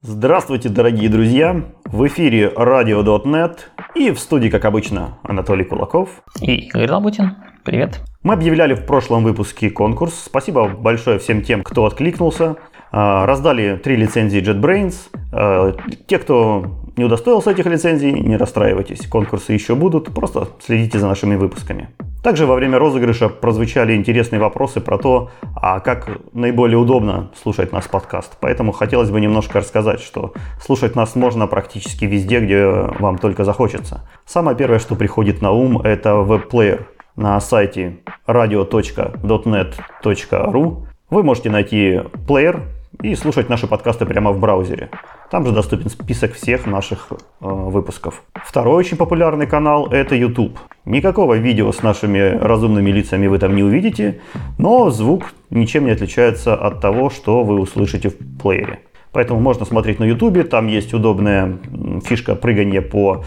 [0.00, 1.60] Здравствуйте, дорогие друзья!
[1.84, 3.58] В эфире Radio.net
[3.96, 6.22] и в студии, как обычно, Анатолий Кулаков.
[6.40, 7.34] И Игорь Лабутин.
[7.64, 7.98] Привет.
[8.22, 10.14] Мы объявляли в прошлом выпуске конкурс.
[10.14, 12.58] Спасибо большое всем тем, кто откликнулся.
[12.92, 14.94] А, раздали три лицензии JetBrains.
[15.32, 15.74] А,
[16.06, 21.34] те, кто не удостоился этих лицензий, не расстраивайтесь, конкурсы еще будут, просто следите за нашими
[21.34, 21.88] выпусками.
[22.22, 27.88] Также во время розыгрыша прозвучали интересные вопросы про то, а как наиболее удобно слушать наш
[27.88, 28.36] подкаст.
[28.40, 32.66] Поэтому хотелось бы немножко рассказать, что слушать нас можно практически везде, где
[32.98, 34.00] вам только захочется.
[34.26, 36.88] Самое первое, что приходит на ум, это веб-плеер.
[37.16, 42.62] На сайте radio.dotnet.ru вы можете найти плеер,
[43.02, 44.90] и слушать наши подкасты прямо в браузере.
[45.30, 48.22] Там же доступен список всех наших э, выпусков.
[48.34, 50.58] Второй очень популярный канал– это YouTube.
[50.84, 54.20] Никакого видео с нашими разумными лицами вы там не увидите,
[54.58, 58.80] но звук ничем не отличается от того, что вы услышите в плеере.
[59.12, 61.58] Поэтому можно смотреть на YouTube, там есть удобная
[62.04, 63.24] фишка прыгания по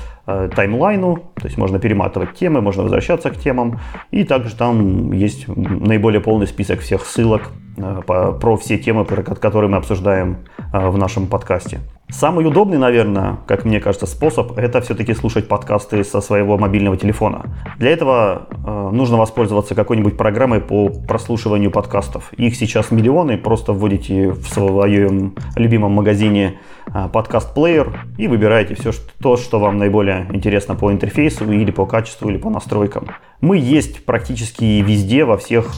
[0.55, 3.79] таймлайну, то есть можно перематывать темы, можно возвращаться к темам,
[4.11, 9.69] и также там есть наиболее полный список всех ссылок э, про все темы, про которые
[9.69, 10.37] мы обсуждаем
[10.73, 11.79] э, в нашем подкасте.
[12.11, 17.45] Самый удобный, наверное, как мне кажется, способ– это все-таки слушать подкасты со своего мобильного телефона.
[17.77, 22.33] Для этого э, нужно воспользоваться какой-нибудь программой по прослушиванию подкастов.
[22.33, 26.80] Их сейчас миллионы, просто вводите в своем любимом магазине э,
[27.13, 32.29] подкаст-плеер и выбираете все что, то, что вам наиболее интересно по интерфейсу или по качеству,
[32.29, 33.07] или по настройкам.
[33.39, 35.73] Мы есть практически везде, во всех,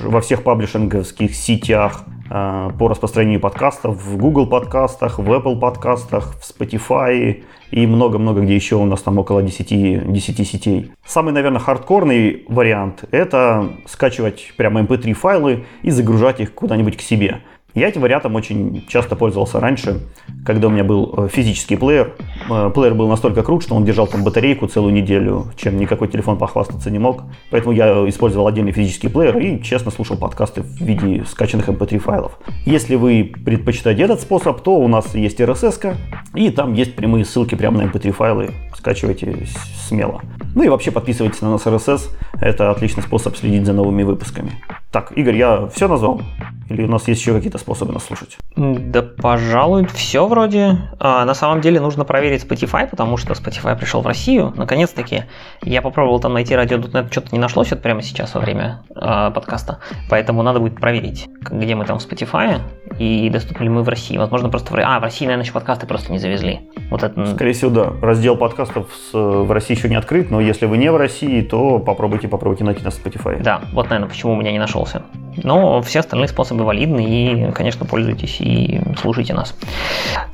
[0.00, 2.04] во всех паблишинговских сетях,
[2.34, 8.54] Э, по распространению подкастов в Google подкастах, в Apple подкастах, в Spotify и много-много где
[8.54, 10.92] еще у нас там около 10, 10 сетей.
[11.04, 17.02] Самый, наверное, хардкорный вариант– это скачивать прямо mp3 эм файлы и загружать их куда-нибудь к
[17.02, 17.42] себе.
[17.74, 20.00] Я этим вариантом очень часто пользовался раньше,
[20.44, 22.14] когда у меня был э, физический плеер.
[22.50, 26.36] Э, плеер был настолько крут, что он держал там батарейку целую неделю, чем никакой телефон
[26.36, 27.22] похвастаться не мог.
[27.50, 32.00] Поэтому я использовал отдельный физический плеер и честно слушал подкасты в виде скачанных mp3 эм
[32.00, 32.38] файлов.
[32.66, 35.96] Если вы предпочитаете этот способ, то у нас есть RSS,
[36.34, 38.50] и там есть прямые ссылки прямо на mp3 эм файлы.
[38.82, 39.46] Скачивайте
[39.86, 40.22] смело.
[40.56, 42.10] Ну и вообще подписывайтесь на нас RSS.
[42.40, 44.50] Это отличный способ следить за новыми выпусками.
[44.90, 46.20] Так, Игорь, я все назвал?
[46.68, 48.38] Или у нас есть еще какие-то способы нас слушать?
[48.56, 50.78] Да, пожалуй, все вроде.
[50.98, 54.52] А, на самом деле нужно проверить Spotify, потому что Spotify пришел в Россию.
[54.56, 55.26] Наконец-таки
[55.62, 59.78] я попробовал там найти радио.нет, что-то не нашлось вот прямо сейчас во время а, подкаста.
[60.10, 62.60] Поэтому надо будет проверить, где мы там в Spotify
[62.98, 64.16] и доступны ли мы в России.
[64.16, 64.78] Возможно, просто в...
[64.78, 66.60] А, в России, наверное, еще подкасты просто не завезли.
[66.90, 67.26] Вот это...
[67.34, 67.92] Скорее всего, да.
[68.00, 71.78] Раздел подкастов с, в России еще не открыт, но если вы не в России, то
[71.78, 73.42] попробуйте, попробуйте найти нас в Spotify.
[73.42, 75.02] Да, вот, наверное, почему у меня не нашелся.
[75.42, 79.56] Но все остальные способы валидны и, конечно, пользуйтесь и слушайте нас.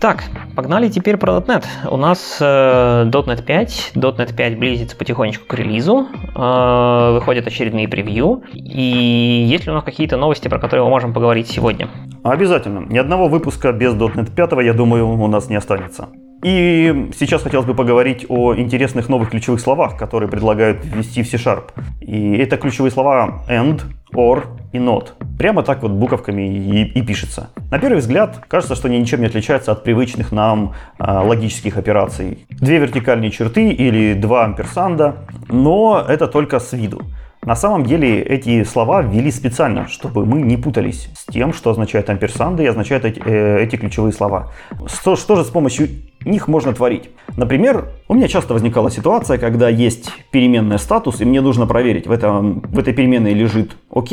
[0.00, 0.24] Так,
[0.56, 1.64] погнали теперь про .NET.
[1.88, 8.42] У нас э, .NET 5, .NET 5 близится потихонечку к релизу, э, выходят очередные превью.
[8.52, 11.88] И есть ли у нас какие-то новости, про которые мы можем поговорить сегодня?
[12.24, 12.47] Обязательно.
[12.88, 16.08] Ни одного выпуска без .NET 5, я думаю, у нас не останется.
[16.44, 21.72] И сейчас хотелось бы поговорить о интересных новых ключевых словах, которые предлагают ввести в C-Sharp.
[22.00, 23.82] И это ключевые слова and,
[24.14, 25.08] or и not.
[25.36, 27.50] Прямо так вот буковками и, и пишется.
[27.72, 32.46] На первый взгляд кажется, что они ничем не отличаются от привычных нам а, логических операций.
[32.50, 35.16] Две вертикальные черты или два амперсанда,
[35.48, 37.02] но это только с виду.
[37.44, 42.10] На самом деле эти слова ввели специально, чтобы мы не путались с тем, что означают
[42.10, 44.52] амперсанды и означают эти, э, эти ключевые слова.
[44.86, 45.88] Что, что же с помощью
[46.24, 47.10] них можно творить?
[47.36, 52.10] Например, у меня часто возникала ситуация, когда есть переменная статус, и мне нужно проверить, в,
[52.10, 54.12] этом, в этой переменной лежит ОК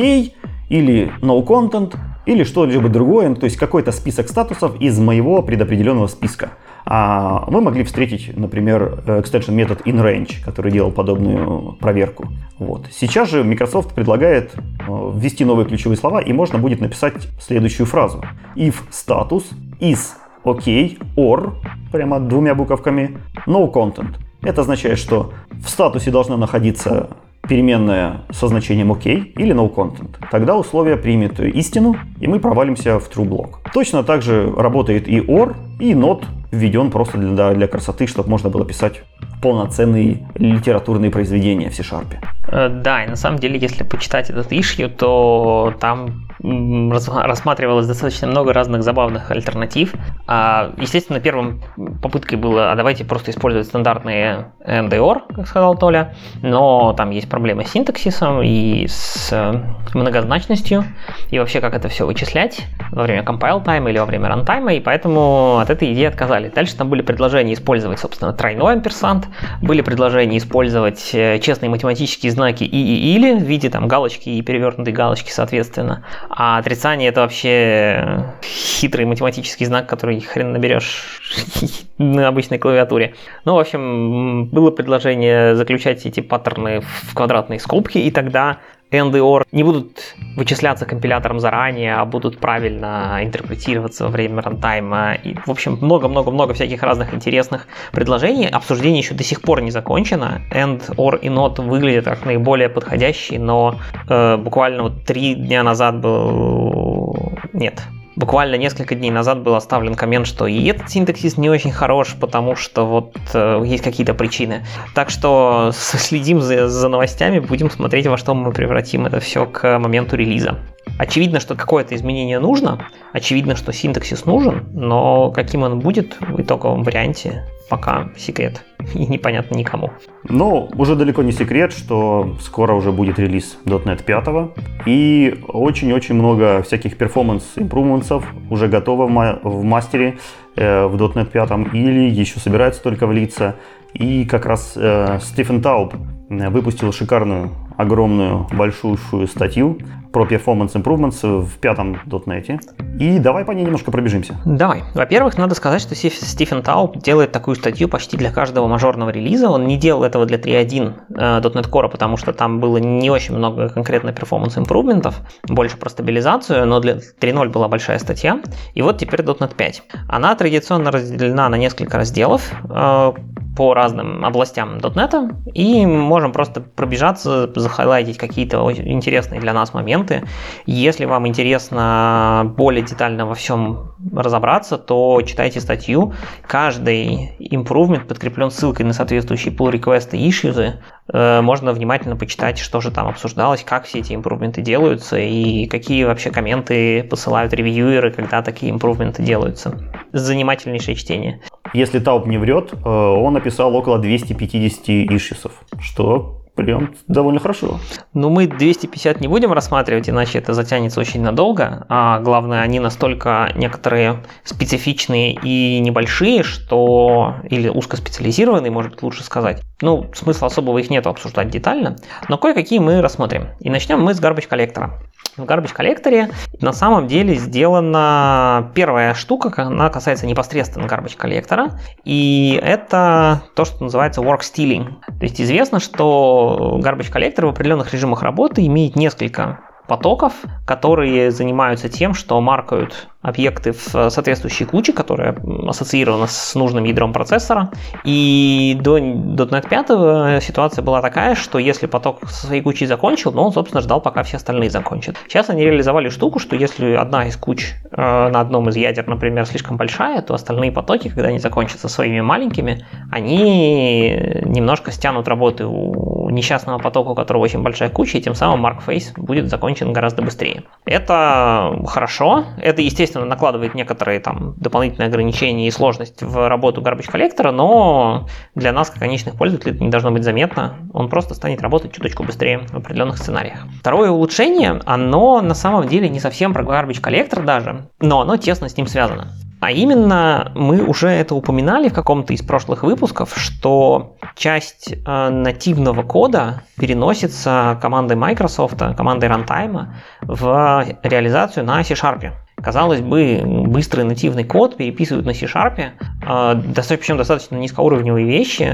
[0.69, 6.52] или no content, или что-либо другое, то есть какой-то список статусов из моего предопределенного списка.
[6.85, 12.28] А вы могли встретить, например, extension метод inRange, который делал подобную проверку.
[12.59, 12.88] Вот.
[12.91, 18.24] Сейчас же Microsoft предлагает э, ввести новые ключевые слова, и можно будет написать следующую фразу.
[18.56, 19.45] If status
[19.80, 20.00] is
[20.44, 21.54] OK or,
[21.92, 23.18] прямо двумя буковками,
[23.48, 24.15] no content.
[24.44, 27.09] Это означает, что в статусе должна находиться
[27.48, 30.15] переменная со значением OK или no content.
[30.31, 33.71] Тогда условие примет истину, и мы провалимся в true block.
[33.74, 38.50] Точно так же работает и or, и not введен просто для, для красоты, чтобы можно
[38.50, 39.01] было писать
[39.42, 42.07] полноценные литературные произведения в C-Sharp.
[42.48, 48.54] Э, да, и на самом деле, если почитать этот ишью, то там рассматривалось достаточно много
[48.54, 49.94] разных забавных альтернатив.
[50.27, 51.62] А, естественно, первым
[52.01, 57.66] попыткой было, а давайте просто использовать стандартные NDOR, как сказал Толя, но там есть проблемы
[57.66, 59.54] с синтаксисом и с э,
[59.94, 60.83] многозначностью,
[61.30, 64.80] и вообще как это все вычислять во время compile time или во время runtime, и
[64.80, 66.51] поэтому от этой идеи отказались.
[66.51, 69.27] Дальше там были предложения использовать, собственно, тройной амперсант,
[69.62, 74.41] были предложения использовать э, честные математические знаки и и или в виде там галочки и
[74.41, 76.06] перевернутой галочки, соответственно.
[76.29, 81.21] А отрицание это вообще хитрый математический знак, который хрен наберешь
[81.97, 83.15] на обычной клавиатуре.
[83.44, 88.57] Ну, в общем, было предложение заключать эти паттерны в квадратные скобки, и тогда
[88.91, 95.13] and и or не будут вычисляться компилятором заранее, а будут правильно интерпретироваться во время рантайма.
[95.13, 98.49] И, в общем, много-много-много всяких разных интересных предложений.
[98.49, 100.41] Обсуждение еще до сих пор не закончено.
[100.51, 103.75] And, or и not выглядят как наиболее подходящие, но
[104.09, 107.15] э, буквально вот три дня назад был...
[107.53, 107.81] Нет,
[108.15, 112.56] буквально несколько дней назад был оставлен коммент, что и этот синтаксис не очень хорош, потому
[112.56, 114.65] что вот э, есть какие-то причины.
[114.94, 119.77] Так что следим за, за новостями, будем смотреть, во что мы превратим это все к
[119.79, 120.59] моменту релиза.
[120.97, 126.83] Очевидно, что какое-то изменение нужно, очевидно, что синтаксис нужен, но каким он будет в итоговом
[126.83, 128.63] варианте, пока секрет
[128.94, 129.91] и непонятно никому.
[130.23, 136.62] Ну, уже далеко не секрет, что скоро уже будет релиз .NET 5, и очень-очень много
[136.63, 140.17] всяких перформанс-импрувментсов уже готово в мастере
[140.56, 143.56] э, в .NET 5, или еще собирается только влиться.
[143.94, 145.94] И как раз э, Стивен Тауб
[146.29, 149.77] э, выпустил шикарную, огромную, большую статью
[150.16, 152.62] про performance improvements в пятом .NET.
[153.01, 154.38] И давай по ней немножко пробежимся.
[154.45, 154.83] Давай.
[154.94, 159.50] Во-первых, надо сказать, что Стивен Тауп делает такую статью почти для каждого мажорного релиза.
[159.50, 163.36] Он не делал этого для 3.1 э, .NET Core, потому что там было не очень
[163.36, 165.19] много конкретно performance импрувментов,
[165.50, 168.39] больше про стабилизацию, но для 3.0 была большая статья.
[168.74, 169.83] И вот теперь .NET 5.
[170.07, 173.12] Она традиционно разделена на несколько разделов э,
[173.56, 180.23] по разным областям .NET, и можем просто пробежаться, захайлайтить какие-то интересные для нас моменты.
[180.67, 186.13] Если вам интересно более детально во всем разобраться, то читайте статью.
[186.47, 190.75] Каждый improvement подкреплен ссылкой на соответствующие pull requests и issues.
[191.12, 196.03] Э, можно внимательно почитать, что же там обсуждалось, как все эти импрувменты делаются и какие
[196.03, 199.79] вообще комменты посылают ревьюеры, когда такие импрувменты делаются.
[200.13, 201.41] Занимательнейшее чтение.
[201.73, 207.80] Если Тауп не врет, э, он написал около 250 ишисов, что прям довольно хорошо.
[208.13, 211.86] Ну, мы 250 не будем рассматривать, иначе это затянется очень надолго.
[211.90, 217.36] А главное, они настолько некоторые специфичные и небольшие, что...
[217.50, 219.62] Или узкоспециализированные, может лучше сказать.
[219.81, 221.98] Ну, смысла особого их нету обсуждать детально.
[222.30, 223.50] Но кое-какие мы рассмотрим.
[223.60, 225.02] И начнем мы с garbage коллектора.
[225.38, 226.30] В garbage коллекторе
[226.62, 233.84] на самом деле сделана первая штука, она касается непосредственно garbage коллектора, и это то, что
[233.84, 235.02] называется work stealing.
[235.07, 236.44] То есть известно, что
[236.80, 240.33] garbage коллектор в определенных режимах работы имеет несколько потоков,
[240.65, 245.36] которые занимаются тем, что маркают объекты в соответствующей куче, которая
[245.68, 247.72] ассоциирована с нужным ядром процессора.
[248.04, 253.45] И до .NET 5 ситуация была такая, что если поток со своей кучей закончил, но
[253.45, 255.16] он, собственно, ждал, пока все остальные закончат.
[255.27, 259.45] Сейчас они реализовали штуку, что если одна из куч э, на одном из ядер, например,
[259.45, 266.30] слишком большая, то остальные потоки, когда они закончатся своими маленькими, они немножко стянут работы у
[266.30, 270.63] несчастного потока, у которого очень большая куча, и тем самым Markface будет закончен гораздо быстрее.
[270.86, 277.09] Это хорошо, это, естественно, естественно, накладывает некоторые там дополнительные ограничения и сложность в работу garbage
[277.09, 280.75] коллектора, но для нас, как конечных пользователей, это не должно быть заметно.
[280.94, 283.66] Он просто станет работать чуточку быстрее в определенных сценариях.
[283.80, 288.69] Второе улучшение, оно на самом деле не совсем про garbage коллектор даже, но оно тесно
[288.69, 289.28] с ним связано.
[289.61, 296.04] А именно, мы уже это упоминали в каком-то из прошлых выпусков, что часть э, нативного
[296.04, 299.87] кода переносится командой Microsoft, командой Runtime
[300.21, 302.44] в реализацию на C-Sharp.
[302.56, 308.71] Казалось бы, быстрый нативный код переписывают на C-Sharp, э, причем достаточно низкоуровневые вещи.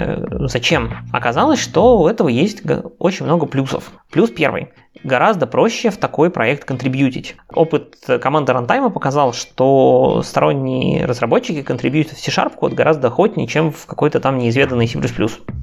[0.47, 0.93] Зачем?
[1.11, 2.61] Оказалось, что у этого есть
[2.99, 3.91] очень много плюсов.
[4.11, 4.69] Плюс первый
[5.03, 7.35] гораздо проще в такой проект контрибьютить.
[7.53, 13.85] Опыт команды Runtime показал, что сторонние разработчики контрибьютят в C-Sharp код гораздо охотнее, чем в
[13.85, 14.99] какой-то там неизведанный C++.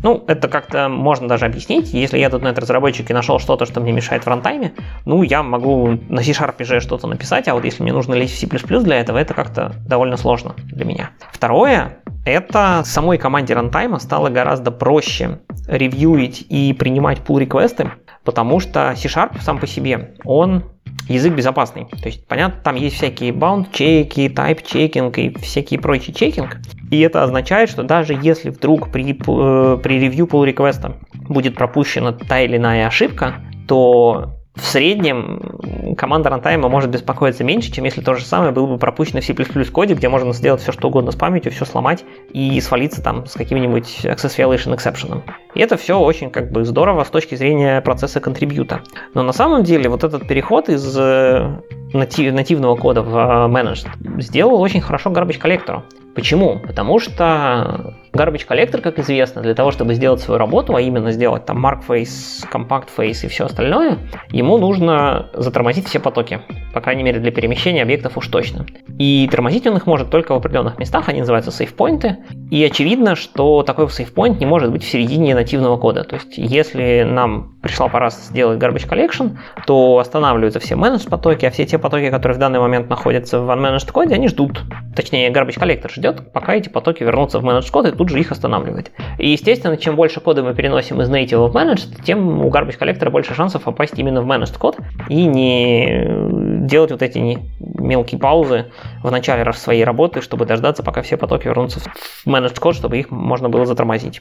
[0.03, 1.93] Ну, это как-то можно даже объяснить.
[1.93, 5.23] Если я тут на этот разработчик и нашел что-то, что мне мешает в рантайме, ну,
[5.23, 8.47] я могу на C-Sharp же что-то написать, а вот если мне нужно лезть в C++
[8.81, 11.11] для этого, это как-то довольно сложно для меня.
[11.33, 17.93] Второе, это самой команде рантайма стало гораздо проще ревьюить и принимать pull реквесты
[18.29, 20.65] потому что C-Sharp сам по себе, он
[21.09, 21.87] язык безопасный.
[21.87, 26.59] То есть, понятно, там есть всякие bound-чеки, type-чекинг и всякие прочие чекинг.
[26.91, 32.13] И это означает, что даже если вдруг при, э, при ревью pull реквеста будет пропущена
[32.13, 38.15] та или иная ошибка, то в среднем команда рантайма может беспокоиться меньше, чем если то
[38.15, 39.35] же самое было бы пропущено в C++
[39.71, 43.35] коде, где можно сделать все что угодно с памятью, все сломать и свалиться там с
[43.35, 45.23] каким-нибудь access violation exception.
[45.55, 48.83] И это все очень как бы здорово с точки зрения процесса контрибьюта.
[49.15, 51.61] Но на самом деле вот этот переход из э,
[51.93, 53.89] нативного кода в э, managed
[54.21, 55.85] сделал очень хорошо garbage коллектору.
[56.15, 56.59] Почему?
[56.59, 61.45] Потому что Garbage Collector, как известно, для того, чтобы сделать свою работу, а именно сделать
[61.45, 63.99] там Mark Face, Compact Face и все остальное,
[64.31, 66.41] ему нужно затормозить все потоки.
[66.73, 68.67] По крайней мере, для перемещения объектов уж точно.
[68.99, 72.19] И тормозить он их может только в определенных местах, они называются сейфпоинты.
[72.51, 76.05] И очевидно, что такой сейфпоинт не может быть в середине нативного кода.
[76.05, 79.37] То есть, если нам пришла пора сделать Garbage Collection,
[79.67, 83.51] то останавливаются все managed потоки, а все те потоки, которые в данный момент находятся в
[83.51, 84.63] unmanaged коде, они ждут.
[84.97, 88.33] Точнее, Garbage Collector ждет, пока эти потоки вернутся в managed код, и тут же их
[88.33, 88.93] останавливать.
[89.19, 93.11] И, естественно, чем больше кода мы переносим из native в managed, тем у garbage коллектора
[93.11, 94.79] больше шансов попасть именно в managed код
[95.09, 98.67] и не делать вот эти не мелкие паузы
[99.03, 103.11] в начале своей работы, чтобы дождаться, пока все потоки вернутся в managed код, чтобы их
[103.11, 104.21] можно было затормозить.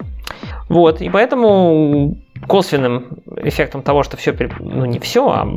[0.67, 2.17] Вот, и поэтому
[2.47, 5.47] косвенным эффектом того, что все, ну не все, а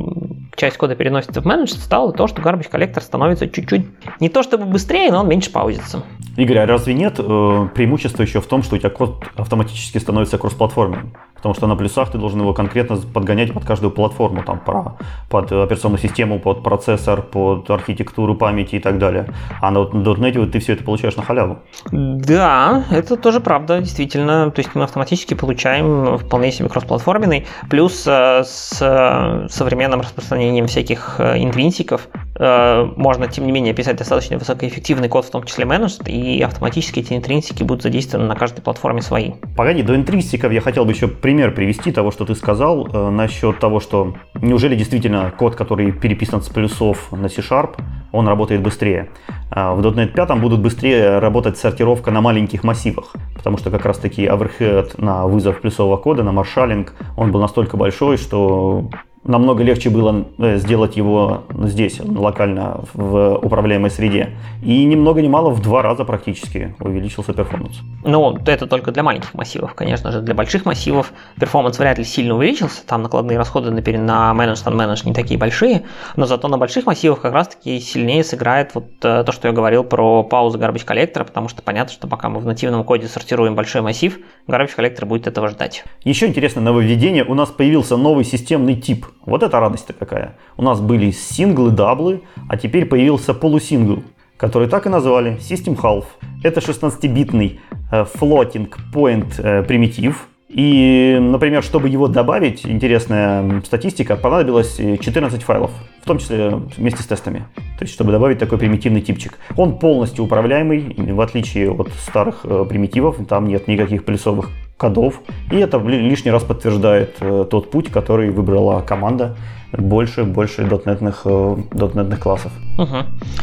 [0.57, 3.87] часть кода переносится в менеджер, стало то, что garbage коллектор становится чуть-чуть
[4.21, 6.03] не то чтобы быстрее, но он меньше паузится.
[6.37, 10.39] Игорь, а разве нет э, преимущества еще в том, что у тебя код автоматически становится
[10.39, 11.13] кроссплатформенным?
[11.41, 14.99] Потому что на плюсах ты должен его конкретно подгонять под каждую платформу, там, про,
[15.31, 19.33] под операционную систему, под процессор, под архитектуру памяти и так далее.
[19.61, 21.59] А на .NET ты все это получаешь на халяву.
[21.91, 24.51] Да, это тоже правда, действительно.
[24.51, 27.47] То есть мы автоматически получаем вполне себе кроссплатформенный.
[27.71, 32.09] Плюс э, с э, современным распространением всяких э, интринсиков
[32.41, 37.13] можно, тем не менее, писать достаточно высокоэффективный код, в том числе менеджд, и автоматически эти
[37.13, 39.33] интринсики будут задействованы на каждой платформе свои.
[39.57, 43.59] Погоди, до интринсиков я хотел бы еще пример привести того, что ты сказал э, насчет
[43.59, 47.77] того, что неужели действительно код, который переписан с плюсов на C-Sharp,
[48.13, 49.11] он работает быстрее.
[49.51, 53.99] А в .NET 5 будут быстрее работать сортировка на маленьких массивах, потому что как раз
[53.99, 58.89] таки overhead на вызов плюсового кода, на маршалинг, он был настолько большой, что
[59.25, 64.31] намного легче было э, сделать его здесь, локально, в управляемой среде.
[64.63, 67.81] И ни много ни мало, в два раза практически увеличился performance.
[68.05, 69.75] Ну, это только для маленьких массивов.
[69.75, 72.85] Конечно же, для больших массивов performance вряд ли сильно увеличился.
[72.87, 75.85] Там накладные расходы на, на managed unmanaged не такие большие.
[76.17, 79.85] Но зато на больших массивах как раз-таки сильнее сыграет вот э, то, что я говорил
[79.85, 83.83] про паузу garbage коллектора, потому что понятно, что пока мы в нативном коде сортируем большой
[83.83, 85.85] массив, garbage коллектор будет этого ждать.
[86.05, 87.25] Еще интересное нововведение.
[87.25, 90.37] У нас появился новый системный тип– вот это радость-то какая.
[90.57, 94.03] У нас были синглы, даблы, а теперь появился полусингл,
[94.37, 96.05] который так и назвали System Half.
[96.43, 97.61] Это 16-битный
[97.93, 105.71] э, floating point э, примитив, и, например, чтобы его добавить, интересная статистика, понадобилось 14 файлов,
[106.03, 107.45] в том числе вместе с тестами.
[107.79, 109.39] То есть, чтобы добавить такой примитивный типчик.
[109.57, 114.51] Он полностью управляемый, в отличие от старых э, примитивов, там нет никаких плюсовых
[114.81, 115.21] кодов.
[115.53, 119.37] И это лишний раз подтверждает э, тот путь, который выбрала команда
[119.73, 122.53] больше, больше дотнетных, э, дотнетных классов.
[122.79, 122.97] Угу.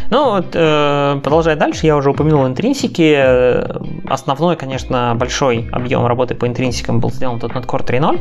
[0.10, 4.10] Ну, вот, э, продолжая дальше, я уже упомянул интринсики.
[4.10, 8.20] Основной, конечно, большой объем работы по интринсикам был сделан .NET Core 3.0,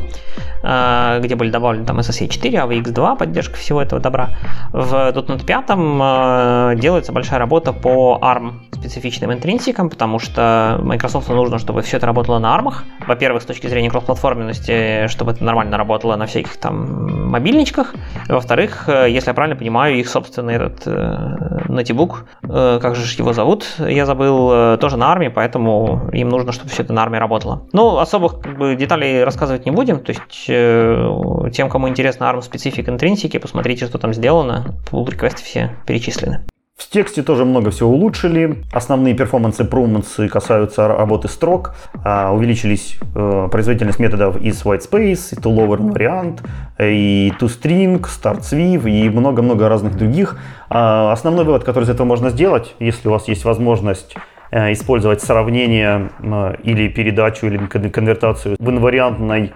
[0.63, 4.29] э, где были добавлены там SSH 4, AVX2, поддержка всего этого добра.
[4.71, 11.57] В .NET 5 э, делается большая работа по ARM специфичным интринсикам, потому что Microsoft нужно,
[11.57, 12.73] чтобы все это работало на ARM.
[13.07, 17.95] Во-первых, с точки зрения кроссплатформенности, чтобы это нормально работало на всяких там мобильничках.
[18.27, 23.33] Во-вторых, э, если я правильно понимаю, их собственный этот э, ноутбук, э, как же его
[23.33, 27.17] зовут, я забыл, э, тоже на армии, поэтому им нужно, чтобы все это на армии
[27.17, 27.63] работало.
[27.73, 32.41] Ну, особых как бы, деталей рассказывать не будем, то есть э, тем, кому интересно ARM
[32.41, 36.45] специфик интринсики, посмотрите, что там сделано, pull реквесты все перечислены.
[36.77, 38.63] В тексте тоже много всего улучшили.
[38.71, 41.73] Основные перформансы improvements касаются работы строк.
[42.05, 46.43] А, увеличились э, производительность методов из whitespace, to lower вариант,
[46.79, 50.37] и toString, startSwift и много-много разных других.
[50.69, 54.15] А, основной вывод, который из этого можно сделать, если у вас есть возможность
[54.51, 59.51] э, использовать сравнение э, или передачу или конвертацию в инвариантной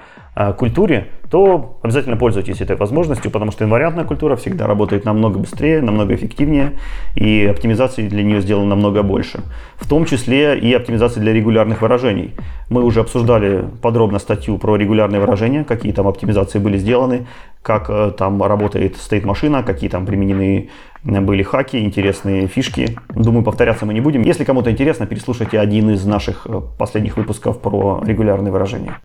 [0.58, 6.14] культуре, то обязательно пользуйтесь этой возможностью, потому что инвариантная культура всегда работает намного быстрее, намного
[6.14, 6.74] эффективнее,
[7.16, 9.42] и оптимизации для нее сделано намного больше.
[9.78, 12.34] В том числе и оптимизации для регулярных выражений.
[12.70, 17.28] Мы уже обсуждали подробно статью про регулярные выражения, какие там оптимизации были сделаны,
[17.62, 20.70] как э, там работает стейт-машина, какие там применены
[21.04, 22.98] были хаки, интересные фишки.
[23.10, 24.22] Думаю, повторяться мы не будем.
[24.22, 29.00] Если кому-то интересно, переслушайте один из наших э, последних выпусков про регулярные выражения.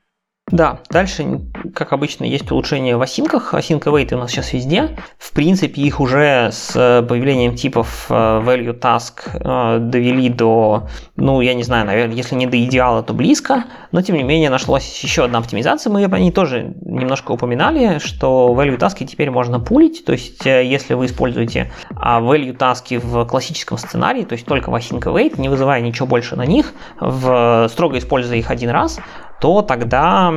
[0.52, 1.40] Да, дальше,
[1.74, 3.52] как обычно, есть улучшения в осинках.
[3.52, 4.96] Осинка wait у нас сейчас везде.
[5.18, 11.52] В принципе, их уже с появлением типов э, value task э, довели до, ну, я
[11.52, 13.64] не знаю, наверное, если не до идеала, то близко.
[13.90, 15.92] Но, тем не менее, нашлась еще одна оптимизация.
[15.92, 20.04] Мы о ней тоже немножко упоминали, что value task теперь можно пулить.
[20.04, 24.70] То есть, э, если вы используете а, value task в классическом сценарии, то есть только
[24.70, 29.00] в осинка wait, не вызывая ничего больше на них, в, строго используя их один раз,
[29.40, 30.32] то тогда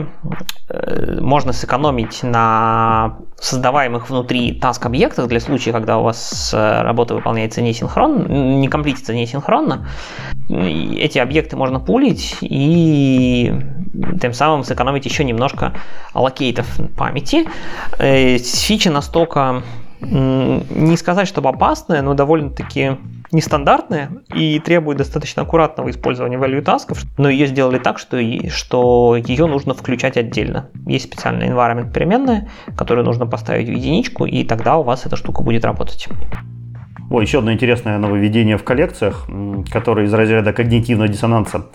[0.70, 7.16] э, можно сэкономить на создаваемых внутри task объектах для случая, когда у вас э, работа
[7.16, 9.88] выполняется не синхронно, не комплитится не синхронно.
[10.50, 13.54] Эти объекты можно пулить и
[14.22, 15.74] тем самым сэкономить еще немножко
[16.14, 17.48] аллокейтов памяти.
[18.00, 19.64] Э, фича настолько
[20.02, 22.98] не сказать, чтобы опасная, но довольно-таки
[23.32, 28.20] нестандартная и требует достаточно аккуратного использования value тасков, но ее сделали так, что,
[28.50, 30.70] что ее нужно включать отдельно.
[30.86, 35.44] Есть специальная environment переменная, которую нужно поставить в единичку, и тогда у вас эта штука
[35.44, 36.08] будет работать.
[37.10, 39.28] О, еще одно интересное нововведение в коллекциях,
[39.72, 41.66] которое из разряда когнитивного диссонанса.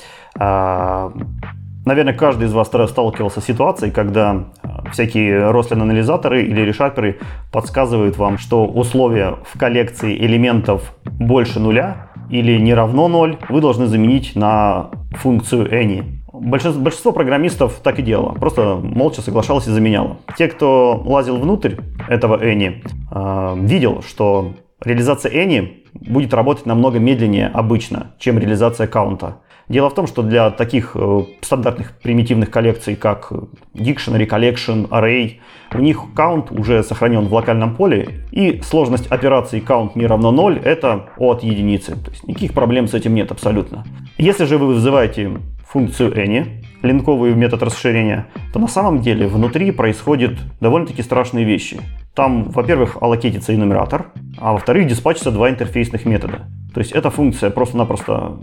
[1.84, 7.18] Наверное, каждый из вас сталкивался с ситуацией, когда э, всякие Roslyn-анализаторы или решаперы
[7.52, 13.86] подсказывают вам, что условия в коллекции элементов больше нуля или не равно ноль, вы должны
[13.86, 16.04] заменить на функцию any.
[16.32, 20.16] Большинство, большинство программистов так и делало, просто молча соглашалось и заменяло.
[20.38, 21.76] Те, кто лазил внутрь
[22.08, 29.36] этого any, э, видел, что реализация any будет работать намного медленнее обычно, чем реализация каунта.
[29.68, 33.32] Дело в том, что для таких э, стандартных примитивных коллекций, как
[33.74, 35.38] Dictionary, Collection, Array,
[35.72, 40.60] у них count уже сохранен в локальном поле, и сложность операции count не равно 0–
[40.64, 41.96] это от единицы.
[41.96, 43.84] То есть никаких проблем с этим нет абсолютно.
[44.18, 50.34] Если же вы вызываете функцию any, линковую метод расширения, то на самом деле внутри происходят
[50.60, 51.80] довольно-таки страшные вещи.
[52.14, 56.46] Там, во-первых, аллокетится энумератор, а во-вторых, диспатчится два интерфейсных метода.
[56.74, 58.38] То есть эта функция просто-напросто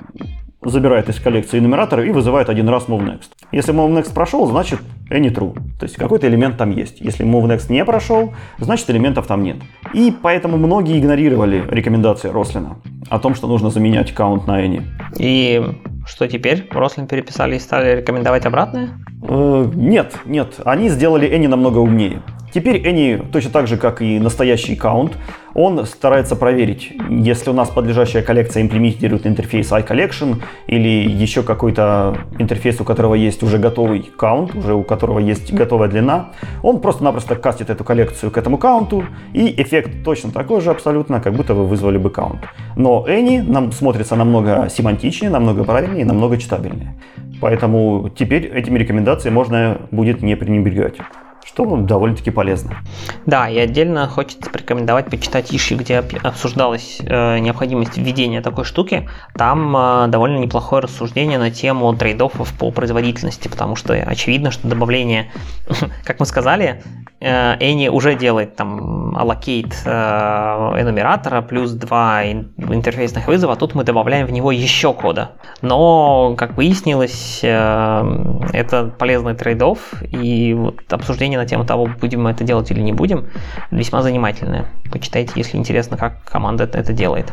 [0.63, 3.31] забирает из коллекции нумератор и вызывает один раз moveNext.
[3.51, 5.53] Если moveNext прошел, значит any true.
[5.79, 7.01] То есть какой-то элемент там есть.
[7.01, 9.57] Если moveNext не прошел, значит элементов там нет.
[9.93, 12.77] И поэтому многие игнорировали рекомендации Рослина
[13.09, 14.83] о том, что нужно заменять count на any.
[15.17, 15.61] И
[16.05, 16.67] что теперь?
[16.71, 18.89] Рослин переписали и стали рекомендовать обратное?
[19.21, 20.59] Э, нет, нет.
[20.65, 22.21] Они сделали any намного умнее.
[22.53, 25.17] Теперь Any, точно так же, как и настоящий аккаунт,
[25.53, 32.79] он старается проверить, если у нас подлежащая коллекция имплементирует интерфейс iCollection или еще какой-то интерфейс,
[32.81, 36.31] у которого есть уже готовый каунт, уже у которого есть готовая длина,
[36.61, 41.33] он просто-напросто кастит эту коллекцию к этому каунту, и эффект точно такой же абсолютно, как
[41.33, 42.41] будто вы вызвали бы каунт.
[42.75, 46.95] Но Any нам смотрится намного семантичнее, намного правильнее намного читабельнее.
[47.41, 50.97] Поэтому теперь этими рекомендациями можно будет не пренебрегать
[51.45, 52.77] что довольно-таки полезно.
[53.25, 59.09] Да, и отдельно хочется порекомендовать почитать иши, где обсуждалась э, необходимость введения такой штуки.
[59.35, 65.31] Там э, довольно неплохое рассуждение на тему трейдофов по производительности, потому что очевидно, что добавление,
[66.05, 66.81] как мы сказали,
[67.19, 74.27] э, Any уже делает там allocate э, плюс два интерфейсных вызова, а тут мы добавляем
[74.27, 75.31] в него еще кода.
[75.61, 82.31] Но, как выяснилось, э, это полезный трейдов, и вот обсуждение на тему того, будем мы
[82.31, 83.27] это делать или не будем,
[83.71, 84.65] весьма занимательная.
[84.91, 87.31] Почитайте, если интересно, как команда это делает.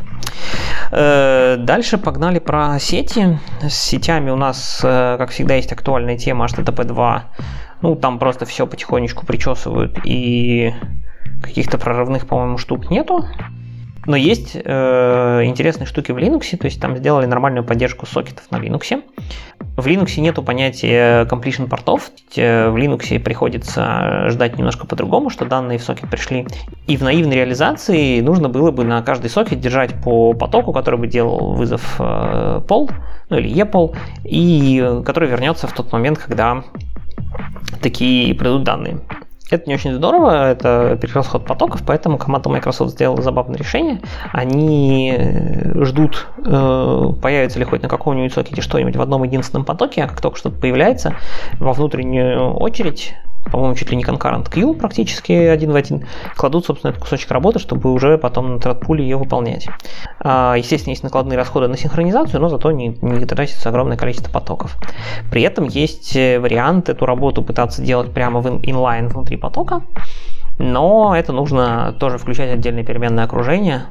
[0.91, 3.39] Э, дальше погнали про сети.
[3.61, 7.23] С сетями у нас, э, как всегда, есть актуальная тема HTTP 2.
[7.81, 10.73] Ну, там просто все потихонечку причесывают и
[11.41, 13.25] каких-то прорывных, по-моему, штук нету.
[14.09, 18.55] Но есть э, интересные штуки в Linux, то есть там сделали нормальную поддержку сокетов на
[18.55, 19.03] Linux.
[19.77, 22.09] В Linux нету понятия completion портов.
[22.35, 26.47] В Linux приходится ждать немножко по-другому, что данные в сокет пришли.
[26.87, 31.05] И в наивной реализации нужно было бы на каждый сокет держать по потоку, который бы
[31.05, 32.89] делал вызов э, пол,
[33.29, 36.63] ну или епол, и который вернется в тот момент, когда
[37.79, 39.01] такие придут данные.
[39.49, 43.99] Это не очень здорово, это перерасход потоков, поэтому команда Microsoft сделала забавное решение.
[44.31, 50.03] Они э, ждут, э, появится ли хоть на каком-нибудь сокете что-нибудь в одном единственном потоке,
[50.03, 51.15] а как только что-то появляется,
[51.59, 53.15] во внутреннюю очередь
[53.51, 57.59] по-моему, чуть ли не concurrent queue практически один в один, кладут, собственно, этот кусочек работы,
[57.59, 59.67] чтобы уже потом на тредпуле ее выполнять.
[60.19, 64.77] А, естественно, есть накладные расходы на синхронизацию, но зато не, не тратится огромное количество потоков.
[65.31, 69.81] При этом есть э, вариант эту работу пытаться делать прямо в inline внутри потока,
[70.59, 73.85] но это нужно тоже включать отдельное переменное окружение,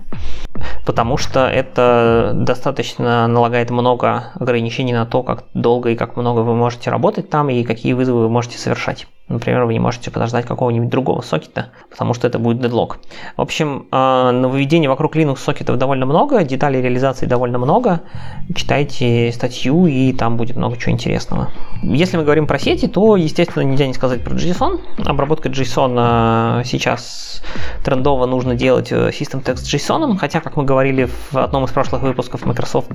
[0.85, 6.55] потому что это достаточно налагает много ограничений на то, как долго и как много вы
[6.55, 9.07] можете работать там и какие вызовы вы можете совершать.
[9.29, 12.99] Например, вы не можете подождать какого-нибудь другого сокета, потому что это будет дедлог.
[13.37, 18.01] В общем, э, нововведений вокруг Linux сокетов довольно много, деталей реализации довольно много.
[18.55, 21.51] Читайте статью, и там будет много чего интересного.
[21.83, 24.81] Если мы говорим про сети, то, естественно, нельзя не сказать про JSON.
[25.05, 27.43] Обработка JSON сейчас
[27.85, 32.03] трендово нужно делать э, System Text JSON, хотя, как мы говорили в одном из прошлых
[32.03, 32.93] выпусков, Microsoft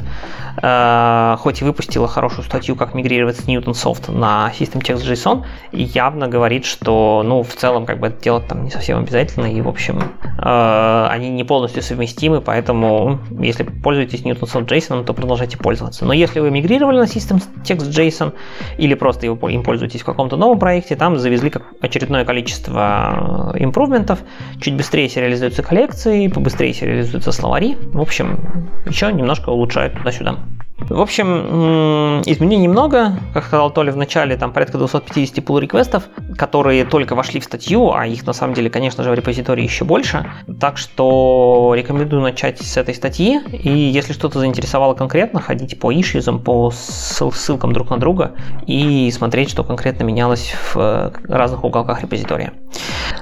[0.62, 5.43] э, хоть и выпустила хорошую статью, как мигрировать с Newton Soft на System Text JSON,
[5.71, 9.47] явно явно говорит, что, ну, в целом, как бы это делать там не совсем обязательно,
[9.47, 9.99] и, в общем,
[10.38, 16.06] э, они не полностью совместимы, поэтому, если пользуетесь Newton Soft JSON, то продолжайте пользоваться.
[16.06, 18.34] Но если вы мигрировали на System Text JSON
[18.78, 24.20] или просто им пользуетесь в каком-то новом проекте, там завезли как очередное количество импрувментов,
[24.60, 28.39] чуть быстрее сериализуются коллекции, побыстрее сериализуются словари, в общем,
[28.86, 30.39] еще немножко улучшают туда-сюда.
[30.78, 33.14] В общем, изменений много.
[33.34, 36.04] Как сказал Толя в начале, там порядка 250 pull реквестов
[36.38, 39.86] которые только вошли в статью, а их на самом деле, конечно же, в репозитории еще
[39.86, 40.26] больше.
[40.60, 43.40] Так что рекомендую начать с этой статьи.
[43.52, 48.34] И если что-то заинтересовало конкретно, ходите по ишьюзам, по ссылкам друг на друга
[48.68, 52.54] и смотреть, что конкретно менялось в э, разных уголках репозитория.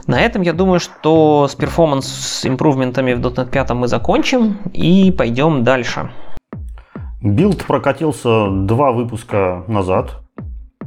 [0.08, 5.12] На этом я думаю, что с performance improvement ами в .NET 5 мы закончим и
[5.12, 6.10] пойдем дальше.
[7.21, 10.23] Build прокатился два выпуска назад,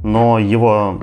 [0.03, 0.99] но его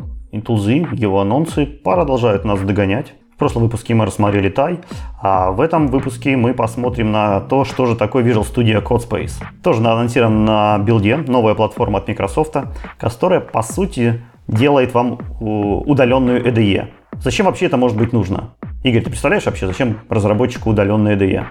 [0.45, 3.13] тулзы, его анонсы продолжают нас догонять.
[3.33, 4.81] В прошлом выпуске мы рассмотрели Tye,
[5.21, 9.41] а в этом выпуске мы посмотрим на то, что же такое Visual Studio Codespace.
[9.63, 12.57] Тоже анонсирован на билде, новая платформа от Microsoft,
[12.99, 16.89] которая по сути делает вам удаленную IDE.
[17.23, 18.55] Зачем вообще это может быть нужно?
[18.83, 21.45] Игорь, ты представляешь вообще, зачем разработчику удаленная IDE?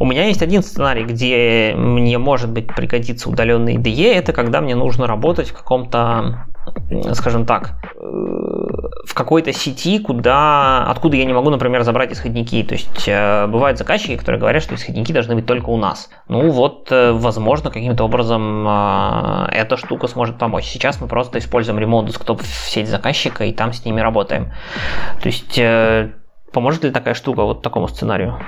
[0.00, 4.12] У меня есть один сценарий, где мне может быть пригодится удаленный IDE.
[4.12, 6.46] Это когда мне нужно работать в каком-то,
[7.14, 12.62] скажем так, э, в какой-то сети, куда, откуда я не могу, например, забрать исходники.
[12.62, 16.10] То есть э, бывают заказчики, которые говорят, что исходники должны быть только у нас.
[16.28, 20.64] Ну вот, э, возможно, каким-то образом эта штука сможет помочь.
[20.64, 24.52] Сейчас мы просто используем Remote Desktop в сеть заказчика и там с ними работаем.
[25.22, 25.60] То есть
[26.52, 28.38] поможет ли такая штука вот такому сценарию?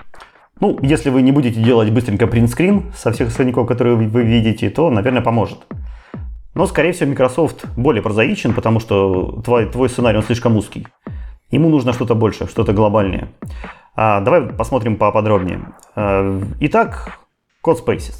[0.60, 4.90] Ну, если вы не будете делать быстренько принтскрин со всех исходников, которые вы видите, то,
[4.90, 5.58] наверное, поможет.
[6.58, 10.88] Но, скорее всего, Microsoft более прозаичен, потому что твой, твой сценарий он слишком узкий.
[11.52, 13.28] Ему нужно что-то больше, что-то глобальнее.
[13.94, 15.60] А, давай посмотрим поподробнее.
[15.94, 17.20] А, итак,
[17.64, 18.10] Code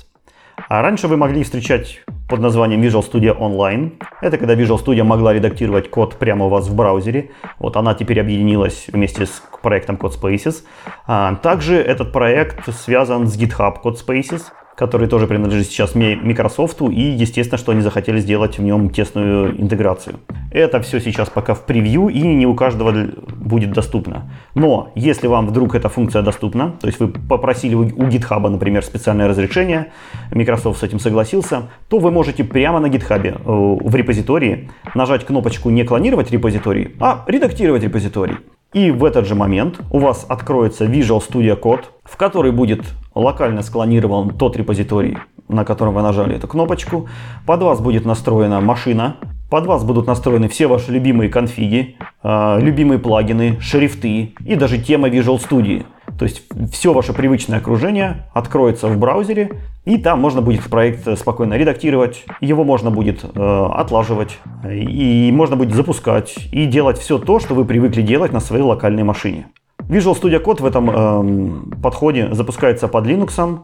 [0.68, 4.00] А раньше вы могли встречать под названием Visual Studio Online.
[4.22, 7.32] Это когда Visual Studio могла редактировать код прямо у вас в браузере.
[7.58, 10.62] Вот она теперь объединилась вместе с проектом CodeSpaces.
[11.08, 14.42] А также этот проект связан с GitHub CodeSpaces
[14.78, 20.20] который тоже принадлежит сейчас Microsoft, и естественно, что они захотели сделать в нем тесную интеграцию.
[20.52, 24.30] Это все сейчас пока в превью, и не у каждого будет доступно.
[24.54, 29.26] Но если вам вдруг эта функция доступна, то есть вы попросили у GitHub, например, специальное
[29.26, 29.88] разрешение,
[30.30, 35.70] Microsoft с этим согласился, то вы можете прямо на GitHub э, в репозитории нажать кнопочку
[35.70, 38.36] «Не клонировать репозиторий», а «Редактировать репозиторий».
[38.74, 42.82] И в этот же момент у вас откроется Visual Studio Code, в который будет
[43.14, 45.16] локально склонирован тот репозиторий,
[45.48, 47.08] на котором вы нажали эту кнопочку.
[47.46, 49.16] Под вас будет настроена машина,
[49.48, 55.08] под вас будут настроены все ваши любимые конфиги, э, любимые плагины, шрифты и даже тема
[55.08, 55.86] Visual Studio.
[56.18, 59.50] То есть все ваше привычное окружение откроется в браузере,
[59.84, 65.74] и там можно будет проект спокойно редактировать, его можно будет э, отлаживать, и можно будет
[65.74, 69.46] запускать, и делать все то, что вы привыкли делать на своей локальной машине.
[69.88, 73.60] Visual Studio Code в этом э, подходе запускается под Linux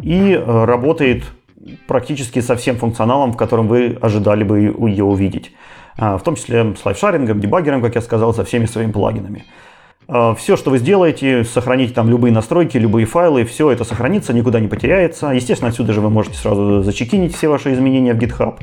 [0.00, 1.24] и э, работает
[1.86, 5.52] практически со всем функционалом, в котором вы ожидали бы ее увидеть.
[5.98, 9.44] А, в том числе с лайфшарингом, дебаггером, как я сказал, со всеми своими плагинами.
[10.08, 14.58] А, все, что вы сделаете, сохраните там любые настройки, любые файлы, все это сохранится, никуда
[14.58, 15.28] не потеряется.
[15.28, 18.58] Естественно, отсюда же вы можете сразу зачекинить все ваши изменения в GitHub.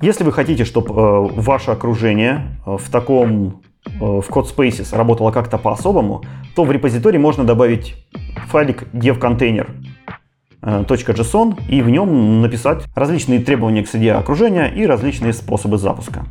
[0.00, 5.56] Если вы хотите, чтобы э, ваше окружение э, в таком э, в CodeSpaces работало как-то
[5.56, 6.24] по-особому,
[6.56, 7.94] то в репозитории можно добавить
[8.48, 9.70] файлик devcontainer
[10.62, 16.24] .json и в нем написать различные требования к среде окружения и различные способы запуска.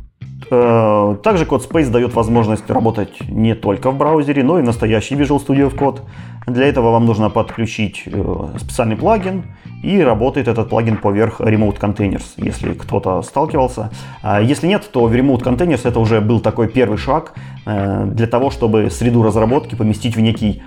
[0.50, 5.44] Э, также CodeSpace дает возможность работать не только в браузере, но и в настоящий Visual
[5.44, 6.00] Studio Code.
[6.46, 9.44] Для этого вам нужно подключить э, специальный плагин,
[9.82, 13.90] и работает этот плагин поверх Remote Containers, если кто-то сталкивался.
[14.22, 17.34] А если нет, то в Remote Containers это уже был такой первый шаг
[17.66, 20.62] э, для того, чтобы среду разработки поместить в некий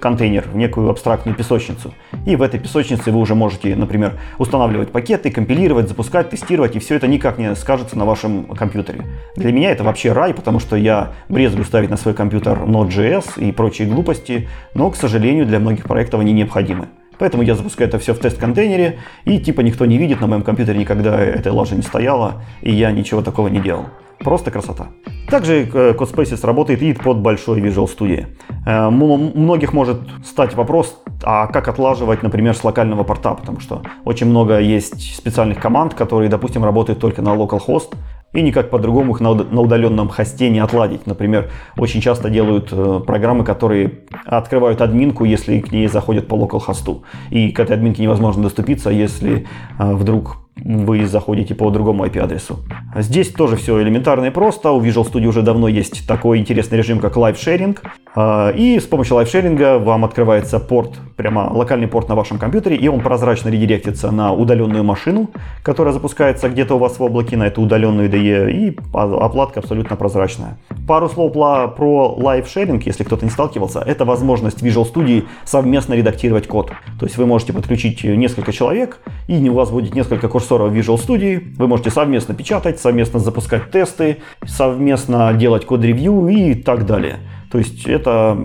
[0.00, 1.94] контейнер, в некую абстрактную песочницу.
[2.26, 6.96] И в этой песочнице вы уже можете, например, устанавливать пакеты, компилировать, запускать, тестировать, и все
[6.96, 9.04] это никак не скажется на вашем компьютере.
[9.36, 13.52] Для меня это вообще рай, потому что я брезгую ставить на свой компьютер Node.js и
[13.52, 16.88] прочие глупости, но, к сожалению, для многих проектов они необходимы.
[17.18, 20.78] Поэтому я запускаю это все в тест-контейнере, и типа никто не видит, на моем компьютере
[20.78, 23.86] никогда этой лажи не стояла, и я ничего такого не делал.
[24.18, 24.88] Просто красота.
[25.28, 28.26] Также э, CodeSpaces работает и под большой Visual Studio.
[28.66, 34.26] Э, многих может стать вопрос, а как отлаживать, например, с локального порта, потому что очень
[34.26, 37.94] много есть специальных команд, которые, допустим, работают только на localhost,
[38.32, 41.06] и никак по-другому их на удаленном хосте не отладить.
[41.06, 47.02] Например, очень часто делают э, программы, которые открывают админку, если к ней заходят по localhost.
[47.30, 49.46] И к этой админке невозможно доступиться, если
[49.78, 52.58] вдруг вы заходите по другому IP-адресу.
[52.96, 54.70] Здесь тоже все элементарно и просто.
[54.70, 57.78] У Visual Studio уже давно есть такой интересный режим, как Live Sharing.
[58.14, 62.76] А, и с помощью Live Sharing вам открывается порт, прямо локальный порт на вашем компьютере,
[62.76, 65.30] и он прозрачно редиректится на удаленную машину,
[65.62, 70.58] которая запускается где-то у вас в облаке, на эту удаленную IDE, и оплатка абсолютно прозрачная.
[70.86, 73.80] Пару слов про Live Sharing, если кто-то не сталкивался.
[73.80, 76.72] Это возможность Visual Studio совместно редактировать код.
[76.98, 80.74] То есть вы можете подключить несколько человек, и у вас будет несколько курсов курсора в
[80.74, 81.42] Visual Studio.
[81.56, 87.16] Вы можете совместно печатать, совместно запускать тесты, совместно делать код-ревью и так далее.
[87.52, 88.36] То есть это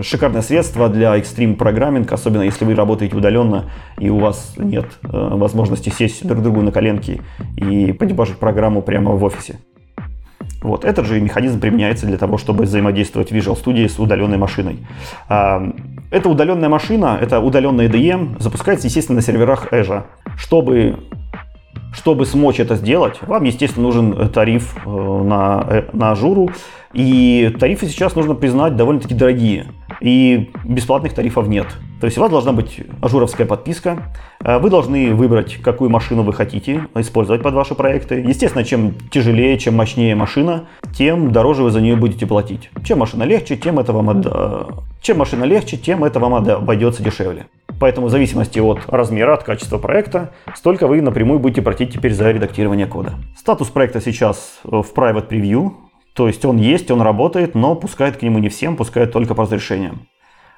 [0.00, 5.08] шикарное средство для экстрим программинг, особенно если вы работаете удаленно и у вас нет э,
[5.10, 7.20] возможности сесть друг другу на коленки
[7.56, 9.58] и подебажить программу прямо в офисе.
[10.62, 10.84] Вот.
[10.84, 14.78] Этот же механизм применяется для того, чтобы взаимодействовать в Visual Studio с удаленной машиной.
[15.28, 15.62] А,
[16.10, 20.04] эта удаленная машина, это удаленная IDE, запускается, естественно, на серверах Azure.
[20.36, 20.98] Чтобы
[21.92, 26.50] чтобы смочь это сделать, вам, естественно, нужен тариф э, на, э, на ажуру.
[26.94, 29.66] И тарифы сейчас, нужно признать, довольно-таки дорогие.
[30.02, 31.68] И бесплатных тарифов нет.
[32.00, 34.12] То есть у вас должна быть ажуровская подписка.
[34.40, 38.16] Э, вы должны выбрать, какую машину вы хотите использовать под ваши проекты.
[38.16, 42.70] Естественно, чем тяжелее, чем мощнее машина, тем дороже вы за нее будете платить.
[42.84, 44.66] Чем машина легче, тем это вам, отда...
[45.00, 47.46] чем машина легче, тем это вам обойдется дешевле.
[47.78, 52.32] Поэтому в зависимости от размера, от качества проекта, столько вы напрямую будете платить теперь за
[52.32, 53.12] редактирование кода.
[53.36, 55.72] Статус проекта сейчас в Private Preview,
[56.14, 59.44] то есть он есть, он работает, но пускает к нему не всем, пускает только по
[59.44, 60.08] разрешениям.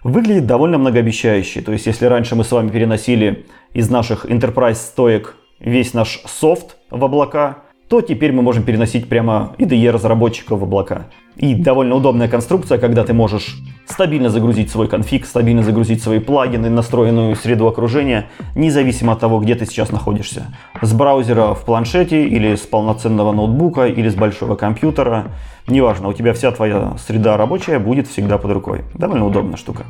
[0.02, 1.62] Выглядит довольно многообещающе.
[1.62, 6.76] То есть если раньше мы с вами переносили из наших Enterprise стоек весь наш софт
[6.90, 11.10] в облака, то теперь мы можем переносить прямо IDE разработчиков в облака.
[11.36, 16.70] И довольно удобная конструкция, когда ты можешь стабильно загрузить свой конфиг, стабильно загрузить свои плагины,
[16.70, 20.46] настроенную среду окружения, независимо от того, где ты сейчас находишься.
[20.80, 25.32] С браузера в планшете или с полноценного ноутбука или с большого компьютера.
[25.66, 28.84] Неважно, у тебя вся твоя среда рабочая будет всегда под рукой.
[28.92, 29.84] Довольно удобная штука.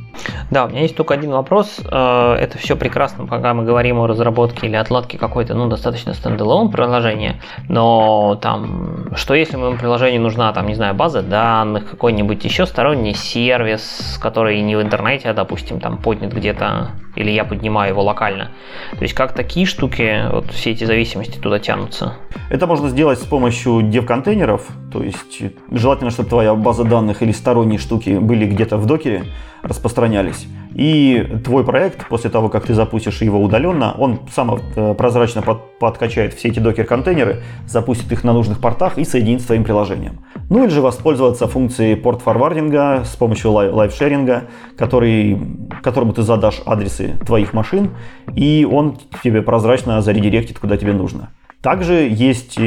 [0.50, 1.80] Да, у меня есть только один вопрос.
[1.90, 6.70] Э, это все прекрасно, пока мы говорим о разработке или отладке какой-то, ну, достаточно стендалон
[6.70, 7.40] приложения.
[7.68, 13.14] Но там, что если моему приложению нужна, там, не знаю, база данных, какой-нибудь еще сторонний
[13.14, 18.50] сервис, который не в интернете, а, допустим, там поднят где-то, или я поднимаю его локально.
[18.92, 22.14] То есть как такие штуки, вот все эти зависимости туда тянутся?
[22.50, 27.78] Это можно сделать с помощью dev-контейнеров, то есть желательно, чтобы твоя база данных или сторонние
[27.78, 29.24] штуки были где-то в докере,
[29.64, 30.46] распространялись.
[30.74, 35.78] И твой проект, после того, как ты запустишь его удаленно, он сам э, прозрачно под,
[35.78, 40.24] подкачает все эти докер-контейнеры, запустит их на нужных портах и соединит с твоим приложением.
[40.50, 45.38] Ну или же воспользоваться функцией port forwarding а с помощью live sharing а, который,
[45.82, 47.90] которому ты задашь адресы твоих машин,
[48.34, 51.30] и он тебе прозрачно заредиректит, куда тебе нужно.
[51.64, 52.62] Также есть э,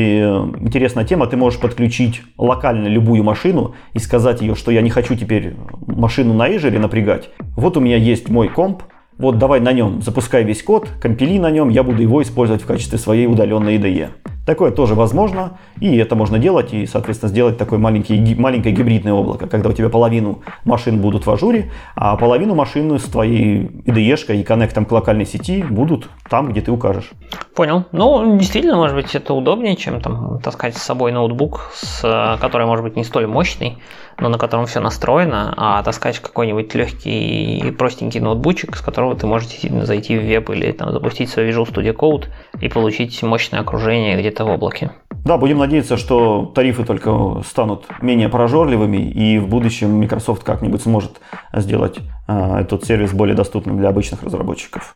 [0.60, 5.14] интересная тема, ты можешь подключить локально любую машину и сказать ее, что я не хочу
[5.14, 5.54] теперь
[5.86, 7.30] машину на Azure напрягать.
[7.56, 8.82] Вот у меня есть мой комп,
[9.18, 12.66] вот давай на нем запускай весь код, компили на нем, я буду его использовать в
[12.66, 14.10] качестве своей удаленной IDE.
[14.46, 19.46] Такое тоже возможно, и это можно делать, и, соответственно, сделать такое маленький, маленькое гибридное облако,
[19.48, 24.44] когда у тебя половину машин будут в ажуре, а половину машин с твоей IDE и
[24.44, 27.12] коннектом к локальной сети будут там, где ты укажешь.
[27.56, 27.84] Понял.
[27.92, 32.86] Ну, действительно, может быть, это удобнее, чем там таскать с собой ноутбук, с, который может
[32.86, 33.80] быть не столь мощный,
[34.20, 39.28] но на котором все настроено, а таскать какой-нибудь легкий и простенький ноутбучик, с которого ты
[39.28, 42.26] можешь зайти в веб или там, запустить свой Visual Studio Code
[42.62, 44.92] и получить мощное окружение где-то в облаке.
[45.26, 51.20] Да, будем надеяться, что тарифы только станут менее прожорливыми, и в будущем Microsoft как-нибудь сможет
[51.54, 54.96] сделать э, этот сервис более доступным для обычных разработчиков.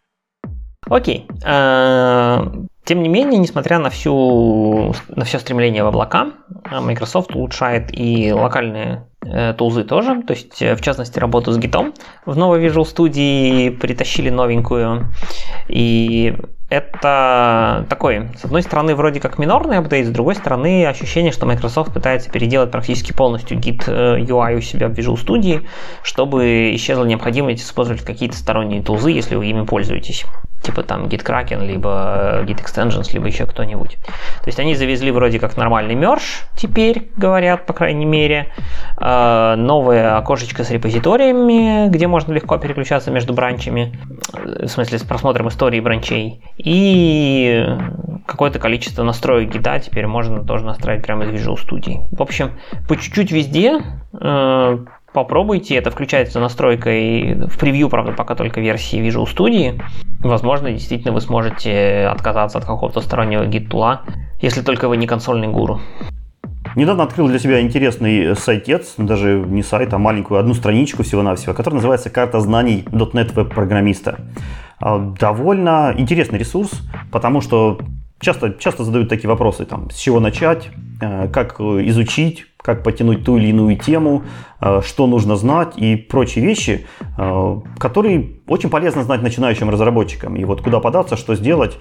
[0.89, 1.27] Окей.
[1.45, 2.43] Э,
[2.83, 6.31] тем не менее, несмотря на, всю, на все стремление в облака,
[6.69, 10.23] Microsoft улучшает и локальные э, тулзы тоже.
[10.23, 11.93] То есть, э, в частности, работу с гитом
[12.25, 15.11] в новой Visual Studio притащили новенькую.
[15.69, 16.35] И
[16.69, 21.93] это такой, с одной стороны, вроде как минорный апдейт, с другой стороны, ощущение, что Microsoft
[21.93, 25.63] пытается переделать практически полностью Git UI у себя в Visual Studio,
[26.01, 30.25] чтобы исчезла необходимость использовать какие-то сторонние тулзы, если вы ими пользуетесь
[30.61, 33.97] типа там GitKraken, либо Git Extensions, либо еще кто-нибудь.
[34.05, 38.47] То есть они завезли вроде как нормальный мерж, теперь говорят, по крайней мере.
[38.97, 43.97] Э, новое окошечко с репозиториями, где можно легко переключаться между бранчами,
[44.33, 46.43] в смысле с просмотром истории бранчей.
[46.57, 47.65] И
[48.25, 52.05] какое-то количество настроек гида теперь можно тоже настраивать прямо из Visual Studio.
[52.11, 52.51] В общем,
[52.87, 53.81] по чуть-чуть везде
[54.13, 54.77] э,
[55.13, 59.81] Попробуйте, это включается настройкой в превью, правда, пока только версии Visual Studio.
[60.21, 64.03] Возможно, действительно вы сможете отказаться от какого-то стороннего гид-тула,
[64.41, 65.81] если только вы не консольный гуру.
[66.77, 71.75] Недавно открыл для себя интересный сайтец, даже не сайт, а маленькую одну страничку всего-навсего, которая
[71.75, 74.19] называется «Карта знаний .NET веб-программиста».
[74.79, 76.71] А, довольно интересный ресурс,
[77.11, 77.79] потому что
[78.21, 80.69] часто, часто задают такие вопросы, там, с чего начать,
[81.01, 84.23] как изучить, как потянуть ту или иную тему,
[84.59, 86.85] э, что нужно знать и прочие вещи,
[87.17, 90.35] э, которые очень полезно знать начинающим разработчикам.
[90.35, 91.79] И вот куда податься, что сделать,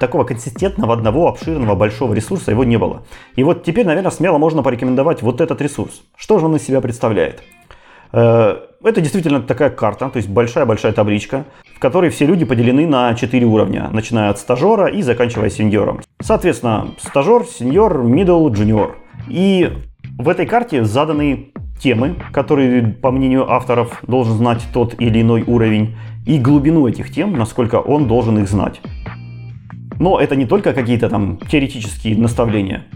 [0.00, 3.04] такого консистентного, одного, обширного, большого ресурса его не было.
[3.36, 6.02] И вот теперь, наверное, смело можно порекомендовать вот этот ресурс.
[6.16, 7.42] Что же он из себя представляет?
[8.12, 11.44] Э, это действительно такая карта, то есть большая-большая табличка,
[11.76, 16.00] в которой все люди поделены на 4 уровня, начиная от стажера и заканчивая сеньором.
[16.22, 18.92] Соответственно, стажер, сеньор, middle, junior.
[19.28, 19.70] И
[20.16, 25.94] в этой карте заданы темы, которые, по мнению авторов, должен знать тот или иной уровень,
[26.24, 28.80] и глубину этих тем, насколько он должен их знать.
[30.00, 32.86] Но это не только какие-то там теоретические наставления,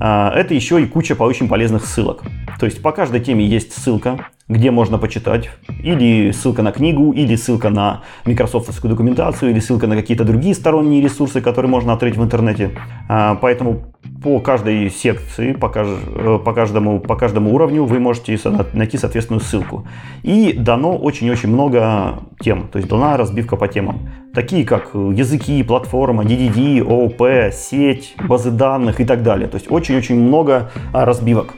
[0.00, 2.22] а это еще и куча очень полезных ссылок.
[2.58, 5.50] То есть по каждой теме есть ссылка, где можно почитать,
[5.82, 11.00] или ссылка на книгу, или ссылка на микрософтовскую документацию, или ссылка на какие-то другие сторонние
[11.00, 12.72] ресурсы, которые можно открыть в интернете.
[13.08, 18.38] А, поэтому по каждой секции, по, э, по, каждому, по каждому уровню вы можете
[18.72, 19.86] найти соответственную ссылку.
[20.22, 24.10] И дано очень-очень много тем, то есть дана разбивка по темам.
[24.34, 29.48] Такие как языки, платформа, DDD, ООП, сеть, базы данных и так далее.
[29.48, 31.54] То есть очень-очень много а, разбивок.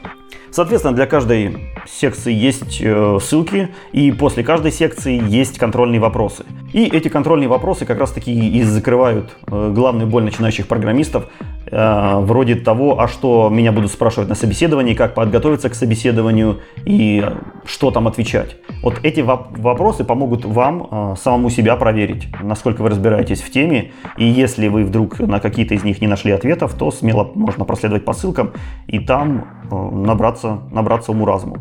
[0.55, 6.45] Соответственно, для каждой секции есть э, ссылки, и после каждой секции есть контрольные вопросы.
[6.71, 11.25] И эти контрольные вопросы как раз таки и закрывают э, главную боль начинающих программистов,
[11.71, 17.25] вроде того, а что меня будут спрашивать на собеседовании, как подготовиться к собеседованию и
[17.65, 18.57] что там отвечать.
[18.81, 24.67] Вот эти вопросы помогут вам самому себя проверить, насколько вы разбираетесь в теме, и если
[24.67, 28.51] вы вдруг на какие-то из них не нашли ответов, то смело можно проследовать по ссылкам
[28.87, 31.57] и там набраться набраться, набраться уму-разуму.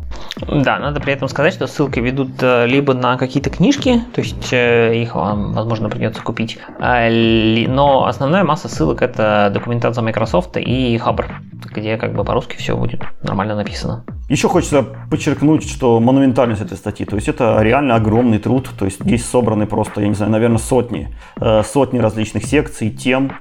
[0.48, 4.52] Да, надо при этом сказать, что ссылки ведут э, либо на какие-то книжки, то есть
[4.52, 10.96] э, их вам, возможно, придется купить, а, но основная масса ссылок это документация Microsoft и
[10.98, 11.26] Хабр,
[11.74, 14.04] где как бы по-русски все будет нормально написано.
[14.28, 19.02] Еще хочется подчеркнуть, что монументальность этой статьи, то есть это реально огромный труд, то есть
[19.02, 23.32] здесь собраны просто, я не знаю, наверное, сотни, э, сотни различных секций, тем,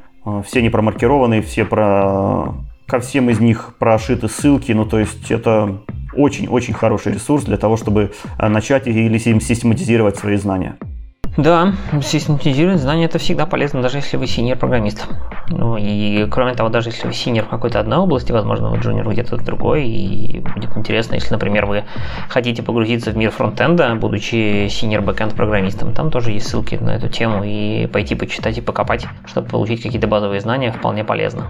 [0.45, 2.53] все они промаркированные, все про
[2.85, 5.79] ко всем из них прошиты ссылки, ну то есть это
[6.15, 10.77] очень-очень хороший ресурс для того, чтобы э, начать или систематизировать свои знания.
[11.35, 15.07] Да, систематизировать знания это всегда полезно, даже если вы синьор-программист.
[15.49, 19.09] Ну и кроме того, даже если вы синьор в какой-то одной области, возможно, вы джуниор
[19.09, 21.85] где-то в другой, и будет интересно, если, например, вы
[22.29, 27.43] хотите погрузиться в мир фронтенда, будучи синьор-бэкенд программистом, там тоже есть ссылки на эту тему,
[27.43, 31.47] и пойти почитать и покопать, чтобы получить какие-то базовые знания, вполне полезно.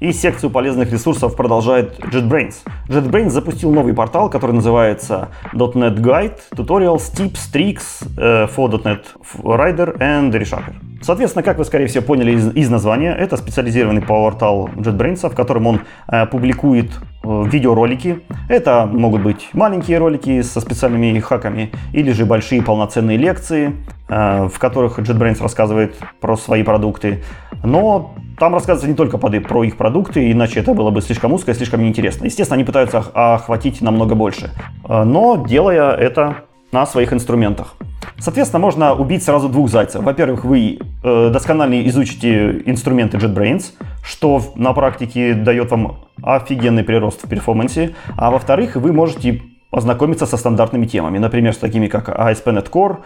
[0.00, 2.54] И секцию полезных ресурсов продолжает JetBrains.
[2.88, 9.04] JetBrains запустил новый портал, который называется .NET Guide, Tutorials, Tips, Tricks э, for .NET
[9.42, 10.74] Rider and ReShaper.
[11.00, 15.66] Соответственно, как вы, скорее всего, поняли из, из названия, это специализированный портал JetBrains, в котором
[15.66, 16.90] он э, публикует
[17.22, 18.20] э, видеоролики.
[18.48, 23.74] Это могут быть маленькие ролики со специальными хаками, или же большие полноценные лекции,
[24.08, 27.22] э, в которых JetBrains рассказывает про свои продукты.
[27.62, 31.54] Но там рассказывается не только про их продукты, иначе это было бы слишком узко и
[31.54, 32.26] слишком неинтересно.
[32.26, 34.50] Естественно, они пытаются охватить намного больше,
[34.88, 37.74] э, но делая это на своих инструментах.
[38.18, 40.02] Соответственно, можно убить сразу двух зайцев.
[40.02, 47.28] Во-первых, вы э, досконально изучите инструменты JetBrains, что на практике дает вам офигенный прирост в
[47.28, 52.98] перформансе, а во-вторых, вы можете ознакомиться со стандартными темами, например, с такими как ASP.NET Core,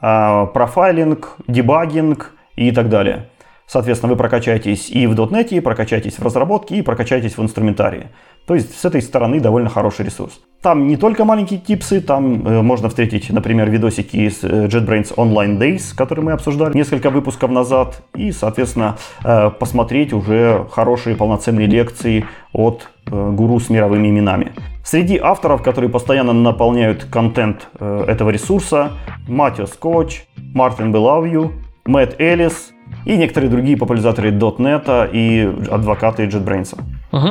[0.00, 3.28] а, профайлинг, дебагинг и так далее.
[3.66, 8.08] Соответственно, вы прокачаетесь и в .NET, и прокачаетесь в разработке, и прокачаетесь в инструментарии.
[8.46, 10.40] То есть с этой стороны довольно хороший ресурс.
[10.62, 15.58] Там не только маленькие типсы, там э, можно встретить, например, видосики из э, JetBrains Online
[15.58, 22.24] Days, которые мы обсуждали несколько выпусков назад, и, соответственно, э, посмотреть уже хорошие полноценные лекции
[22.52, 24.52] от э, гуру с мировыми именами.
[24.84, 28.92] Среди авторов, которые постоянно наполняют контент э, этого ресурса,
[29.26, 30.22] Матиас Кох,
[30.54, 31.52] Мартин Баллиау,
[31.84, 32.72] Мэтт Эллис
[33.06, 36.76] и некоторые другие популяризаторы .NET и адвокаты JetBrains.
[37.12, 37.28] Угу.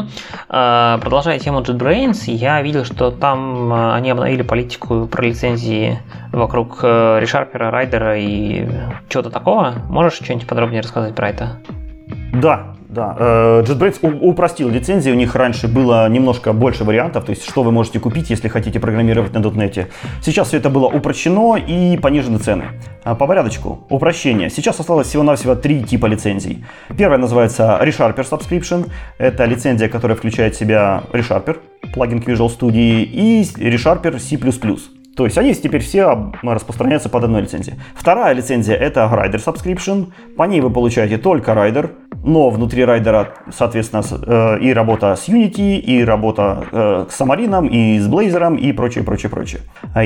[0.48, 6.00] Продолжая тему JetBrains, я видел, что там а, они обновили политику про лицензии
[6.32, 8.66] вокруг ReSharper, Райдера и
[9.10, 9.76] чего-то такого.
[9.90, 11.60] Можешь что-нибудь подробнее рассказать про это?
[12.34, 17.44] Да, да, э, JetBrains упростил лицензии, у них раньше было немножко больше вариантов, то есть
[17.48, 19.88] что вы можете купить, если хотите программировать на .NET.
[20.24, 22.64] Сейчас все это было упрощено и понижены цены.
[23.04, 24.50] А, по порядочку, упрощение.
[24.50, 26.66] Сейчас осталось всего-навсего три типа лицензий.
[26.98, 31.58] Первая называется ReSharper Subscription, это лицензия, которая включает в себя ReSharper,
[31.94, 34.38] плагин к Visual Studio, и ReSharper C++.
[35.16, 37.80] То есть они теперь все распространяются под одной лицензией.
[37.96, 40.12] Вторая лицензия это Rider Subscription.
[40.36, 41.92] По ней вы получаете только Rider,
[42.24, 48.00] но внутри Rider, соответственно, э, и работа с Unity, и работа э, с Xamarin, и
[48.00, 49.62] с Blazor, и прочее, прочее, прочее.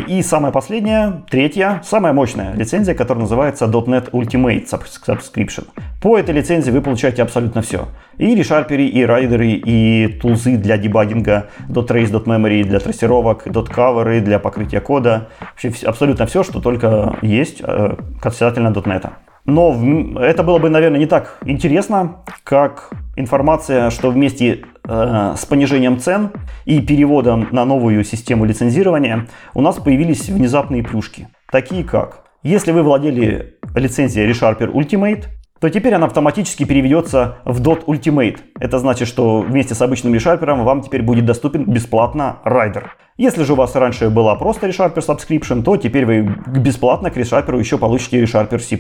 [0.08, 5.66] И самая последняя, третья, самая мощная лицензия, которая называется .NET Ultimate Subscription.
[6.02, 7.88] По этой лицензии вы получаете абсолютно все.
[8.20, 14.82] И решарперы, и райдеры, и тулзы для дебагинга, .trace, .memory для трассировок, .cover для покрытия
[14.82, 15.30] кода.
[15.40, 19.10] Вообще абсолютно все, что только есть э, касательно .NET.
[19.46, 25.98] Но это было бы, наверное, не так интересно, как информация, что вместе э, с понижением
[25.98, 26.32] цен
[26.66, 31.30] и переводом на новую систему лицензирования у нас появились внезапные плюшки.
[31.50, 35.26] Такие как, если вы владели лицензией ReSharper Ultimate,
[35.60, 38.38] то теперь она автоматически переведется в Dot Ultimate.
[38.60, 42.86] Это значит, что вместе с обычным ReSharper вам теперь будет доступен бесплатно Rider.
[43.18, 47.60] Если же у вас раньше была просто ReSharper Subscription, то теперь вы бесплатно к ReSharper
[47.60, 48.80] еще получите ReSharper C++.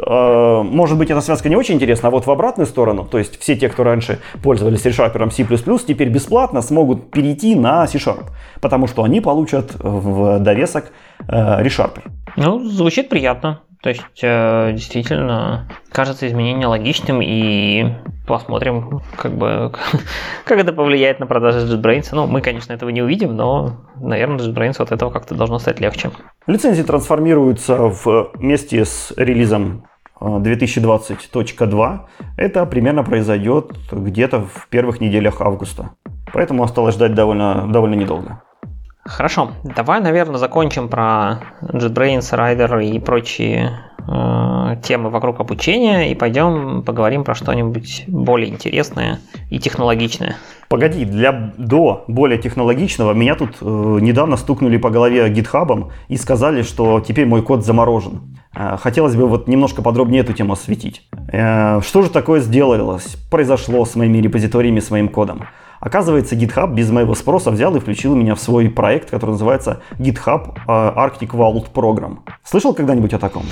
[0.00, 3.38] А, может быть, эта связка не очень интересна, а вот в обратную сторону, то есть
[3.38, 5.44] все те, кто раньше пользовались ReSharper C++,
[5.86, 8.30] теперь бесплатно смогут перейти на C-Sharp,
[8.62, 10.86] потому что они получат в довесок
[11.28, 12.10] э, ReSharper.
[12.36, 13.60] Ну, звучит приятно.
[13.82, 17.92] То есть, э, действительно, кажется изменение логичным, и
[18.26, 19.72] посмотрим, как бы,
[20.44, 22.08] как это повлияет на продажи JetBrains.
[22.12, 26.10] Ну, мы, конечно, этого не увидим, но, наверное, JetBrains от этого как-то должно стать легче.
[26.46, 27.76] Лицензии трансформируются
[28.34, 29.84] вместе с релизом
[30.20, 32.00] 2020.2.
[32.18, 35.90] Э, это примерно произойдет где-то в первых неделях августа.
[36.32, 38.42] Поэтому осталось ждать довольно, довольно недолго.
[39.06, 46.82] Хорошо, давай, наверное, закончим про JetBrains, Rider и прочие э, темы вокруг обучения и пойдем
[46.82, 50.36] поговорим про что-нибудь более интересное и технологичное.
[50.68, 56.62] Погоди, для до более технологичного меня тут э, недавно стукнули по голове гитхабом и сказали,
[56.62, 58.36] что теперь мой код заморожен.
[58.56, 61.02] Э, хотелось бы вот немножко подробнее эту тему осветить.
[61.32, 65.46] Э, что же такое сделалось, произошло с моими репозиториями, с моим кодом?
[65.80, 70.56] Оказывается, GitHub без моего спроса взял и включил меня в свой проект, который называется GitHub
[70.56, 72.18] э, Arctic Vault Program.
[72.44, 73.44] Слышал когда-нибудь о таком?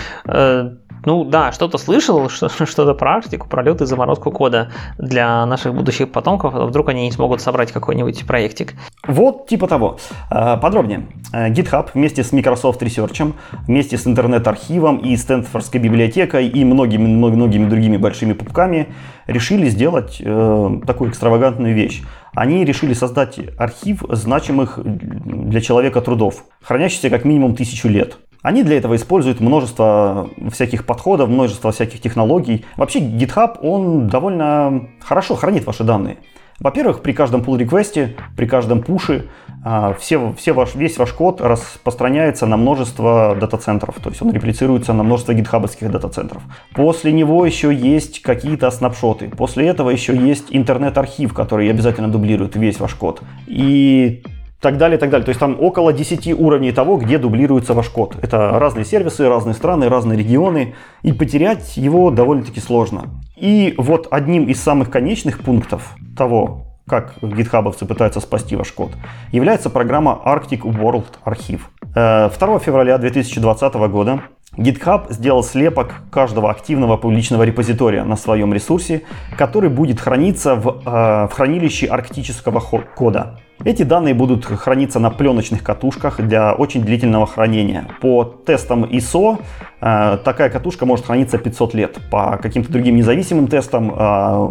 [1.05, 6.11] Ну да, что-то слышал, что-то про Арктику, про лед и заморозку кода для наших будущих
[6.13, 6.55] потомков.
[6.55, 8.75] А вдруг они не смогут собрать какой-нибудь проектик.
[9.07, 9.99] Вот типа того.
[10.31, 11.07] Э, подробнее.
[11.33, 13.33] GitHub вместе с Microsoft Research,
[13.67, 18.89] вместе с интернет-архивом и Стэнфордской библиотекой и многими-многими другими большими пупками
[19.27, 22.03] решили сделать э, такую экстравагантную вещь.
[22.35, 28.19] Они решили создать архив значимых для человека трудов, хранящихся как минимум тысячу лет.
[28.45, 32.67] Они для этого используют множество всяких подходов, множество всяких технологий.
[32.77, 36.19] Вообще GitHub, он довольно хорошо хранит ваши данные.
[36.61, 39.31] Во-первых, при каждом pull реквесте при каждом пуше
[39.65, 44.93] а, все, все ваш, весь ваш код распространяется на множество дата-центров, то есть он реплицируется
[44.93, 46.43] на множество гитхабовских дата-центров.
[46.75, 49.31] После него еще есть какие-то снапшоты.
[49.31, 53.23] После этого еще есть интернет-архив, который обязательно дублирует весь ваш код.
[53.47, 54.23] И
[54.61, 55.25] так далее, так далее.
[55.25, 58.17] То есть там около 10 уровней того, где дублируется ваш код.
[58.23, 60.75] Это разные сервисы, разные страны, разные регионы.
[61.03, 63.05] И потерять его довольно-таки сложно.
[63.37, 68.93] И вот одним из самых конечных пунктов того, как гитхабовцы пытаются спасти ваш код,
[69.33, 71.61] является программа Arctic World Archive.
[71.95, 74.21] 2 э, февраля 2020 года
[74.57, 79.03] GitHub сделал слепок каждого активного публичного репозитория на своем ресурсе,
[79.37, 83.41] который будет храниться в, э, в хранилище арктического кода.
[83.65, 87.87] Эти данные будут храниться на пленочных катушках для очень длительного хранения.
[88.01, 89.39] По тестам ISO
[89.81, 91.99] э, такая катушка может храниться 500 лет.
[92.11, 94.49] По каким-то другим независимым тестам э,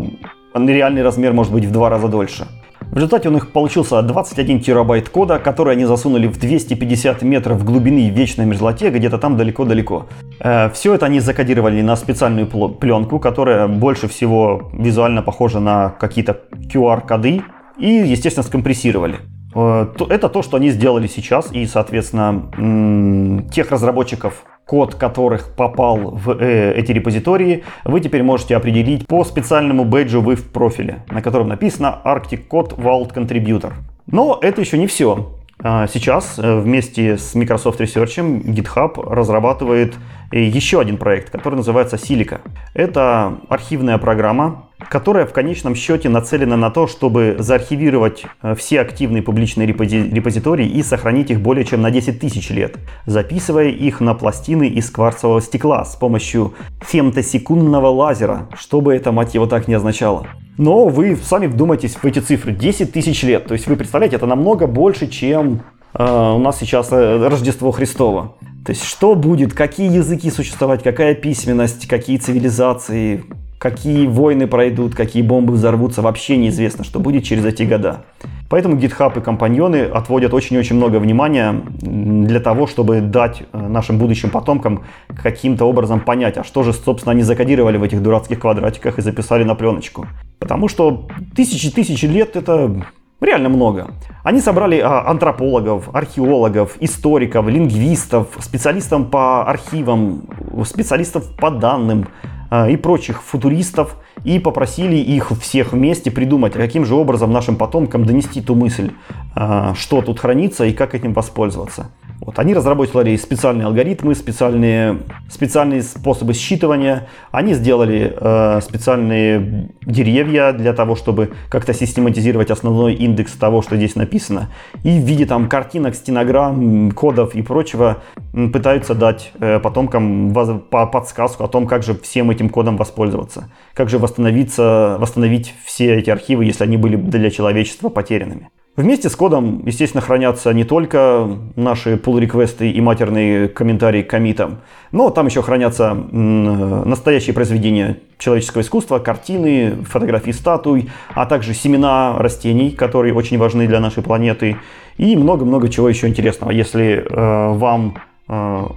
[0.56, 2.48] реальный размер может быть в два раза дольше.
[2.92, 8.10] В результате у них получился 21 терабайт кода, который они засунули в 250 метров глубины
[8.10, 10.08] вечной мерзлоте, где-то там далеко-далеко.
[10.40, 16.42] Э, Все это они закодировали на специальную пленку, которая больше всего визуально похожа на какие-то
[16.74, 17.42] QR-коды,
[17.80, 19.16] и, естественно, скомпрессировали.
[19.56, 26.32] Э, это то, что они сделали сейчас, и, соответственно, тех разработчиков, код которых попал в
[26.32, 31.50] э, эти репозитории, вы теперь можете определить по специальному бейджу в в профиле, на котором
[31.50, 33.74] написано Arctic Code Vault Contributor.
[34.08, 35.36] Но это еще не все.
[35.60, 39.96] А, сейчас э, вместе с Microsoft Research GitHub разрабатывает
[40.32, 42.40] еще один проект, который называется Silica.
[42.74, 49.22] Это архивная программа, которая в конечном счете нацелена на то, чтобы заархивировать э, все активные
[49.22, 54.68] публичные репозитории и сохранить их более чем на 10 тысяч лет, записывая их на пластины
[54.68, 60.28] из кварцевого стекла с помощью фемтосекундного лазера, что бы это, мать его, так не означало.
[60.58, 62.52] Но вы сами вдумайтесь в эти цифры.
[62.52, 63.48] 10 тысяч лет.
[63.48, 65.62] То есть вы представляете, это намного больше, чем
[65.94, 68.36] э, у нас сейчас э, Рождество Христово.
[68.66, 73.26] То есть что будет, какие языки существовать, какая письменность, какие цивилизации,
[73.64, 78.04] какие войны пройдут, какие бомбы взорвутся, вообще неизвестно, что будет через эти года.
[78.50, 84.32] Поэтому GitHub и компаньоны отводят очень-очень много внимания для того, чтобы дать э, нашим будущим
[84.32, 89.02] потомкам каким-то образом понять, а что же, собственно, они закодировали в этих дурацких квадратиках и
[89.02, 90.08] записали на пленочку.
[90.40, 92.84] Потому что тысячи-тысячи лет это
[93.24, 93.92] реально много.
[94.24, 100.24] Они собрали а, антропологов, археологов, историков, лингвистов, специалистов по архивам,
[100.66, 102.08] специалистов по данным,
[102.56, 108.06] а, и прочих футуристов и попросили их всех вместе придумать, каким же образом нашим потомкам
[108.06, 108.92] донести ту мысль,
[109.34, 111.90] а, что тут хранится и как этим воспользоваться.
[112.20, 115.00] Вот, они разработали специальные алгоритмы, специальные,
[115.30, 117.08] специальные способы считывания.
[117.32, 123.96] Они сделали э, специальные деревья для того, чтобы как-то систематизировать основной индекс того, что здесь
[123.96, 124.50] написано.
[124.84, 130.34] И в виде там картинок, стенограмм, кодов и прочего пытаются дать э, потомкам
[130.70, 133.50] по подсказку о том, как же всем этим кодом воспользоваться.
[133.74, 138.50] Как же восстановиться, восстановить все эти архивы, если они были для человечества потерянными.
[138.76, 144.62] Вместе с кодом, естественно, хранятся не только наши pull-реквесты и матерные комментарии к комитам,
[144.92, 152.72] но там еще хранятся настоящие произведения человеческого искусства, картины, фотографии статуй, а также семена растений,
[152.72, 154.58] которые очень важны для нашей планеты,
[154.98, 156.50] и много-много чего еще интересного.
[156.50, 158.00] Если э, вам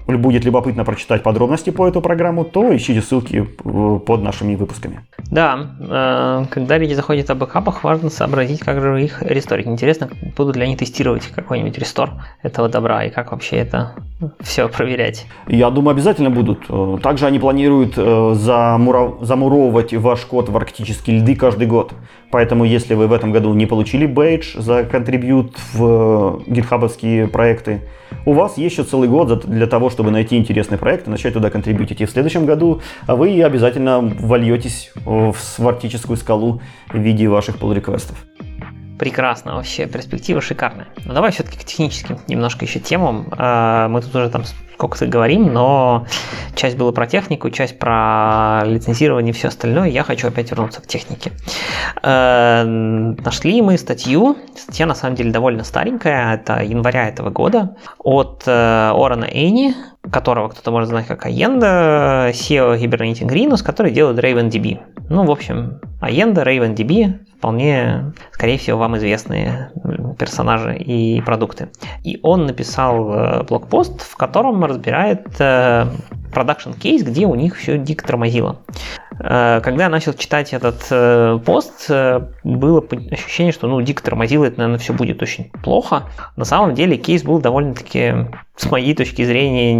[0.06, 5.00] будет любопытно прочитать подробности по эту программу, то ищите ссылки под нашими выпусками.
[5.30, 9.66] Да, э, когда речь заходит о бэкапах, важно сообразить, как же их ресторить.
[9.66, 12.10] Интересно, будут ли они тестировать какой-нибудь рестор
[12.42, 13.94] этого добра и как вообще это
[14.40, 15.26] все проверять.
[15.46, 16.64] Я думаю, обязательно будут.
[16.68, 21.92] Э, также они планируют э, замуровывать ваш код в арктические льды каждый год.
[22.30, 27.82] Поэтому, если вы в этом году не получили бейдж за контрибьют в гитхабовские проекты,
[28.24, 31.50] у вас есть еще целый год для того, чтобы найти интересный проект и начать туда
[31.50, 32.00] контрибьютить.
[32.00, 38.26] И в следующем году вы обязательно вольетесь в арктическую скалу в виде ваших pull реквестов
[38.98, 40.88] прекрасно, вообще перспектива шикарная.
[41.04, 43.28] Но давай все-таки к техническим немножко еще темам.
[43.32, 44.44] А, мы тут уже там
[44.76, 46.06] сколько-то говорим, но
[46.54, 49.88] часть была про технику, часть про лицензирование и все остальное.
[49.88, 51.32] Я хочу опять вернуться к технике.
[52.02, 54.36] А, нашли мы статью.
[54.54, 56.34] Статья на самом деле довольно старенькая.
[56.34, 59.74] Это января этого года от э, Орана Эйни,
[60.10, 64.80] которого кто-то может знать как Аенда, SEO Hibernating Rhinos, который делает RavenDB.
[65.08, 69.70] Ну, в общем, Аенда, RavenDB, вполне, скорее всего, вам известные
[70.18, 71.68] персонажи и продукты.
[72.04, 75.24] И он написал э, блокпост, в котором разбирает
[76.32, 78.60] продакшн э, кейс, где у них все дико тормозило.
[79.18, 81.90] Э, когда я начал читать этот пост,
[82.44, 86.04] было ощущение, что ну, дико тормозило, это, наверное, все будет очень плохо.
[86.36, 89.74] На самом деле кейс был довольно-таки, с моей точки зрения,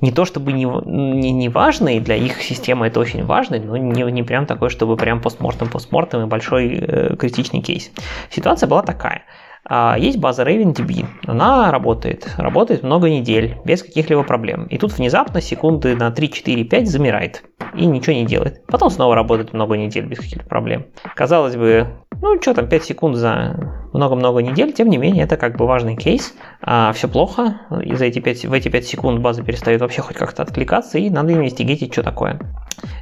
[0.00, 4.02] не то чтобы не, не, не важный, для их системы это очень важный, но не,
[4.12, 7.90] не прям такой, чтобы прям постмортом, постмортом и большой э, критичный кейс.
[8.30, 9.22] Ситуация была такая.
[9.68, 14.64] А, есть база RavenDB, она работает, работает много недель, без каких-либо проблем.
[14.66, 17.44] И тут внезапно секунды на 3, 4, 5 замирает
[17.74, 18.64] и ничего не делает.
[18.66, 20.86] Потом снова работает много недель без каких-либо проблем.
[21.14, 21.88] Казалось бы,
[22.20, 25.96] ну что там, 5 секунд за много-много недель, тем не менее, это как бы важный
[25.96, 26.34] кейс.
[26.60, 30.16] А, все плохо, и за эти 5, в эти 5 секунд база перестает вообще хоть
[30.16, 32.38] как-то откликаться, и надо инвестигетить, что такое.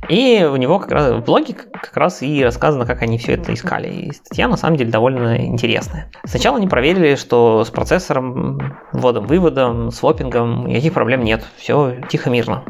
[0.09, 3.53] И у него как раз в блоге как раз и рассказано, как они все это
[3.53, 3.89] искали.
[3.89, 6.11] И статья на самом деле довольно интересная.
[6.25, 11.45] Сначала они проверили, что с процессором, вводом-выводом, свопингом никаких проблем нет.
[11.57, 12.65] Все тихо-мирно.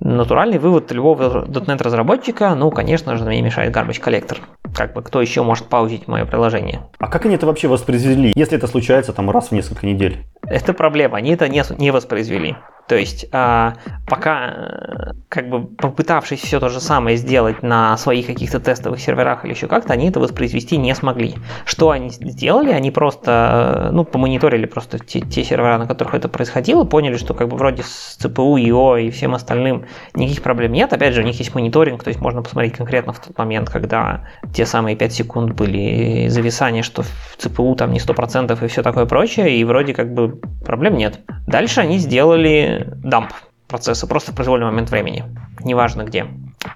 [0.00, 4.38] Натуральный вывод любого .NET разработчика, ну, конечно же, мне мешает garbage коллектор.
[4.74, 6.82] Как бы кто еще может паузить мое приложение?
[6.98, 10.24] А как они это вообще воспроизвели, если это случается там раз в несколько недель?
[10.46, 12.56] Это проблема, они это не, не воспроизвели.
[12.88, 13.74] То есть а,
[14.08, 19.44] пока, э, как бы попытавшись все то же самое сделать на своих каких-то тестовых серверах
[19.44, 21.34] или еще как-то, они это воспроизвести не смогли.
[21.66, 22.70] Что они сделали?
[22.70, 27.34] Они просто, э, ну, помониторили просто те, те сервера, на которых это происходило, поняли, что
[27.34, 30.92] как бы вроде с CPU, IO и всем остальным никаких проблем нет.
[30.92, 34.24] Опять же, у них есть мониторинг, то есть можно посмотреть конкретно в тот момент, когда
[34.54, 39.06] те самые 5 секунд были зависания, что в CPU там не 100% и все такое
[39.06, 41.20] прочее, и вроде как бы проблем нет.
[41.46, 43.32] Дальше они сделали дамп
[43.68, 45.24] процесса просто в произвольный момент времени,
[45.62, 46.26] неважно где.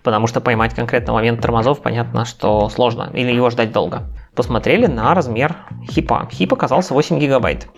[0.03, 4.03] Потому что поймать конкретный момент тормозов, понятно, что сложно, или его ждать долго.
[4.35, 5.57] Посмотрели на размер
[5.91, 6.27] хипа.
[6.33, 7.69] Хип оказался 8 гигабайт.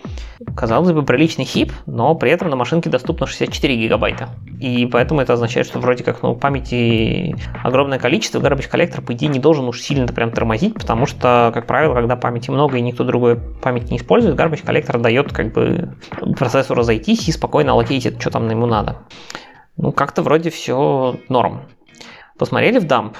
[0.55, 4.29] Казалось бы, приличный хип, но при этом на машинке доступно 64 гигабайта.
[4.61, 9.27] И поэтому это означает, что вроде как ну, памяти огромное количество, garbage коллектор, по идее,
[9.27, 13.03] не должен уж сильно прям тормозить, потому что, как правило, когда памяти много и никто
[13.03, 15.93] другой память не использует, garbage коллектор дает как бы
[16.37, 18.99] процессору зайтись и спокойно аллокейтит, что там ему надо.
[19.75, 21.63] Ну, как-то вроде все норм.
[22.37, 23.17] Посмотрели в дамп?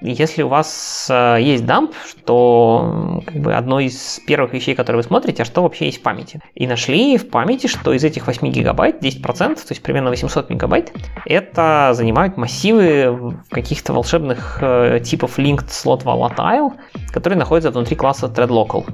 [0.00, 1.92] Если у вас э, есть дамп,
[2.24, 6.02] то как бы одно из первых вещей, которые вы смотрите, а что вообще есть в
[6.02, 6.40] памяти.
[6.54, 9.22] И нашли в памяти, что из этих 8 гигабайт 10%,
[9.54, 10.92] то есть примерно 800 мегабайт,
[11.26, 16.72] это занимают массивы каких-то волшебных э, типов linked slot volatile,
[17.12, 18.84] которые находятся внутри класса threadlocal.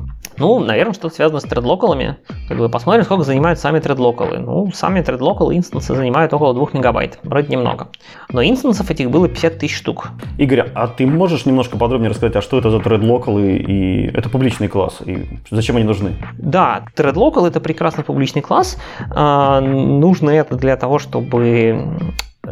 [0.40, 2.16] Ну, наверное, что-то связано с тредлокалами.
[2.48, 4.38] Как бы посмотрим, сколько занимают сами тредлокалы.
[4.38, 7.18] Ну, сами тредлокалы инстансы занимают около 2 мегабайт.
[7.22, 7.88] Вроде немного.
[8.30, 10.08] Но инстансов этих было 50 тысяч штук.
[10.38, 14.68] Игорь, а ты можешь немножко подробнее рассказать, а что это за тредлокалы и это публичный
[14.68, 15.00] класс?
[15.04, 16.12] И зачем они нужны?
[16.38, 18.78] Да, тредлокал это прекрасный публичный класс.
[19.10, 21.86] А, нужно это для того, чтобы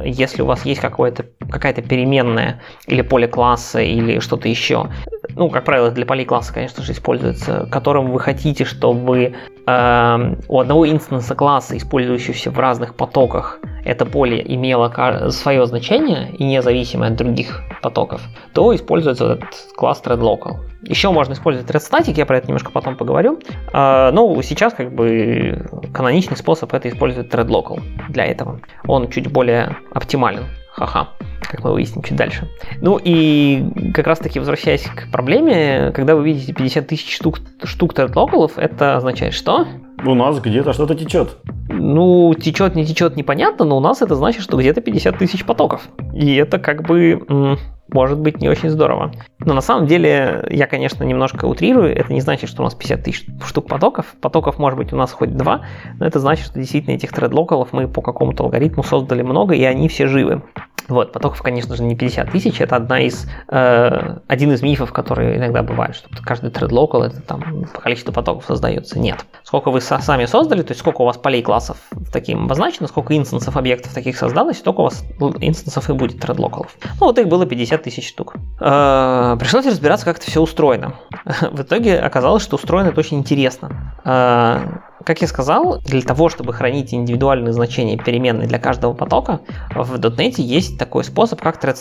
[0.04, 4.90] если у вас есть какая-то переменная или поле класса или что-то еще,
[5.34, 9.34] ну, как правило, для полей класса, конечно же, используется, которым вы хотите, чтобы
[9.66, 14.93] э, у одного инстанса класса, использующегося в разных потоках, это поле имело
[15.30, 18.20] свое значение и независимое от других потоков,
[18.53, 20.59] то используется этот класс ThreadLocal.
[20.82, 23.41] Еще можно использовать ThreadStatic, я про это немножко потом поговорю.
[23.72, 27.80] Э, но сейчас как бы каноничный способ это использовать ThreadLocal
[28.11, 28.61] для этого.
[28.86, 30.45] Он чуть более оптимален.
[30.72, 31.09] Ха-ха,
[31.41, 32.47] как мы выясним чуть дальше.
[32.82, 33.64] Ну и
[33.95, 38.97] как раз таки возвращаясь к проблеме, когда вы видите 50 тысяч штук, штук тредлокалов, это
[38.97, 39.66] означает что?
[40.05, 41.38] У нас где-то что-то течет.
[41.68, 45.88] Ну, течет, не течет, непонятно, но у нас это значит, что где-то 50 тысяч потоков.
[46.14, 47.59] И это как бы
[47.90, 49.12] может быть не очень здорово.
[49.40, 53.03] Но на самом деле, я, конечно, немножко утрирую, это не значит, что у нас 50
[53.03, 54.14] тысяч штук потоков.
[54.20, 55.62] Потоков может быть у нас хоть два,
[55.99, 59.88] но это значит, что действительно этих тредлокалов мы по какому-то алгоритму создали много, и они
[59.88, 60.42] все живы.
[60.88, 65.36] Вот, потоков, конечно же, не 50 тысяч, это одна из, э, один из мифов, которые
[65.36, 68.99] иногда бывают, что каждый тредлокал это там количество потоков создается.
[68.99, 69.26] Нет.
[69.42, 71.78] Сколько вы сами создали, то есть сколько у вас полей классов
[72.12, 75.05] таким обозначено, сколько инстансов объектов таких создалось, столько у вас
[75.41, 76.76] инстансов и будет тредлокалов.
[77.01, 78.34] Ну, вот их было 50 тысяч штук.
[78.61, 80.95] Э, пришлось разбираться, как это все устроено.
[81.51, 83.95] В итоге оказалось, что устроено это очень интересно.
[84.05, 89.41] Э, как я сказал, для того, чтобы хранить индивидуальные значения переменной для каждого потока,
[89.74, 91.76] в .NET есть такой способ, как thread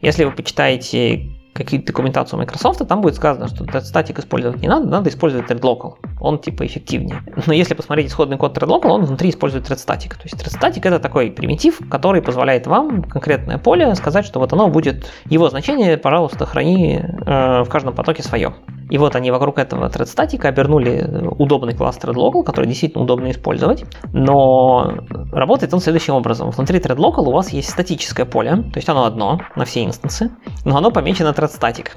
[0.00, 5.10] Если вы почитаете какие-то документацию Microsoft, там будет сказано, что статик использовать не надо, надо
[5.10, 5.94] использовать ThreadLocal.
[6.20, 7.22] Он типа эффективнее.
[7.46, 10.10] Но если посмотреть исходный код ThreadLocal, он внутри использует ThreadStatic.
[10.10, 14.68] То есть ThreadStatic это такой примитив, который позволяет вам конкретное поле сказать, что вот оно
[14.68, 18.54] будет, его значение, пожалуйста, храни э, в каждом потоке свое.
[18.90, 24.94] И вот они вокруг этого ThreadStatic обернули удобный класс ThreadLocal, который действительно удобно использовать, но
[25.32, 26.50] работает он следующим образом.
[26.50, 30.30] Внутри ThreadLocal у вас есть статическое поле, то есть оно одно на все инстансы,
[30.64, 31.90] но оно помечено ThreadStatic.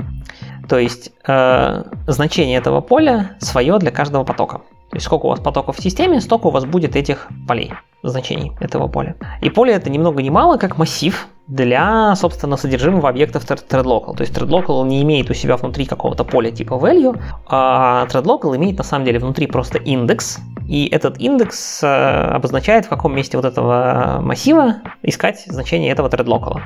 [0.69, 4.59] То есть э, значение этого поля свое для каждого потока.
[4.89, 7.73] То есть сколько у вас потоков в системе, столько у вас будет этих полей,
[8.03, 9.15] значений этого поля.
[9.41, 14.15] И поле это ни много ни мало, как массив для, собственно, содержимого объектов ThreadLocal.
[14.15, 18.77] То есть ThreadLocal не имеет у себя внутри какого-то поля типа value, а ThreadLocal имеет
[18.77, 23.45] на самом деле внутри просто индекс, и этот индекс э, обозначает, в каком месте вот
[23.45, 26.61] этого массива искать значение этого ThreadLocal.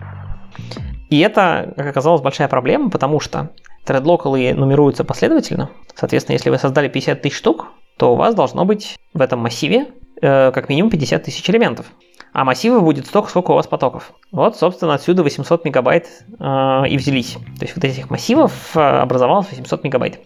[1.09, 3.49] И это, как оказалось, большая проблема, потому что
[3.87, 5.69] Тредлокалы нумеруются последовательно.
[5.95, 9.87] Соответственно, если вы создали 50 тысяч штук, то у вас должно быть в этом массиве
[10.21, 11.87] э, как минимум 50 тысяч элементов.
[12.33, 14.13] А массива будет столько, сколько у вас потоков.
[14.31, 16.07] Вот, собственно, отсюда 800 мегабайт
[16.39, 16.43] э,
[16.87, 17.33] и взялись.
[17.33, 20.19] То есть вот этих массивов э, образовалось 800 мегабайт.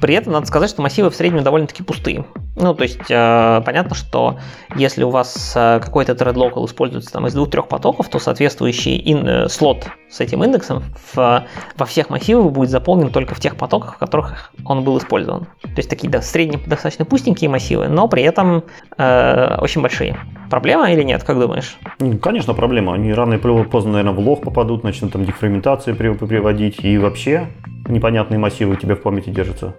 [0.00, 2.24] При этом надо сказать, что массивы в среднем довольно-таки пустые.
[2.56, 4.38] Ну, то есть, э, понятно, что
[4.76, 9.26] если у вас э, какой-то thread local используется там из двух-трех потоков, то соответствующий ин,
[9.26, 11.44] э, слот с этим индексом в,
[11.76, 15.46] во всех массивах будет заполнен только в тех потоках, в которых он был использован.
[15.62, 18.64] То есть, такие да, средние, достаточно пустенькие массивы, но при этом
[18.96, 20.16] э, очень большие.
[20.48, 21.76] Проблема или нет, как думаешь?
[22.22, 22.94] Конечно, проблема.
[22.94, 27.48] Они рано или поздно, наверное, в лог попадут, начнут там дефрагментации приводить, и вообще
[27.88, 29.74] непонятные массивы у тебя в памяти держатся.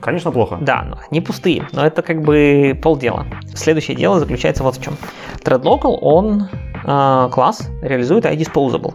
[0.00, 0.58] Конечно, плохо.
[0.60, 3.26] Да, но не пустые, но это как бы полдела.
[3.54, 4.96] Следующее дело заключается вот в чем.
[5.44, 6.48] ThreadLocal, он
[6.84, 8.94] э, класс реализует iDisposable.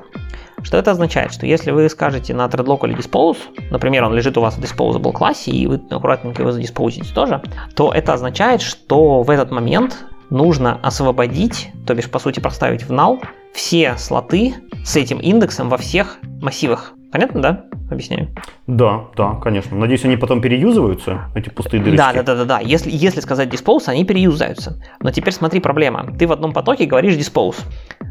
[0.63, 1.31] Что это означает?
[1.31, 3.37] Что если вы скажете на ThreadLocal dispose,
[3.71, 7.41] например, он лежит у вас в disposable классе, и вы аккуратненько его задиспозите тоже,
[7.75, 12.91] то это означает, что в этот момент нужно освободить, то бишь, по сути, проставить в
[12.91, 13.23] null
[13.53, 16.93] все слоты с этим индексом во всех массивах.
[17.11, 17.65] Понятно, да?
[17.89, 18.27] Объясняю.
[18.67, 19.77] Да, да, конечно.
[19.77, 21.97] Надеюсь, они потом переюзываются, эти пустые дырочки.
[21.97, 22.59] Да, да, да, да, да.
[22.59, 24.81] Если, если сказать dispose, они переюзаются.
[24.99, 26.13] Но теперь смотри, проблема.
[26.17, 27.57] Ты в одном потоке говоришь dispose.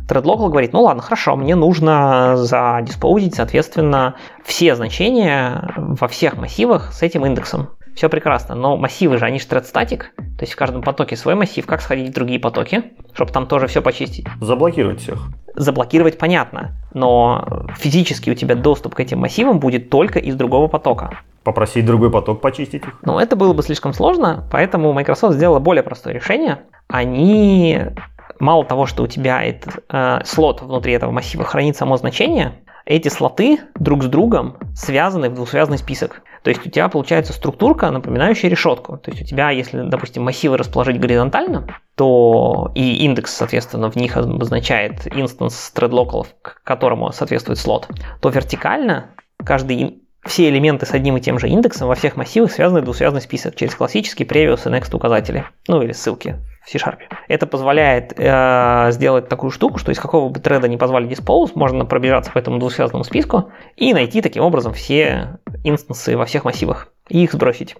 [0.08, 7.02] ThreadLocal говорит, ну ладно, хорошо, мне нужно задиспоузить, соответственно, все значения во всех массивах с
[7.02, 10.82] этим индексом все прекрасно, но массивы же, они же thread static, то есть в каждом
[10.82, 12.84] потоке свой массив, как сходить в другие потоки,
[13.14, 14.26] чтобы там тоже все почистить?
[14.40, 15.28] Заблокировать всех.
[15.56, 21.20] Заблокировать понятно, но физически у тебя доступ к этим массивам будет только из другого потока.
[21.42, 22.98] Попросить другой поток почистить их?
[23.02, 26.58] Ну, это было бы слишком сложно, поэтому Microsoft сделала более простое решение.
[26.88, 27.80] Они
[28.38, 32.52] мало того, что у тебя этот э, слот внутри этого массива хранит само значение,
[32.86, 36.22] эти слоты друг с другом связаны в двусвязный список.
[36.42, 38.96] То есть у тебя получается структурка, напоминающая решетку.
[38.98, 41.66] То есть у тебя, если, допустим, массивы расположить горизонтально,
[41.96, 47.88] то и индекс, соответственно, в них обозначает инстанс thread к которому соответствует слот,
[48.20, 49.10] то вертикально
[49.44, 53.20] каждый все элементы с одним и тем же индексом во всех массивах связаны в двусвязный
[53.20, 56.98] список через классические previous и next указатели, ну или ссылки в C-Sharp.
[57.28, 61.84] Это позволяет э, сделать такую штуку, что из какого бы треда не позвали dispose, можно
[61.84, 67.22] пробежаться по этому двусвязному списку и найти таким образом все инстансы во всех массивах и
[67.22, 67.76] их сбросить.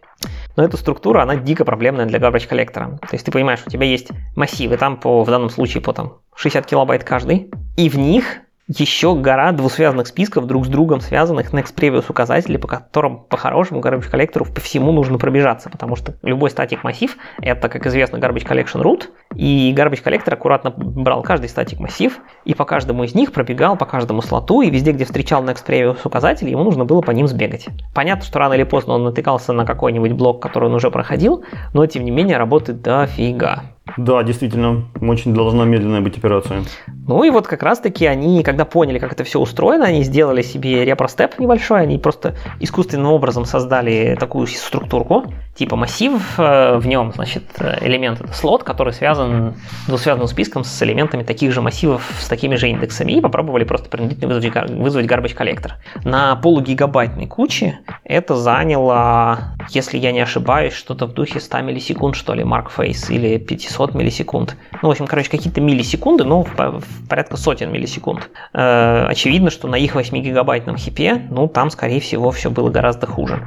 [0.57, 2.99] Но эта структура, она дико проблемная для garbage коллектора.
[3.03, 6.19] То есть ты понимаешь, у тебя есть массивы, там по, в данном случае по там,
[6.37, 11.75] 60 килобайт каждый, и в них еще гора двусвязанных списков друг с другом связанных next
[11.75, 16.83] previous указателей, по которым по-хорошему garbage коллектору по всему нужно пробежаться, потому что любой статик
[16.83, 19.05] массив это, как известно, garbage collection root,
[19.35, 23.87] и garbage коллектор аккуратно брал каждый статик массив и по каждому из них пробегал по
[23.87, 27.67] каждому слоту, и везде, где встречал next previous указатель, ему нужно было по ним сбегать.
[27.95, 31.87] Понятно, что рано или поздно он натыкался на какой-нибудь блок, который он уже проходил, но
[31.87, 33.76] тем не менее работает дофига.
[33.97, 36.65] Да, действительно, очень должна медленная быть операция.
[37.07, 40.85] Ну и вот как раз-таки они, когда поняли, как это все устроено, они сделали себе
[40.85, 47.45] репростеп небольшой, они просто искусственным образом создали такую структурку, типа массив, э, в нем, значит,
[47.81, 49.55] элемент это слот, который связан
[49.87, 54.35] двусвязанным списком с элементами таких же массивов с такими же индексами, и попробовали просто принудительно
[54.35, 55.75] вызвать, вызвать garbage коллектор.
[56.05, 62.35] На полугигабайтной куче это заняло, если я не ошибаюсь, что-то в духе 100 миллисекунд, что
[62.35, 64.57] ли, Mark Face, или 500 500 миллисекунд.
[64.83, 68.31] Ну, в общем, короче, какие-то миллисекунды, но в, в порядка сотен миллисекунд.
[68.55, 73.47] Э, очевидно, что на их 8-гигабайтном хипе, ну, там, скорее всего, все было гораздо хуже.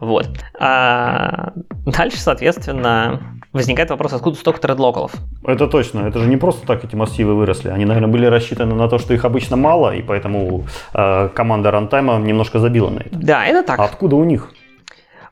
[0.00, 0.28] Вот.
[0.58, 1.52] А
[1.86, 3.20] дальше, соответственно,
[3.52, 5.12] возникает вопрос, откуда столько тредлокалов?
[5.46, 6.00] Это точно.
[6.00, 7.68] Это же не просто так эти массивы выросли.
[7.68, 10.64] Они, наверное, были рассчитаны на то, что их обычно мало, и поэтому
[10.94, 13.10] э, команда рантайма немножко забила на это.
[13.12, 13.78] Да, это так.
[13.78, 14.50] А откуда у них?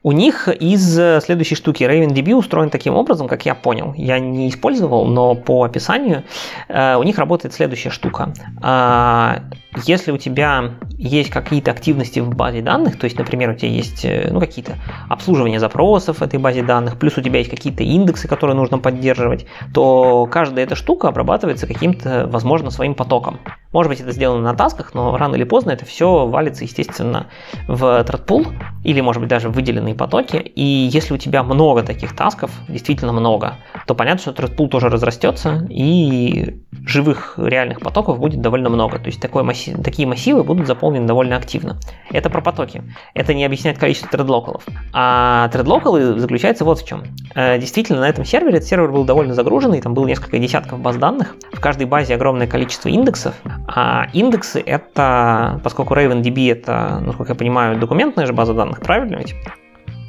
[0.02, 3.94] У них из э, следующей штуки RavenDB устроен таким образом, как я понял.
[3.96, 6.24] Я не использовал, но по описанию
[6.68, 8.32] э, у них работает следующая штука.
[8.62, 9.42] А,
[9.84, 14.04] если у тебя есть какие-то активности в базе данных, то есть, например, у тебя есть
[14.04, 14.76] э, ну, какие-то
[15.08, 19.46] обслуживания запросов в этой базе данных, плюс у тебя есть какие-то индексы, которые нужно поддерживать,
[19.72, 23.38] то каждая эта штука обрабатывается каким-то, возможно, своим потоком.
[23.72, 27.26] Может быть, это сделано на тасках, но рано или поздно это все валится, естественно,
[27.68, 28.46] в thread
[28.82, 30.36] или, может быть, даже в выделенные потоки.
[30.36, 35.66] И если у тебя много таких тасков, действительно много, то понятно, что thread тоже разрастется,
[35.70, 38.98] и живых реальных потоков будет довольно много.
[38.98, 41.78] То есть такой массив, такие массивы будут заполнены довольно активно.
[42.10, 42.82] Это про потоки.
[43.14, 44.64] Это не объясняет количество тредлокалов.
[44.92, 47.04] А тредлокалы заключаются вот в чем.
[47.34, 50.96] Э, действительно, на этом сервере, этот сервер был довольно загруженный, там было несколько десятков баз
[50.96, 51.36] данных.
[51.52, 53.34] В каждой базе огромное количество индексов,
[53.66, 59.34] А индексы это, поскольку RavenDB это, насколько я понимаю, документная же база данных, правильно ведь?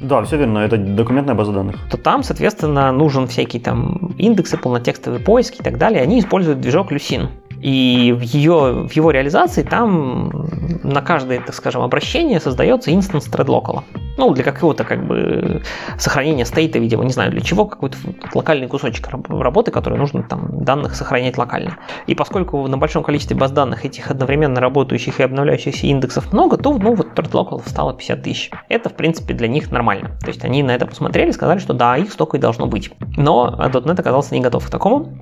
[0.00, 1.76] Да, все верно, это документная база данных.
[1.90, 6.02] То там, соответственно, нужен всякие там индексы, полнотекстовые поиски и так далее.
[6.02, 7.28] Они используют движок Lucene.
[7.60, 10.48] И в, ее, в его реализации там
[10.82, 13.82] на каждое, так скажем, обращение создается инстанс thread
[14.16, 15.62] Ну, для какого-то как бы
[15.98, 17.96] сохранения стейта, видимо, не знаю для чего, какой-то
[18.34, 21.78] локальный кусочек работы, который нужно там данных сохранять локально.
[22.06, 26.72] И поскольку на большом количестве баз данных этих одновременно работающих и обновляющихся индексов много, то
[26.72, 28.50] ну вот thread стало 50 тысяч.
[28.68, 30.16] Это, в принципе, для них нормально.
[30.20, 32.90] То есть они на это посмотрели, сказали, что да, их столько и должно быть.
[33.16, 35.18] Но .NET оказался не готов к такому.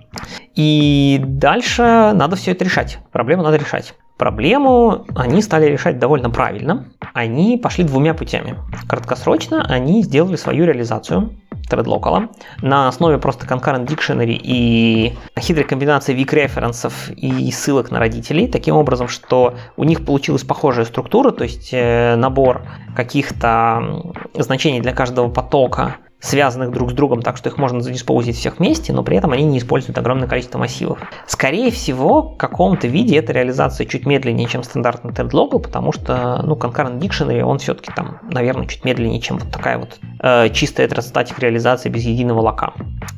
[0.55, 2.99] И дальше надо все это решать.
[3.13, 3.95] Проблему надо решать.
[4.17, 6.87] Проблему они стали решать довольно правильно.
[7.15, 8.57] Они пошли двумя путями.
[8.89, 11.31] Краткосрочно они сделали свою реализацию
[11.71, 12.29] ThreadLocal
[12.63, 18.77] на основе просто concurrent dictionary и хитрой комбинации weak референсов и ссылок на родителей, таким
[18.77, 22.63] образом, что у них получилась похожая структура, то есть э, набор
[22.97, 28.59] каких-то значений для каждого потока связанных друг с другом, так что их можно задиспоузить всех
[28.59, 30.99] вместе, но при этом они не используют огромное количество массивов.
[31.27, 36.57] Скорее всего, в каком-то виде эта реализация чуть медленнее, чем стандартный ThreadLocal, потому что, ну,
[36.57, 41.39] Concurrent Dictionary, он все-таки там, наверное, чуть медленнее, чем вот такая вот э, чистая heterostатик
[41.39, 42.73] реализация без единого лока.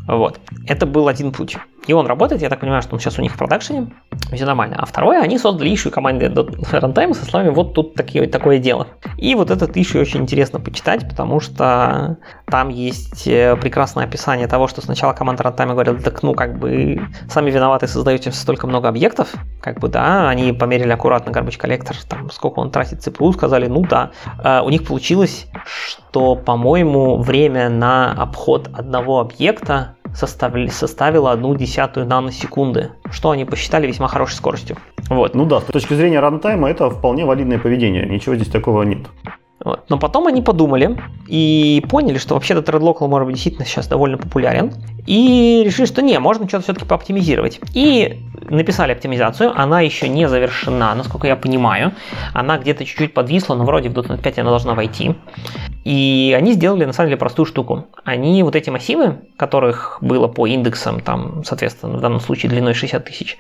[0.07, 0.41] Вот.
[0.67, 1.57] Это был один путь.
[1.87, 3.91] И он работает, я так понимаю, что он сейчас у них в продакшене,
[4.33, 4.77] все нормально.
[4.79, 8.87] А второе, они создали ищу команды runtime со словами вот тут такие, такое дело.
[9.17, 14.69] И вот этот ищу очень интересно почитать, потому что там есть э, прекрасное описание того,
[14.69, 19.35] что сначала команда runtime говорила, так ну как бы сами виноваты создаете столько много объектов,
[19.61, 23.83] как бы да, они померили аккуратно garbage коллектор, там сколько он тратит CPU, сказали, ну
[23.83, 24.11] да,
[24.43, 31.80] э, у них получилось, что, по-моему, время на обход одного объекта составили, составила одну десятую
[32.05, 34.77] наносекунды, что они посчитали весьма хорошей скоростью.
[35.09, 35.35] Вот.
[35.35, 39.01] Ну да, с точки зрения рантайма это вполне валидное поведение, ничего здесь такого нет.
[39.63, 39.85] Вот.
[39.91, 44.73] Но потом они подумали и поняли, что вообще-то ThreadLocal может быть действительно сейчас довольно популярен.
[45.07, 47.61] И решили, что не, можно что-то все-таки пооптимизировать.
[47.75, 51.93] И написали оптимизацию, она еще не завершена, насколько я понимаю.
[52.33, 55.15] Она где-то чуть-чуть подвисла, но вроде в .NET 5 она должна войти.
[55.85, 57.87] И они сделали на самом деле простую штуку.
[58.05, 63.05] Они вот эти массивы, которых было по индексам, там, соответственно, в данном случае длиной 60
[63.05, 63.37] тысяч,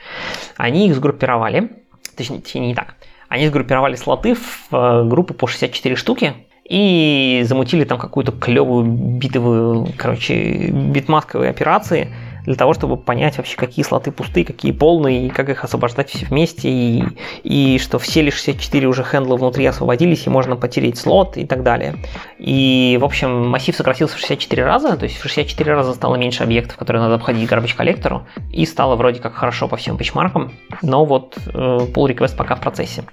[0.56, 1.70] они их сгруппировали,
[2.16, 2.96] точнее, не так,
[3.30, 6.34] они сгруппировали слоты в э, группы по 64 штуки,
[6.68, 12.12] и замутили там какую-то клевую битовую, короче, битмасковые операции
[12.44, 16.26] для того, чтобы понять вообще, какие слоты пустые, какие полные, и как их освобождать все
[16.26, 17.04] вместе, и,
[17.42, 21.62] и что все ли 64 уже хендла внутри освободились, и можно потереть слот и так
[21.62, 21.96] далее.
[22.38, 26.42] И, в общем, массив сократился в 64 раза, то есть в 64 раза стало меньше
[26.42, 31.04] объектов, которые надо обходить garbage коллектору, и стало вроде как хорошо по всем пичмаркам, но
[31.04, 33.04] вот э, pull request пока в процессе.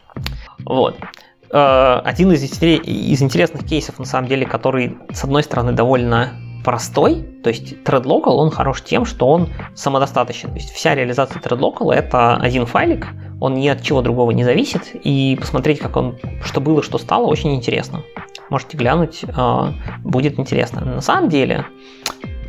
[0.66, 0.98] Вот.
[1.52, 6.34] Э, один из, из интересных кейсов, на самом деле, который, с одной стороны, довольно
[6.68, 10.50] простой, то есть ThreadLocal, он хорош тем, что он самодостаточен.
[10.50, 13.08] То есть вся реализация ThreadLocal это один файлик,
[13.40, 17.28] он ни от чего другого не зависит, и посмотреть, как он, что было, что стало,
[17.28, 18.02] очень интересно.
[18.50, 19.72] Можете глянуть, э,
[20.04, 20.82] будет интересно.
[20.82, 21.68] На самом деле,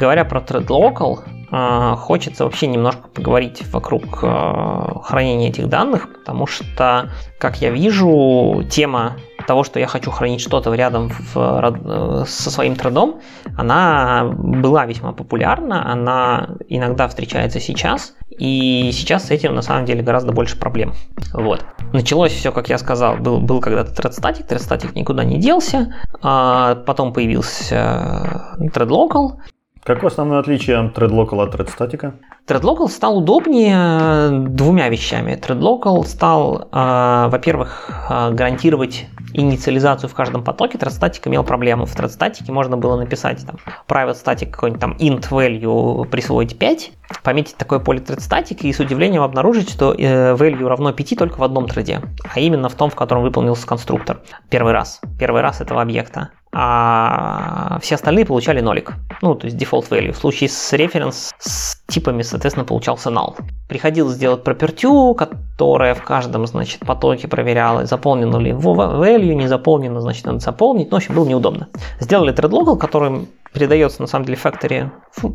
[0.00, 1.20] говоря про ThreadLocal,
[1.52, 9.14] э, хочется вообще немножко поговорить вокруг хранения этих данных, потому что, как я вижу, тема
[9.48, 13.20] того, что я хочу хранить что-то рядом в, э, со своим трудом,
[13.59, 20.00] она была весьма популярна, она иногда встречается сейчас, и сейчас с этим на самом деле
[20.00, 20.92] гораздо больше проблем.
[21.34, 21.64] Вот.
[21.92, 25.92] Началось все, как я сказал, был, был когда-то ThreadStatic, ThreadStatic никуда не делся,
[26.22, 29.40] а потом появился ThreadLocal,
[29.84, 32.12] Какое основное отличие ThreadLocal от ThreadStatic?
[32.46, 35.32] ThreadLocal стал удобнее э, двумя вещами.
[35.32, 40.79] ThreadLocal стал, э, во-первых, э, гарантировать инициализацию в каждом потоке.
[40.79, 41.87] ThreadStatic имел проблему.
[41.87, 43.57] В ThreadStatic можно было написать там
[43.87, 49.22] private static какой-нибудь там int value присвоить 5, пометить такое поле ThreadStatic и с удивлением
[49.22, 52.01] обнаружить, что value равно 5 только в одном треде,
[52.35, 54.20] а именно в том, в котором выполнился конструктор.
[54.51, 55.01] Первый раз.
[55.18, 58.94] Первый раз этого объекта а все остальные получали нолик.
[59.22, 60.12] Ну, то есть default value.
[60.12, 63.36] В случае с reference с типами, соответственно, получался null.
[63.68, 70.24] Приходилось сделать property, которая в каждом, значит, потоке проверяла, заполнено ли value, не заполнено, значит,
[70.24, 70.90] надо заполнить.
[70.90, 71.68] Ну, в общем, было неудобно.
[72.01, 74.90] Сделали thread local, который передается, на самом деле, factory,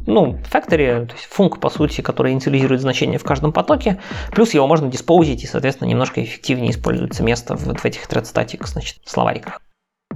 [0.06, 4.00] ну, factory, то есть функ, по сути, который инициализирует значение в каждом потоке,
[4.32, 8.66] плюс его можно диспоузить и, соответственно, немножко эффективнее используется место в, в этих thread static,
[8.66, 9.60] значит, словариках.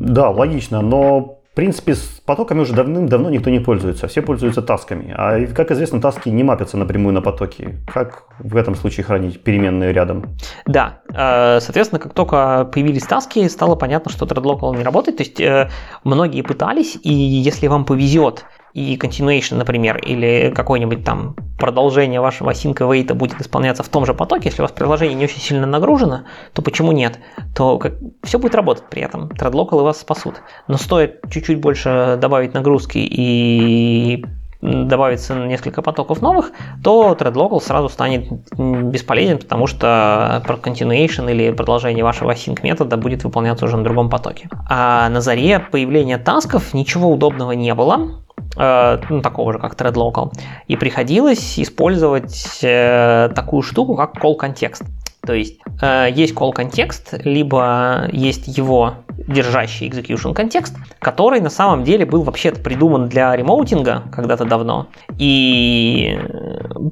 [0.08, 5.12] Да, логично, но принципе, с потоками уже давным-давно никто не пользуется, все пользуются тасками.
[5.18, 7.80] А, как известно, таски не мапятся напрямую на потоки.
[7.92, 10.38] Как в этом случае хранить переменные рядом?
[10.68, 15.18] Да, э, соответственно, как только появились таски, стало понятно, что ThreadLocal не работает.
[15.18, 15.72] То есть э,
[16.04, 18.46] многие пытались, и если вам повезет,
[18.78, 24.14] и continuation, например, или какое-нибудь там продолжение вашего async await будет исполняться в том же
[24.14, 27.18] потоке, если у вас приложение не очень сильно нагружено, то почему нет?
[27.56, 29.30] То как, все будет работать при этом.
[29.30, 30.36] Threadlocal вас спасут.
[30.68, 34.24] Но стоит чуть-чуть больше добавить нагрузки и
[34.62, 36.52] добавится несколько потоков новых,
[36.84, 43.66] то ThreadLocal сразу станет бесполезен, потому что continuation или продолжение вашего async метода будет выполняться
[43.66, 44.50] уже на другом потоке.
[44.70, 48.22] А на заре появления тасков ничего удобного не было.
[48.58, 50.32] Э, ну, такого же, как ThreadLocal,
[50.68, 54.84] и приходилось использовать э, такую штуку, как call контекст.
[55.28, 58.94] То есть э, есть call контекст, либо есть его
[59.28, 66.18] держащий execution контекст, который на самом деле был вообще-то придуман для ремоутинга когда-то давно и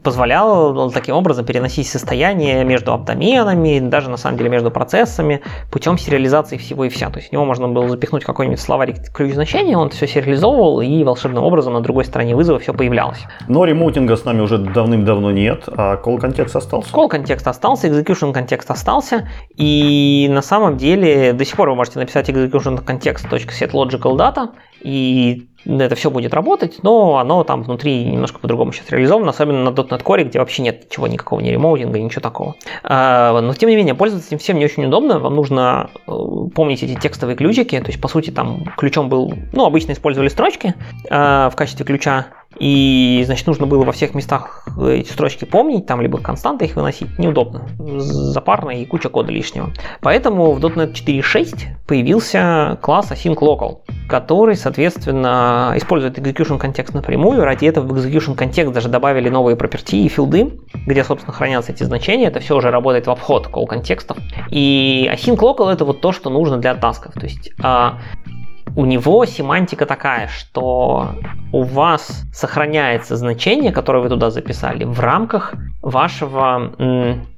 [0.03, 6.57] позволял таким образом переносить состояние между аптоменами, даже на самом деле между процессами путем сериализации
[6.57, 7.09] всего и вся.
[7.09, 11.03] То есть в него можно было запихнуть какой-нибудь словарик ключ значения, он все сериализовывал и
[11.03, 13.19] волшебным образом на другой стороне вызова все появлялось.
[13.47, 16.91] Но ремоутинга с нами уже давным-давно нет, а call контекст остался?
[16.91, 21.99] Call контекст остался, execution контекст остался, и на самом деле до сих пор вы можете
[21.99, 24.49] написать execution context.setLogicalData,
[24.81, 29.69] и это все будет работать, но оно там внутри немножко по-другому сейчас реализовано, особенно на
[29.69, 32.55] .NET Core, где вообще нет ничего, никакого ни ремоутинга, ничего такого.
[32.83, 36.11] А, но тем не менее, пользоваться этим всем не очень удобно, вам нужно э,
[36.53, 40.75] помнить эти текстовые ключики, то есть по сути там ключом был, ну обычно использовали строчки
[41.09, 42.27] а, в качестве ключа,
[42.59, 47.17] и, значит, нужно было во всех местах эти строчки помнить, там либо константы их выносить,
[47.19, 49.71] неудобно, запарно и куча кода лишнего.
[50.01, 51.55] Поэтому в .NET 4.6
[51.87, 57.43] появился класс async local, который, соответственно, использует execution контекст напрямую.
[57.43, 60.53] Ради этого в execution контекст даже добавили новые property и филды,
[60.85, 62.27] где, собственно, хранятся эти значения.
[62.27, 64.17] Это все уже работает в обход call контекстов.
[64.49, 67.13] И async local это вот то, что нужно для тасков.
[67.13, 67.99] То есть а,
[68.75, 71.15] у него семантика такая, что
[71.51, 76.71] у вас сохраняется значение, которое вы туда записали, в рамках вашего,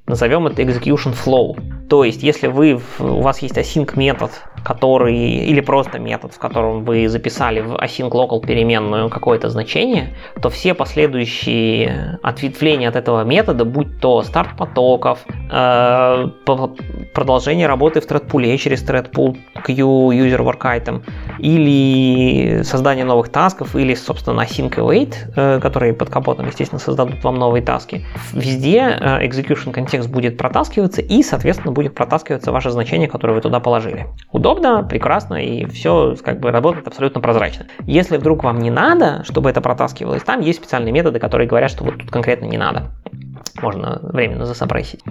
[0.08, 1.88] назовем это execution flow.
[1.88, 4.32] То есть, если вы, у вас есть async метод,
[4.68, 10.50] который, или просто метод, в котором вы записали в async local переменную какое-то значение, то
[10.50, 16.28] все последующие ответвления от этого метода, будь то старт потоков, э,
[17.14, 21.02] продолжение работы в thread через thread pool queue user work item,
[21.40, 27.36] или создание новых тасков, или, собственно, async await, э, которые под капотом, естественно, создадут вам
[27.36, 28.06] новые таски.
[28.34, 33.62] Везде э, execution контекст будет протаскиваться, и, соответственно, будет протаскиваться ваше значение, которое вы туда
[33.62, 34.08] положили.
[34.34, 37.68] Удобно, прекрасно, и все как бы работает абсолютно прозрачно.
[37.86, 41.84] Если вдруг вам не надо, чтобы это протаскивалось, там есть специальные методы, которые говорят, что
[41.84, 42.92] вот тут конкретно не надо
[43.62, 45.04] можно временно засопрессить.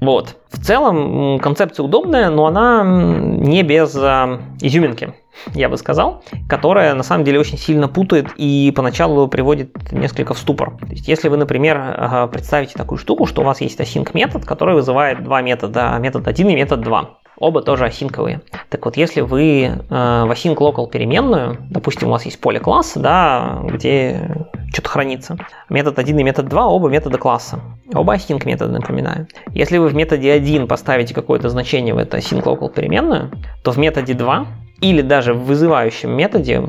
[0.00, 0.36] Вот.
[0.50, 5.14] В целом концепция удобная, но она не без э, изюминки
[5.54, 10.38] я бы сказал, которая на самом деле очень сильно путает и поначалу приводит несколько в
[10.38, 10.78] ступор.
[10.78, 14.74] То есть, если вы, например, представите такую штуку, что у вас есть async метод, который
[14.74, 17.18] вызывает два метода, метод 1 и метод 2.
[17.38, 18.40] Оба тоже осинковые.
[18.70, 22.98] Так вот, если вы э, в async local переменную, допустим, у вас есть поле класса,
[22.98, 25.36] да, где что-то хранится.
[25.68, 27.60] Метод 1 и метод 2 оба метода класса.
[27.92, 29.28] Оба async метода, напоминаю.
[29.52, 33.30] Если вы в методе 1 поставите какое-то значение в это async local переменную,
[33.62, 34.46] то в методе 2
[34.80, 36.62] или даже в вызывающем методе,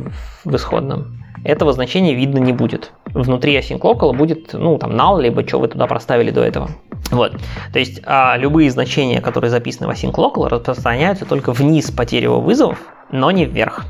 [0.44, 2.92] в исходном, этого значения видно не будет.
[3.06, 6.70] Внутри async local будет, ну, там, null, либо что вы туда проставили до этого.
[7.12, 7.34] Вот.
[7.74, 12.42] То есть а, любые значения, которые записаны в async local, распространяются только вниз по дереву
[12.42, 12.80] вызовов,
[13.12, 13.86] но не вверх.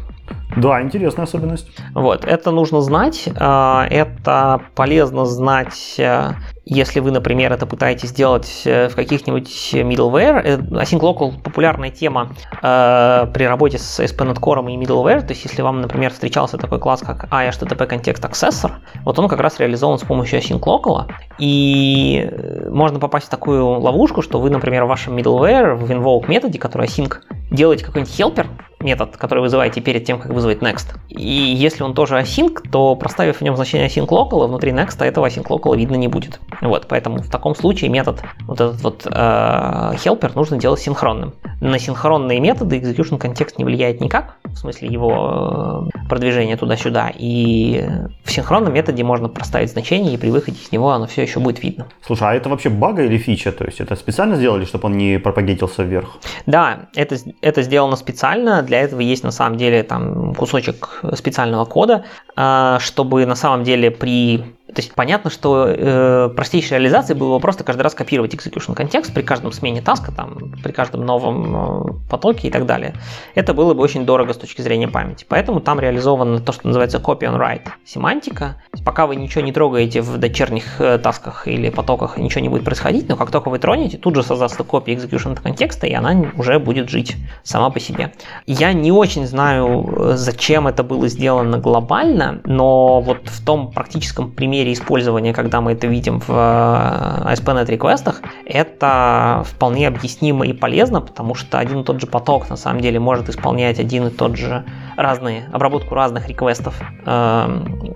[0.56, 1.68] Да, интересная особенность.
[1.94, 3.30] Вот, это нужно знать.
[3.36, 6.32] А, это полезно знать, э,
[6.66, 10.42] если вы, например, это пытаетесь сделать э, в каких-нибудь middleware.
[10.44, 12.30] Э, Async Local– популярная тема
[12.62, 15.22] при работе с ASP.NET Core и middleware.
[15.22, 18.72] То есть, если вам, например, встречался такой класс, как IHTTP Context Accessor,
[19.04, 21.12] вот он как раз реализован с помощью Async Local.
[21.40, 22.30] И
[22.70, 26.88] можно попасть в такую ловушку, что вы, например, в вашем middleware, в invoke методе, который
[26.88, 27.16] async,
[27.52, 28.48] делаете какой-нибудь helper,
[28.80, 30.96] метод, который вызываете перед тем, как вызвать next.
[31.10, 35.26] И если он тоже async, то проставив в нем значение async local, внутри next этого
[35.26, 36.40] async local видно не будет.
[36.62, 41.34] Вот, поэтому в таком случае метод, вот этот вот э, helper нужно делать синхронным.
[41.60, 44.38] На синхронные методы execution контекст не влияет никак.
[44.44, 47.12] в смысле его э, продвижения туда-сюда.
[47.18, 47.84] И
[48.24, 51.64] в синхронном методе можно проставить значение, и при выходе из него оно все еще будет
[51.64, 51.88] видно.
[52.06, 53.52] Слушай, а это вообще бага или фича?
[53.52, 56.18] То есть это специально сделали, чтобы он не пропагетился вверх?
[56.46, 58.62] Да, это, это сделано специально.
[58.62, 62.06] Для этого есть на самом деле там кусочек специального кода,
[62.36, 67.40] э, чтобы на самом деле при то есть понятно, что э, простейшей реализацией было бы
[67.42, 71.94] просто каждый раз копировать execution контекст при каждом смене таска, там, при каждом новом э,
[72.08, 72.94] потоке и так далее.
[73.34, 75.26] Это было бы очень дорого с точки зрения памяти.
[75.28, 78.62] Поэтому там реализовано то, что называется copy on write семантика.
[78.86, 83.10] пока вы ничего не трогаете в дочерних э, тасках или потоках, ничего не будет происходить,
[83.10, 86.88] но как только вы тронете, тут же создастся копия execution контекста, и она уже будет
[86.88, 88.14] жить сама по себе.
[88.46, 94.30] Я не очень знаю, э, зачем это было сделано глобально, но вот в том практическом
[94.30, 100.54] примере, примере использования, когда мы это видим в э, ASP.NET реквестах, это вполне объяснимо и
[100.54, 104.10] полезно, потому что один и тот же поток на самом деле может исполнять один и
[104.10, 104.64] тот же
[104.98, 107.12] разные, обработку разных реквестов э,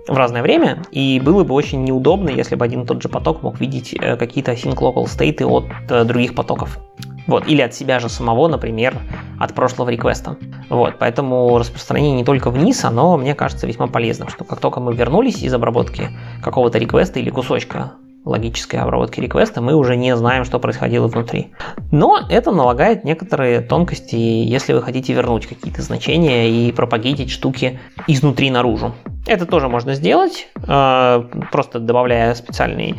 [0.08, 3.44] в разное время, и было бы очень неудобно, если бы один и тот же поток
[3.44, 6.80] мог видеть э, какие-то async local стейты от э, других потоков.
[7.28, 8.96] Вот, или от себя же самого, например,
[9.40, 10.38] от прошлого реквеста.
[10.70, 14.94] Вот, поэтому распространение не только вниз, оно, мне кажется, весьма полезным, что как только мы
[14.96, 16.10] вернулись из обработки
[16.42, 17.94] какого-то реквеста или кусочка
[18.24, 21.52] логической обработки реквеста, мы уже не знаем, что происходило внутри.
[21.92, 28.52] Но это налагает некоторые тонкости, если вы хотите вернуть какие-то значения и пропагетить штуки изнутри
[28.52, 28.94] наружу.
[29.26, 32.96] Это тоже можно сделать, э, просто добавляя специальный,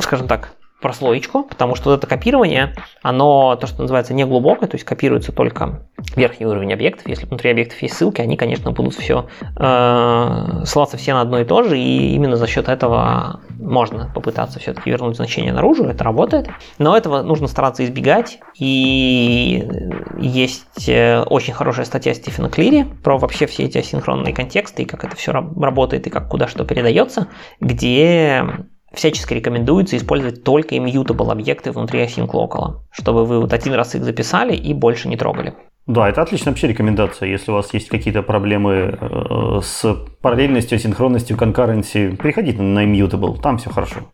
[0.00, 4.74] скажем так, прослоечку, потому что вот это копирование, оно, то, что называется, не глубокое, то
[4.74, 7.08] есть копируется только верхний уровень объектов.
[7.08, 9.26] Если внутри объектов есть ссылки, они, конечно, будут все
[9.56, 14.58] э, ссылаться все на одно и то же, и именно за счет этого можно попытаться
[14.58, 16.48] все-таки вернуть значение наружу, это работает.
[16.78, 19.66] Но этого нужно стараться избегать, и
[20.18, 25.04] есть э, очень хорошая статья Стивена Клири про вообще все эти асинхронные контексты, и как
[25.04, 27.28] это все работает, и как куда что передается,
[27.60, 28.44] где
[28.94, 34.04] всячески рекомендуется использовать только immutable объекты внутри async local, чтобы вы вот один раз их
[34.04, 35.54] записали и больше не трогали.
[35.86, 37.28] Да, это отличная вообще рекомендация.
[37.28, 43.58] Если у вас есть какие-то проблемы э, с параллельностью, синхронностью, конкуренцией, приходите на immutable, там
[43.58, 44.12] все хорошо.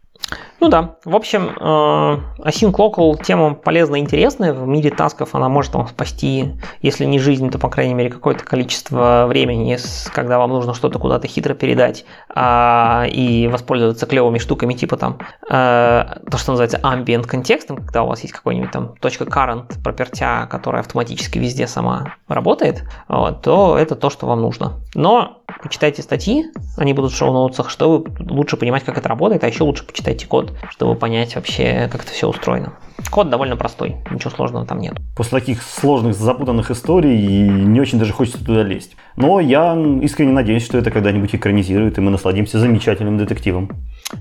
[0.61, 4.52] Ну да, в общем, э, Async Local тема полезная и интересная.
[4.52, 8.44] В мире тасков она может вам спасти, если не жизнь, то, по крайней мере, какое-то
[8.44, 9.78] количество времени,
[10.12, 16.04] когда вам нужно что-то куда-то хитро передать а, и воспользоваться клевыми штуками, типа там э,
[16.28, 20.80] то, что называется ambient контекстом, когда у вас есть какой-нибудь там точка .current пропертя, которая
[20.82, 24.80] автоматически везде сама работает, то это то, что вам нужно.
[24.94, 26.46] Но почитайте статьи,
[26.76, 30.47] они будут в шоу-ноутсах, чтобы лучше понимать, как это работает, а еще лучше почитайте код
[30.70, 32.72] чтобы понять вообще, как это все устроено.
[33.11, 34.96] Код довольно простой, ничего сложного там нет.
[35.16, 38.96] После таких сложных, запутанных историй не очень даже хочется туда лезть.
[39.16, 43.70] Но я искренне надеюсь, что это когда-нибудь экранизируют, и мы насладимся замечательным детективом.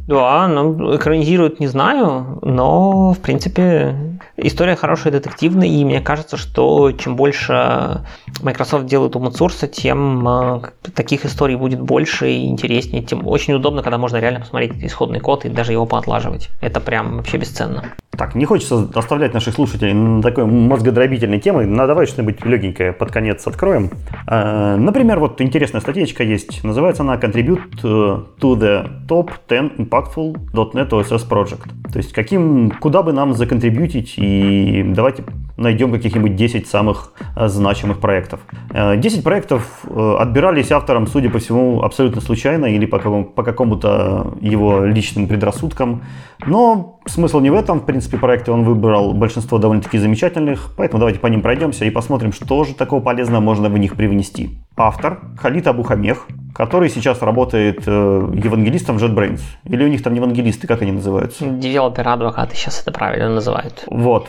[0.07, 3.95] Да, ну, экранизируют не знаю, но, в принципе,
[4.35, 8.01] история хорошая, детективная, и мне кажется, что чем больше
[8.41, 10.61] Microsoft делает open source, тем э,
[10.93, 15.45] таких историй будет больше и интереснее, тем очень удобно, когда можно реально посмотреть исходный код
[15.45, 16.49] и даже его поотлаживать.
[16.59, 17.85] Это прям вообще бесценно.
[18.17, 23.11] Так, не хочется оставлять наших слушателей на такой мозгодробительной темой, но давай что-нибудь легенькое под
[23.11, 23.91] конец откроем.
[24.27, 30.89] Э, например, вот интересная статьечка есть, называется она «Contribute to the top 10 impactful .NET
[30.89, 31.69] OSS Project».
[31.91, 35.23] То есть, каким, куда бы нам законтрибьютить и давайте
[35.57, 38.39] найдем каких-нибудь 10 самых э, значимых проектов.
[38.73, 44.85] 10 проектов отбирались автором, судя по всему, абсолютно случайно или по, какому- по какому-то его
[44.85, 46.03] личным предрассудкам.
[46.45, 51.19] Но смысл не в этом, в принципе, проекты он выбрал большинство довольно-таки замечательных, поэтому давайте
[51.19, 54.59] по ним пройдемся и посмотрим, что же такого полезного можно в них привнести.
[54.75, 59.41] Автор Халид Абухакмех, который сейчас работает э, евангелистом в JetBrains.
[59.65, 61.45] Или у них там евангелисты, как они называются?
[61.45, 63.83] Девелопер-адвокаты сейчас это правильно называют.
[63.87, 64.27] Вот,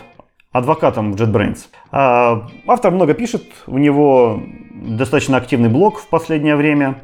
[0.53, 1.59] адвокатом в JetBrains.
[1.91, 4.43] А, автор много пишет, у него
[4.73, 7.03] достаточно активный блог в последнее время.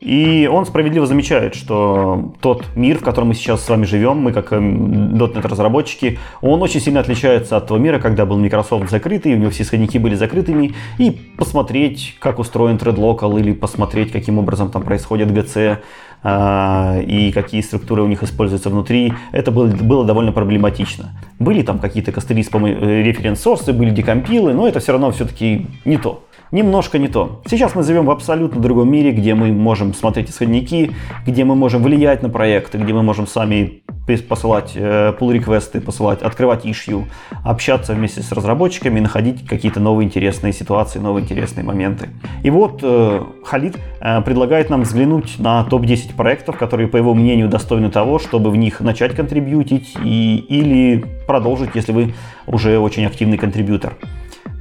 [0.00, 4.32] И он справедливо замечает, что тот мир, в котором мы сейчас с вами живем, мы
[4.32, 9.38] как эм, разработчики, он очень сильно отличается от того мира, когда был Microsoft закрытый, у
[9.38, 14.82] него все исходники были закрытыми, и посмотреть, как устроен ThreadLocal, или посмотреть, каким образом там
[14.82, 15.78] происходит GC,
[16.24, 21.10] и какие структуры у них используются внутри, это было, было довольно проблематично.
[21.38, 26.24] Были там какие-то костыли с референс-сорсы, были декомпилы, но это все равно все-таки не то.
[26.50, 27.42] Немножко не то.
[27.48, 30.92] Сейчас мы живем в абсолютно другом мире, где мы можем смотреть исходники,
[31.26, 33.82] где мы можем влиять на проекты, где мы можем сами
[34.26, 37.04] посылать э, pull реквесты посылать, открывать issue,
[37.44, 42.08] общаться вместе с разработчиками, находить какие-то новые интересные ситуации, новые интересные моменты.
[42.42, 47.48] И вот э, Халид э, предлагает нам взглянуть на топ-10 проектов, которые, по его мнению,
[47.48, 52.14] достойны того, чтобы в них начать контрибьютить и, или продолжить, если вы
[52.46, 53.94] уже очень активный контрибьютор.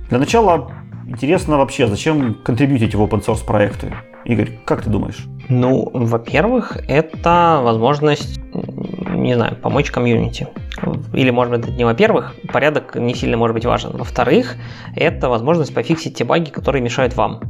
[0.10, 0.72] Для начала
[1.08, 3.94] интересно вообще, зачем контрибьютить в open source проекты?
[4.26, 5.26] Игорь, как ты думаешь?
[5.50, 8.40] Ну, во-первых, это возможность
[9.28, 10.48] не знаю, помочь комьюнити.
[11.14, 13.92] Или, может быть, это не во-первых, порядок не сильно может быть важен.
[13.94, 14.56] Во-вторых,
[14.96, 17.42] это возможность пофиксить те баги, которые мешают вам.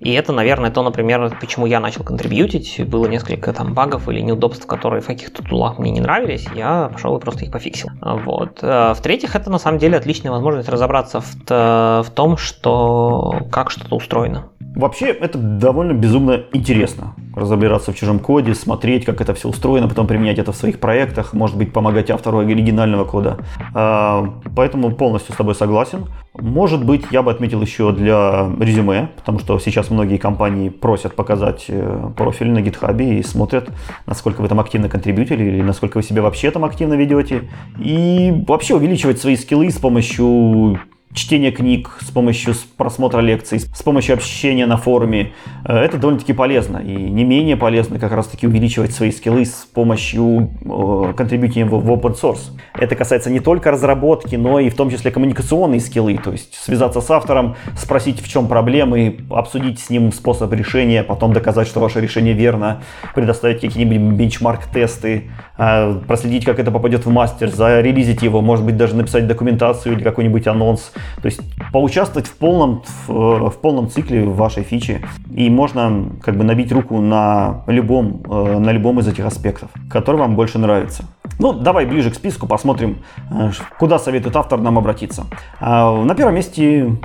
[0.00, 2.80] И это, наверное, то, например, почему я начал контрибьютить.
[2.86, 6.46] Было несколько там багов или неудобств, которые в каких-то тулах мне не нравились.
[6.54, 7.88] Я пошел и просто их пофиксил.
[8.02, 8.58] Вот.
[8.62, 13.96] Э, в-третьих, это на самом деле отличная возможность разобраться в, в том, что как что-то
[13.96, 14.48] устроено.
[14.74, 17.14] Вообще, это довольно безумно интересно.
[17.34, 21.32] Разобраться в чужом коде, смотреть, как это все устроено, потом применять это в своих проектах,
[21.32, 23.38] может быть, помогать автору оригинального кода.
[23.72, 26.06] А, поэтому полностью с тобой согласен.
[26.34, 31.66] Может быть, я бы отметил еще для резюме, потому что сейчас многие компании просят показать
[31.68, 33.68] э, профиль на GitHub и смотрят,
[34.06, 37.48] насколько вы там активно контрибьютили или насколько вы себя вообще там активно ведете.
[37.78, 40.80] И вообще увеличивать свои скиллы с помощью
[41.14, 45.32] чтение книг, с помощью просмотра лекций, с помощью общения на форуме.
[45.64, 46.78] Э, это довольно-таки полезно.
[46.78, 52.20] И не менее полезно как раз-таки увеличивать свои скиллы с помощью э, контрибьютинга в open
[52.20, 52.50] source.
[52.74, 56.18] Это касается не только разработки, но и в том числе коммуникационные скиллы.
[56.18, 61.32] То есть связаться с автором, спросить, в чем проблемы, обсудить с ним способ решения, потом
[61.32, 62.82] доказать, что ваше решение верно,
[63.14, 68.96] предоставить какие-нибудь бенчмарк-тесты, э, проследить, как это попадет в мастер, зарелизить его, может быть, даже
[68.96, 71.40] написать документацию или какой-нибудь анонс– то есть
[71.72, 75.04] поучаствовать в полном, в, в полном цикле вашей фичи.
[75.34, 80.16] И можно как бы набить руку на любом, э, на любом из этих аспектов, который
[80.16, 81.04] вам больше нравится.
[81.38, 82.98] Ну, давай ближе к списку посмотрим,
[83.30, 85.26] э, куда советует автор нам обратиться.
[85.60, 86.96] А, на первом месте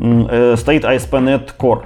[0.00, 1.82] э, стоит ASP.NET Core.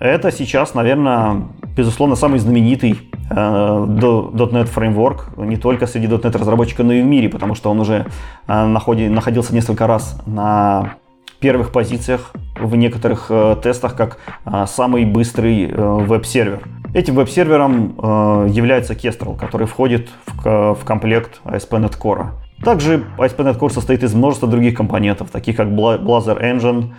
[0.00, 1.42] Это сейчас, наверное,
[1.76, 7.54] безусловно, самый знаменитый .NET фреймворк не только среди .NET разработчиков, но и в мире, потому
[7.54, 8.06] что он уже
[8.46, 10.96] находился несколько раз на
[11.44, 14.16] первых позициях в некоторых э, тестах как
[14.46, 16.62] э, самый быстрый э, веб-сервер.
[16.94, 20.08] Этим веб-сервером э, является Kestrel, который входит
[20.42, 22.28] в, комплект ASP.NET Core.
[22.64, 26.94] Также ASP.NET Core состоит из множества других компонентов, таких как Blazor Engine,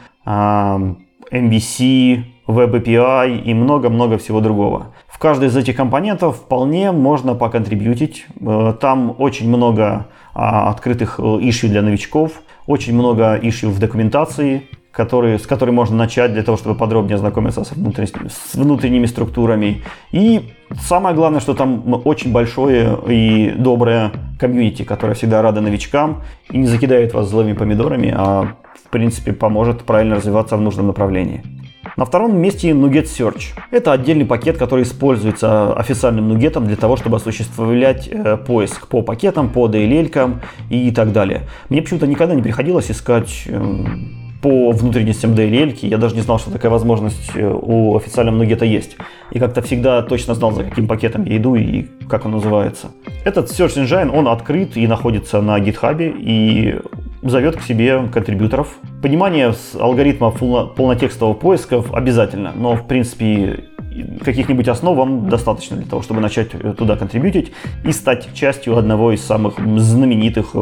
[1.31, 4.88] MVC, Web API и много-много всего другого.
[5.07, 8.26] В каждый из этих компонентов вполне можно поконтрибьютить.
[8.39, 12.31] Э, там очень много а, открытых ишью для новичков–
[12.67, 17.63] очень много ишью в документации, которые, с которой можно начать для того, чтобы подробнее ознакомиться
[17.63, 19.84] с, внутренними, с внутренними структурами.
[20.11, 26.57] И самое главное, что там очень большое и доброе комьюнити, которое всегда рада новичкам и
[26.57, 28.55] не закидает вас злыми помидорами, а
[28.85, 31.43] в принципе поможет правильно развиваться в нужном направлении.
[31.97, 33.53] На втором месте Nuget Search.
[33.71, 39.49] Это отдельный пакет, который используется официальным Nuget для того, чтобы осуществлять э, поиск по пакетам,
[39.49, 40.39] по DLL
[40.69, 41.43] и так далее.
[41.69, 46.51] Мне почему-то никогда не приходилось искать эм, по внутренностям DLL, я даже не знал, что
[46.51, 48.95] такая возможность э, у официального Nuget есть.
[49.31, 52.91] И как-то всегда точно знал, за каким пакетом я иду и как он называется.
[53.23, 56.79] Этот Search Engine, он открыт и находится на GitHub, и
[57.26, 58.77] зовет к себе контрибьюторов.
[59.02, 60.39] Понимание алгоритмов
[60.76, 63.65] полнотекстового поиска обязательно, но в принципе
[64.23, 67.52] каких-нибудь основ вам достаточно для того, чтобы начать э, туда контрибьютить
[67.84, 70.56] и стать частью одного из самых знаменитых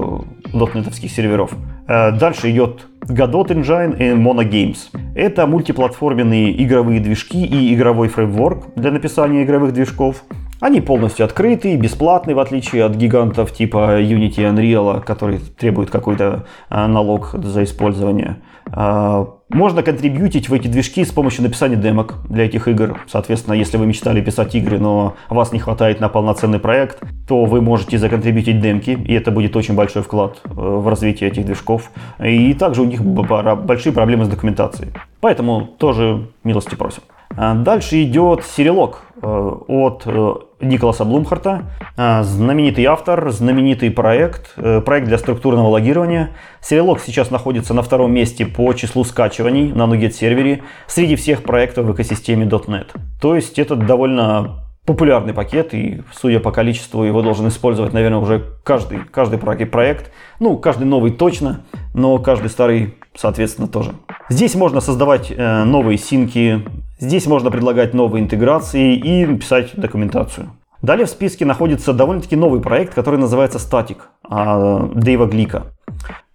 [0.54, 1.52] дотнетовских э, серверов.
[1.88, 4.78] Э, дальше идет Godot Engine и Mono Games.
[5.16, 10.24] Это мультиплатформенные игровые движки и игровой фреймворк для написания игровых движков.
[10.64, 16.46] Они полностью открытые, бесплатные, в отличие от гигантов типа Unity и Unreal, которые требуют какой-то
[16.70, 18.38] а, налог за использование.
[18.72, 22.98] А, можно контрибьютить в эти движки с помощью написания демок для этих игр.
[23.08, 27.60] Соответственно, если вы мечтали писать игры, но вас не хватает на полноценный проект, то вы
[27.60, 31.92] можете законтрибьютить демки, и это будет очень большой вклад э, в развитие этих движков.
[32.24, 34.94] И также у них большие проблемы с документацией.
[35.20, 37.04] Поэтому тоже милости просим.
[37.36, 39.28] А дальше идет серилог э,
[39.68, 40.34] от э,
[40.64, 41.64] Николаса Блумхарта.
[41.96, 46.32] А, знаменитый автор, знаменитый проект, э, проект для структурного логирования.
[46.62, 51.86] Серилог сейчас находится на втором месте по числу скачиваний на Nuget сервере среди всех проектов
[51.86, 52.88] в экосистеме .NET.
[53.22, 58.44] То есть это довольно популярный пакет, и судя по количеству его должен использовать, наверное, уже
[58.64, 60.12] каждый, каждый проект.
[60.40, 61.62] Ну, каждый новый точно,
[61.94, 63.94] но каждый старый, соответственно, тоже.
[64.30, 66.62] Здесь можно создавать э, новые синки,
[67.00, 70.50] здесь можно предлагать новые интеграции и писать документацию.
[70.82, 73.98] Далее в списке находится довольно-таки новый проект, который называется Static
[74.30, 75.68] а, Дэйва Глика.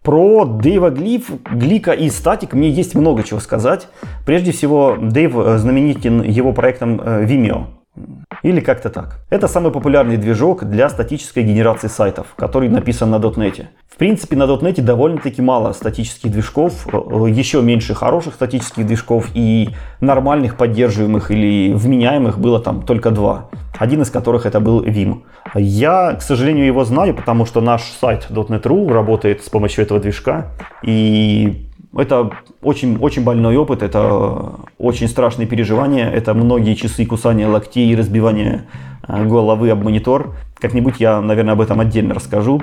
[0.02, 3.88] Про Дэйва Глиф, Глика и Static мне есть много чего сказать.
[4.24, 7.66] Прежде всего, Дэйв э, знаменитен его проектом э, Vimeo.
[8.42, 9.20] Или как-то так.
[9.30, 13.66] Это самый популярный движок для статической генерации сайтов, который написан на .NET.
[13.88, 19.70] В принципе, на .NET довольно-таки мало статических движков, э, еще меньше хороших статических движков и
[20.00, 23.48] нормальных, поддерживаемых или вменяемых было там только два.
[23.76, 25.22] Один из которых это был Vim.
[25.54, 30.52] Я, к сожалению, его знаю, потому что наш сайт .NET.ru работает с помощью этого движка.
[30.82, 32.30] И это
[32.62, 38.66] очень, очень больной опыт, это очень страшные переживания, это многие часы кусания локтей и разбивания
[39.06, 40.34] э, головы об монитор.
[40.60, 42.62] Как-нибудь я, наверное, об этом отдельно расскажу.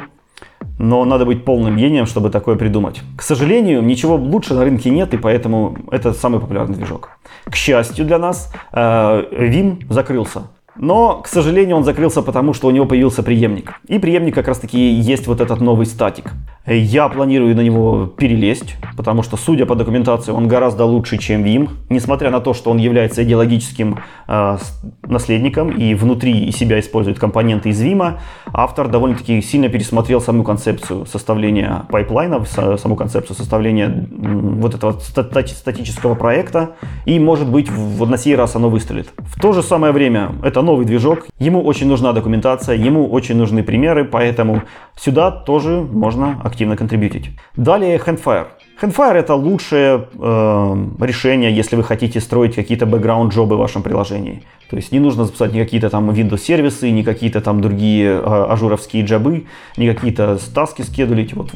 [0.77, 3.01] Но надо быть полным гением, чтобы такое придумать.
[3.17, 7.11] К сожалению, ничего лучше на рынке нет, и поэтому это самый популярный движок.
[7.45, 10.43] К счастью для нас, э, Wyam закрылся.
[10.77, 13.73] Но, к сожалению, он закрылся потому, что у него появился преемник.
[13.87, 16.33] И преемник как раз-таки есть вот этот новый Statiq.
[16.67, 21.69] Я планирую на него перелезть, потому что, судя по документации, он гораздо лучше, чем Wyam.
[21.89, 24.57] Несмотря на то, что он является идеологическим э,
[25.03, 28.17] наследником и внутри себя использует компоненты из Wyam,
[28.51, 36.71] автор довольно-таки сильно пересмотрел саму концепцию составления пайплайнов, саму концепцию составления вот этого статического проекта.
[37.05, 39.09] И, может быть, в, на сей раз оно выстрелит.
[39.19, 43.63] В то же самое время это новый движок, ему очень нужна документация, ему очень нужны
[43.63, 44.63] примеры, поэтому
[44.97, 47.29] сюда тоже можно активно контрибьютить.
[47.55, 48.47] Далее Hangfire.
[48.81, 53.83] Hangfire это лучшее э, решение, если вы хотите строить какие-то background job ы в вашем
[53.83, 54.43] приложении.
[54.69, 59.05] То есть не нужно записать ни какие-то там Windows-сервисы, ни какие-то там другие э, ажуровские
[59.05, 59.45] джобы,
[59.77, 61.33] ни какие-то таски скедулить.
[61.33, 61.51] Вот.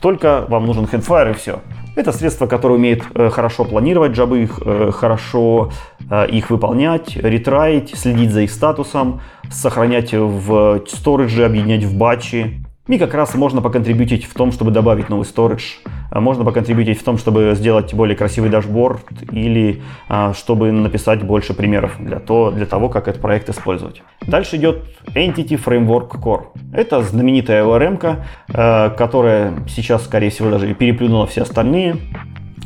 [0.00, 1.60] Только вам нужен Handfire и все.
[1.94, 5.70] Это средство, которое умеет э, хорошо планировать джабы, э, хорошо
[6.10, 12.63] э, их выполнять, ретраить, следить за их статусом, сохранять в сторидже, объединять в батчи.
[12.86, 15.80] И как раз можно поконтрибьютить в том, чтобы добавить новый storage,
[16.10, 19.00] а можно поконтрибьютить в том, чтобы сделать более красивый дашборд
[19.32, 24.02] или а, чтобы написать больше примеров для, то, для того, как этот проект использовать.
[24.26, 24.84] Дальше идет
[25.14, 26.48] Entity Framework Core.
[26.74, 31.96] Это знаменитая ORM, э, которая сейчас, скорее всего, даже переплюнула все остальные.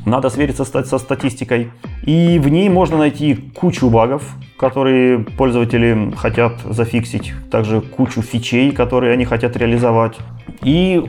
[0.08, 1.70] Надо свериться со статистикой.
[2.04, 4.22] И в ней можно найти кучу багов,
[4.58, 10.16] которые пользователи хотят зафиксить, также кучу фичей, которые они хотят реализовать.
[10.62, 11.00] И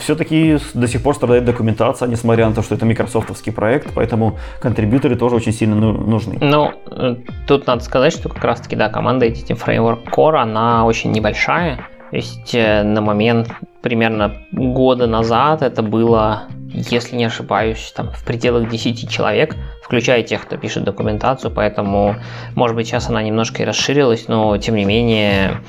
[0.00, 5.16] все-таки до сих пор страдает документация, несмотря на то, что это микрософтовский проект, поэтому контрибьюторы
[5.16, 6.38] тоже очень сильно ну, нужны.
[6.40, 7.16] Ну, э,
[7.46, 11.76] тут надо сказать, что как раз-таки, да, команда Editing Framework Core, она очень небольшая,
[12.10, 13.50] то есть э, на момент
[13.82, 20.42] примерно года назад это было, если не ошибаюсь, там в пределах 10 человек, включая тех,
[20.42, 22.16] кто пишет документацию, поэтому,
[22.54, 25.60] может быть, сейчас она немножко и расширилась, но тем не менее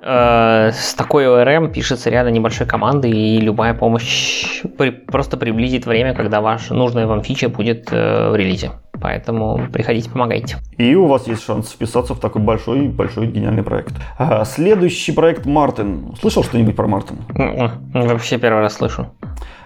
[0.00, 6.40] с такой ORM пишется реально небольшой командой, и любая помощь при, просто приблизит время, когда
[6.40, 8.70] ваша нужная вам фича будет э, в релизе.
[9.00, 10.56] Поэтому приходите, помогайте.
[10.76, 13.94] И у вас есть шанс вписаться в такой большой, большой гениальный проект.
[14.18, 16.14] А, следующий проект Мартин.
[16.20, 17.18] Слышал что-нибудь про Мартин?
[17.34, 19.06] М-м, вообще первый раз слышу.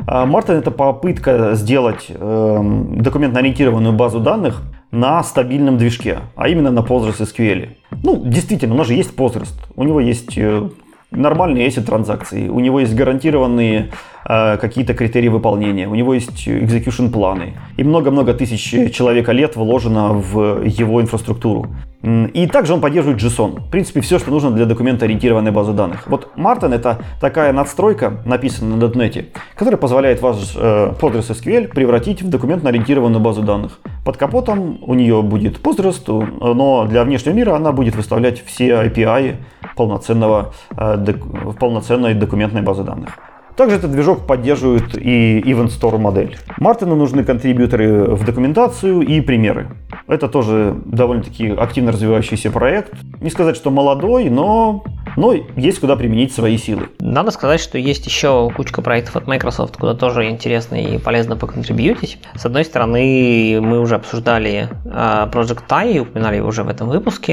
[0.07, 2.61] А, Мартин это попытка сделать э,
[2.97, 7.71] документно-ориентированную базу данных на стабильном движке, а именно на PostgreSQL.
[8.03, 10.69] Ну, действительно, у нас же есть Postgres, у него есть э,
[11.13, 13.91] нормальные эти транзакции, у него есть гарантированные
[14.25, 17.55] э, какие-то критерии выполнения, у него есть execution планы.
[17.77, 21.67] И много-много тысяч человека лет вложено в его инфраструктуру.
[22.03, 23.61] И также он поддерживает JSON.
[23.61, 26.09] В принципе, все, что нужно для документоориентированной базы данных.
[26.09, 32.29] Вот Martin это такая надстройка, написанная на .NET, которая позволяет ваш э, PostgreSQL превратить в
[32.29, 33.79] документно-ориентированную базу данных.
[34.05, 39.37] Под капотом у нее будет Postgres, но для внешнего мира она будет выставлять все API
[39.77, 41.15] полноценного, э,
[41.59, 43.19] полноценной документной базы данных.
[43.57, 46.37] Также этот движок поддерживает и Event Store модель.
[46.59, 49.69] Мартину нужны контрибьюторы в документацию и примеры.
[50.07, 52.93] Это тоже довольно-таки активно развивающийся проект.
[53.21, 54.85] Не сказать, что молодой, но,
[55.17, 56.89] но есть куда применить свои силы.
[56.99, 62.19] Надо сказать, что есть еще кучка проектов от Microsoft, куда тоже интересно и полезно поконтрибьютить.
[62.35, 67.33] С одной стороны, мы уже обсуждали а, Project Tai, упоминали его уже в этом выпуске.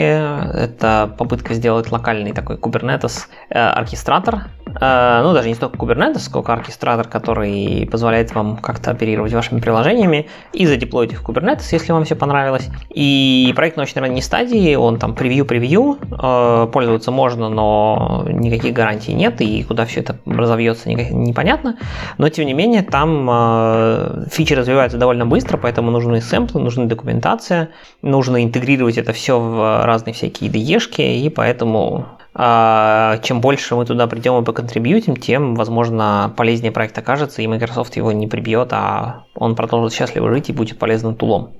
[0.53, 4.47] Это попытка сделать локальный такой Kubernetes э, оркестратор.
[4.79, 9.59] Э, ну, даже не столько Kubernetes, Kubernetes, как оркестратор, который позволяет вам как-то оперировать вашими
[9.59, 12.69] приложениями и задеплоить их в Kubernetes, если вам все понравилось.
[12.89, 19.13] И проект на очень ранней стадии, он там превью-превью, э, пользоваться можно, но никаких гарантий
[19.13, 21.77] нет, и куда все это разовьется, непонятно.
[22.17, 27.69] Но, тем не менее, там э, фичи развиваются довольно быстро, поэтому нужны сэмплы, нужна документация,
[28.01, 34.41] нужно интегрировать это все в разные всякие IDE-шки, и поэтому чем больше мы туда придем
[34.41, 39.93] и поконтрибьютим, тем, возможно, полезнее проект окажется, и Microsoft его не прибьет, а он продолжит
[39.97, 41.53] счастливо жить и будет полезным тулом.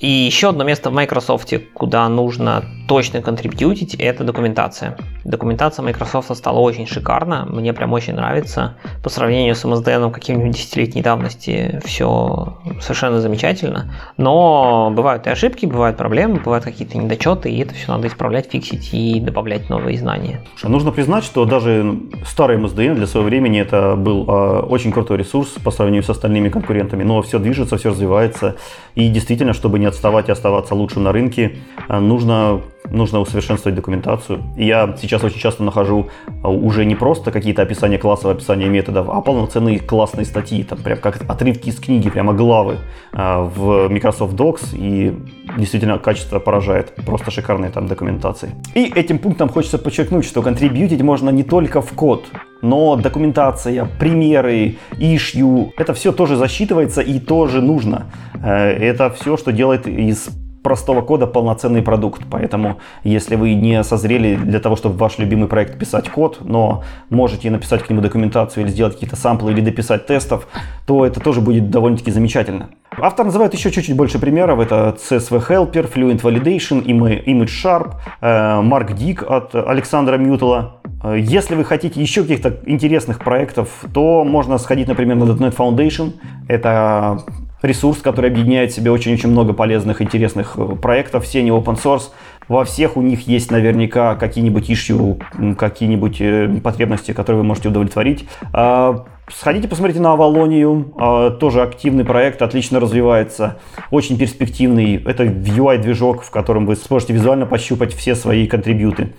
[0.00, 4.96] А, и еще одно место в Microsoft, куда нужно точно контрибьютить, это документация.
[5.24, 8.74] Документация Microsoft стала очень шикарна, мне прям очень нравится.
[9.04, 13.92] По сравнению с MSDN каким-нибудь десятилетней давности все совершенно замечательно.
[14.16, 18.92] Но бывают и ошибки, бывают проблемы, бывают какие-то недочеты, и это все надо исправлять, фиксить
[18.92, 20.40] и добавлять новые знания.
[20.62, 25.50] Нужно признать, что даже старый MSDN для своего времени это был э, очень крутой ресурс
[25.62, 28.56] по сравнению с остальными конкурентами, но все движется, все развивается,
[28.94, 31.58] и действительно, чтобы не отставать и оставаться лучшим на рынке,
[31.88, 34.42] э, нужно нужно усовершенствовать документацию.
[34.56, 39.20] Я сейчас очень часто нахожу э, уже не просто какие-то описания классов, описания методов, а
[39.20, 42.78] полноценные классные статьи, там прям как отрывки из книги, прямо главы
[43.12, 45.14] э, в Microsoft Docs, и
[45.56, 46.94] действительно качество поражает.
[47.06, 48.50] Просто шикарные там документации.
[48.74, 52.26] И этим пунктом хочется подчеркнуть, что контрибьютить можно не только в код,
[52.62, 58.06] но документация, примеры, ишью, это все тоже засчитывается и тоже нужно.
[58.42, 60.30] Э, это все, что делает из
[60.62, 62.22] простого кода полноценный продукт.
[62.30, 67.50] Поэтому, если вы не созрели для того, чтобы ваш любимый проект писать код, но можете
[67.50, 70.46] написать к нему документацию или сделать какие-то самплы или дописать тестов,
[70.86, 72.70] то это тоже будет довольно-таки замечательно.
[72.98, 74.60] Автор называет еще чуть-чуть больше примеров.
[74.60, 78.26] Это CSV Helper, Fluent Validation, Image Sharp, э,
[78.62, 80.80] Mark Dick от Александра Мютела.
[81.02, 86.12] Э, если вы хотите еще каких-то интересных проектов, то можно сходить, например, на .NET Foundation.
[86.48, 87.22] Это
[87.62, 92.10] ресурс, который объединяет в себе очень-очень много полезных, интересных э, проектов, все они open source.
[92.48, 95.22] Во всех у них есть наверняка какие-нибудь issue,
[95.54, 98.28] какие-нибудь э, потребности, которые вы можете удовлетворить.
[98.52, 103.58] А, сходите, посмотрите на Авалонию, тоже активный проект, отлично развивается,
[103.90, 104.96] очень перспективный.
[104.96, 109.12] Это UI-движок, в котором вы сможете визуально пощупать все свои контрибьюты.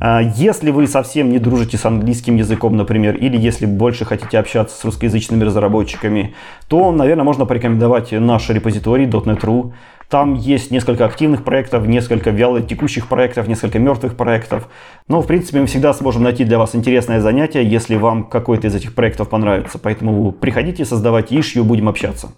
[0.00, 4.78] А, если вы совсем не дружите с английским языком, например, или если больше хотите общаться
[4.78, 6.34] с русскоязычными разработчиками,
[6.68, 9.72] то, наверное, можно порекомендовать наш репозиторий .NET.ru.
[10.08, 14.68] Там есть несколько активных проектов, несколько вяло текущих проектов, несколько мертвых проектов.
[15.08, 18.74] Но, в принципе, мы всегда сможем найти для вас интересное занятие, если вам какой-то из
[18.74, 19.78] этих проектов понравится.
[19.78, 22.28] Поэтому приходите, создавайте ишью, будем общаться.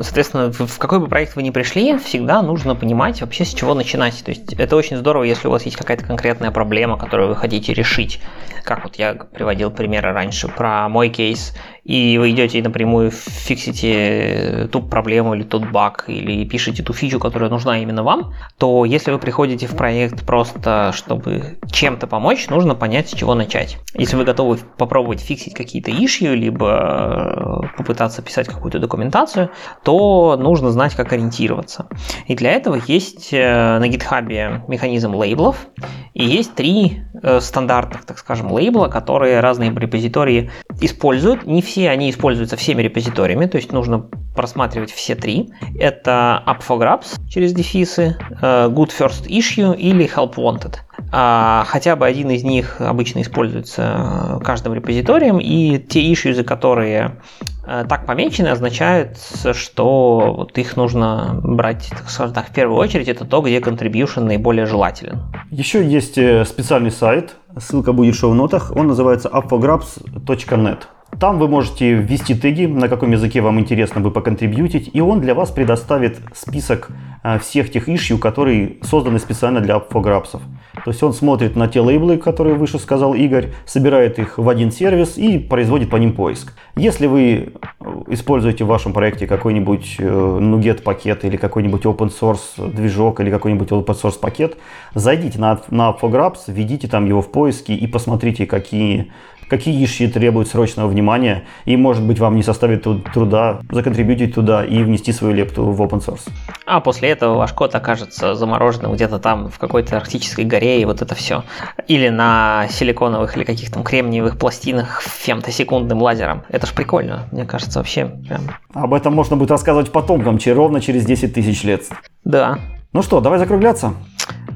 [0.00, 4.22] Соответственно, в какой бы проект вы ни пришли, всегда нужно понимать вообще с чего начинать.
[4.24, 7.74] То есть это очень здорово, если у вас есть какая-то конкретная проблема, которую вы хотите
[7.74, 8.20] решить.
[8.64, 11.54] Как вот я приводил примеры раньше про мой кейс
[11.88, 17.18] и вы идете и напрямую фиксите ту проблему или тот баг, или пишете ту фичу,
[17.18, 22.74] которая нужна именно вам, то если вы приходите в проект просто, чтобы чем-то помочь, нужно
[22.74, 23.78] понять, с чего начать.
[23.94, 29.50] Если вы готовы попробовать фиксить какие-то ишью, либо э, попытаться писать какую-то документацию,
[29.82, 31.88] то нужно знать, как ориентироваться.
[32.26, 35.66] И для этого есть э, на GitHub механизм лейблов,
[36.12, 40.50] и есть три э, стандартных, так скажем, лейбла, которые разные репозитории
[40.82, 41.46] используют.
[41.46, 44.00] Не все все они используются всеми репозиториями, то есть нужно
[44.34, 45.50] просматривать все три.
[45.78, 50.74] Это up for grabs через дефисы, э, good first issue или help wanted.
[51.12, 57.20] А хотя бы один из них обычно используется каждым репозиторием, и те issues, которые
[57.64, 59.16] э, так помечены, означают,
[59.52, 64.24] что вот их нужно брать, так скажем так, в первую очередь, это то, где contribution
[64.24, 65.22] наиболее желателен.
[65.52, 70.78] Еще есть э, специальный сайт, ссылка будет в шоу-нотах, он называется upforgrabs.net.
[71.20, 75.34] Там вы можете ввести теги, на каком языке вам интересно бы поконтрибьютить, и он для
[75.34, 76.90] вас предоставит список
[77.24, 80.40] а, всех тех ишью, которые созданы специально для апфограпсов.
[80.84, 84.70] То есть он смотрит на те лейблы, которые выше сказал Игорь, собирает их в один
[84.70, 86.54] сервис и производит по ним поиск.
[86.76, 92.72] Если вы э, используете в вашем проекте какой-нибудь э, NuGet пакет или какой-нибудь open source
[92.72, 94.56] движок или какой-нибудь open source пакет,
[94.94, 99.10] зайдите на, на Apfographs, введите там его в поиски и посмотрите, какие
[99.48, 104.82] какие иши требуют срочного внимания, и, может быть, вам не составит труда законтрибьютить туда и
[104.82, 106.28] внести свою лепту в open source.
[106.66, 111.02] А после этого ваш код окажется замороженным где-то там в какой-то арктической горе, и вот
[111.02, 111.44] это все.
[111.86, 116.42] Или на силиконовых или каких-то там кремниевых пластинах фемтосекундным лазером.
[116.48, 118.42] Это ж прикольно, мне кажется, вообще прям.
[118.74, 121.84] Об этом можно будет рассказывать потомкам, ровно через 10 тысяч лет.
[122.24, 122.58] Да.
[122.92, 123.94] Ну что, давай закругляться?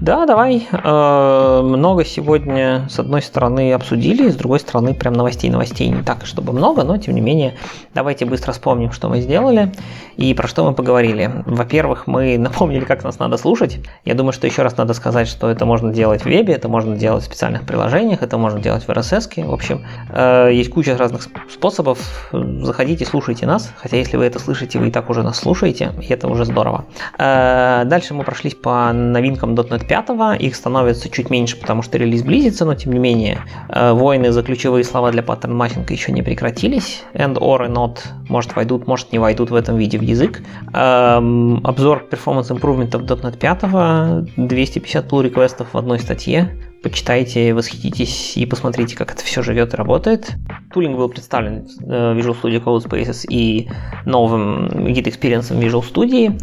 [0.02, 0.66] Да, давай.
[0.72, 6.26] Э, много сегодня, с одной стороны, обсудили, с другой стороны, прям новостей, новостей не так,
[6.26, 7.54] чтобы много, но, тем не менее,
[7.94, 9.72] давайте быстро вспомним, что мы сделали
[10.16, 11.30] и про что мы поговорили.
[11.46, 13.78] Во-первых, мы напомнили, как нас надо слушать.
[14.04, 16.96] Я думаю, что еще раз надо сказать, что это можно делать в вебе, это можно
[16.96, 19.46] делать в специальных приложениях, это можно делать в RSS.
[19.46, 22.00] В общем, э, есть куча разных способов.
[22.32, 26.12] Заходите, слушайте нас, хотя если вы это слышите, вы и так уже нас слушаете, и
[26.12, 26.86] это уже здорово.
[27.18, 32.22] Э, дальше мы прошлись по новинкам .NET 5, их становится чуть меньше, потому что релиз
[32.22, 36.22] близится, но тем не менее э, войны за ключевые слова для паттерн матчинга еще не
[36.22, 37.02] прекратились.
[37.12, 37.98] And, or и not
[38.30, 40.42] может войдут, может не войдут в этом виде в язык.
[40.72, 46.71] Эм, обзор performance improvement в .NET 5, 250 pull реквестов в одной статье.
[46.82, 50.32] Почитайте, восхититесь и посмотрите, как это все живет и работает.
[50.72, 53.68] Тулинг был представлен э, Visual Studio Code Spaces и
[54.04, 56.36] новым Git Experience Visual Studio.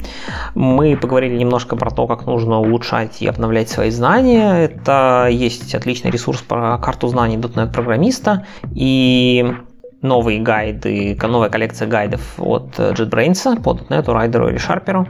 [0.55, 4.59] Мы поговорили немножко про то, как нужно улучшать и обновлять свои знания.
[4.59, 8.45] Это есть отличный ресурс про карту знаний .NET программиста.
[8.73, 9.53] И
[10.01, 15.07] новые гайды, новая коллекция гайдов от JetBrains по .NET, Rider или Sharper.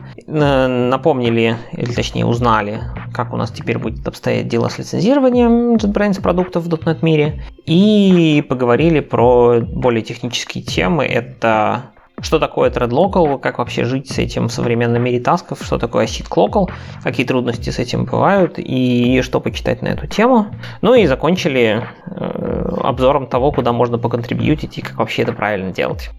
[0.89, 2.81] Напомнили, или точнее узнали,
[3.13, 7.43] как у нас теперь будет обстоять дело с лицензированием JetBrains продуктов в .NET мире.
[7.65, 11.05] И поговорили про более технические темы.
[11.05, 11.91] Это
[12.21, 16.05] что такое thread local, как вообще жить с этим в современном мире тасков, что такое
[16.05, 16.69] async local,
[17.03, 20.47] какие трудности с этим бывают и что почитать на эту тему.
[20.81, 26.11] Ну и закончили э, обзором того, куда можно поконтрибьютить и как вообще это правильно делать.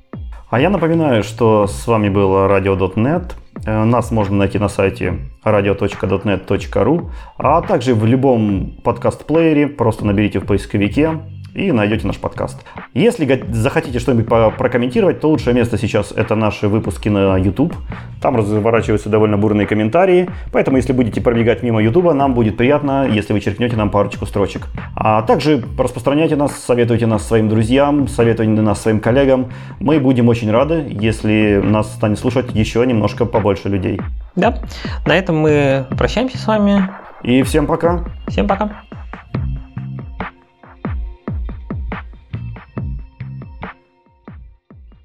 [0.50, 3.32] А я напоминаю, что с вами был radio.net.
[3.66, 9.68] Э, нас можно найти на сайте radio.net.ru, а также в любом подкаст-плеере.
[9.68, 11.20] Просто наберите в поисковике
[11.54, 12.64] и найдете наш подкаст.
[12.94, 17.74] Если захотите что-нибудь прокомментировать, то лучшее место сейчас это наши выпуски на YouTube.
[18.20, 23.32] Там разворачиваются довольно бурные комментарии, поэтому если будете пробегать мимо YouTube, нам будет приятно, если
[23.32, 24.66] вы черкнете нам парочку строчек.
[24.94, 29.50] А также распространяйте нас, советуйте нас своим друзьям, советуйте нас своим коллегам.
[29.80, 34.00] Мы будем очень рады, если нас станет слушать еще немножко побольше людей.
[34.36, 34.58] Да,
[35.06, 36.88] на этом мы прощаемся с вами.
[37.22, 38.04] И всем пока.
[38.28, 38.82] Всем пока.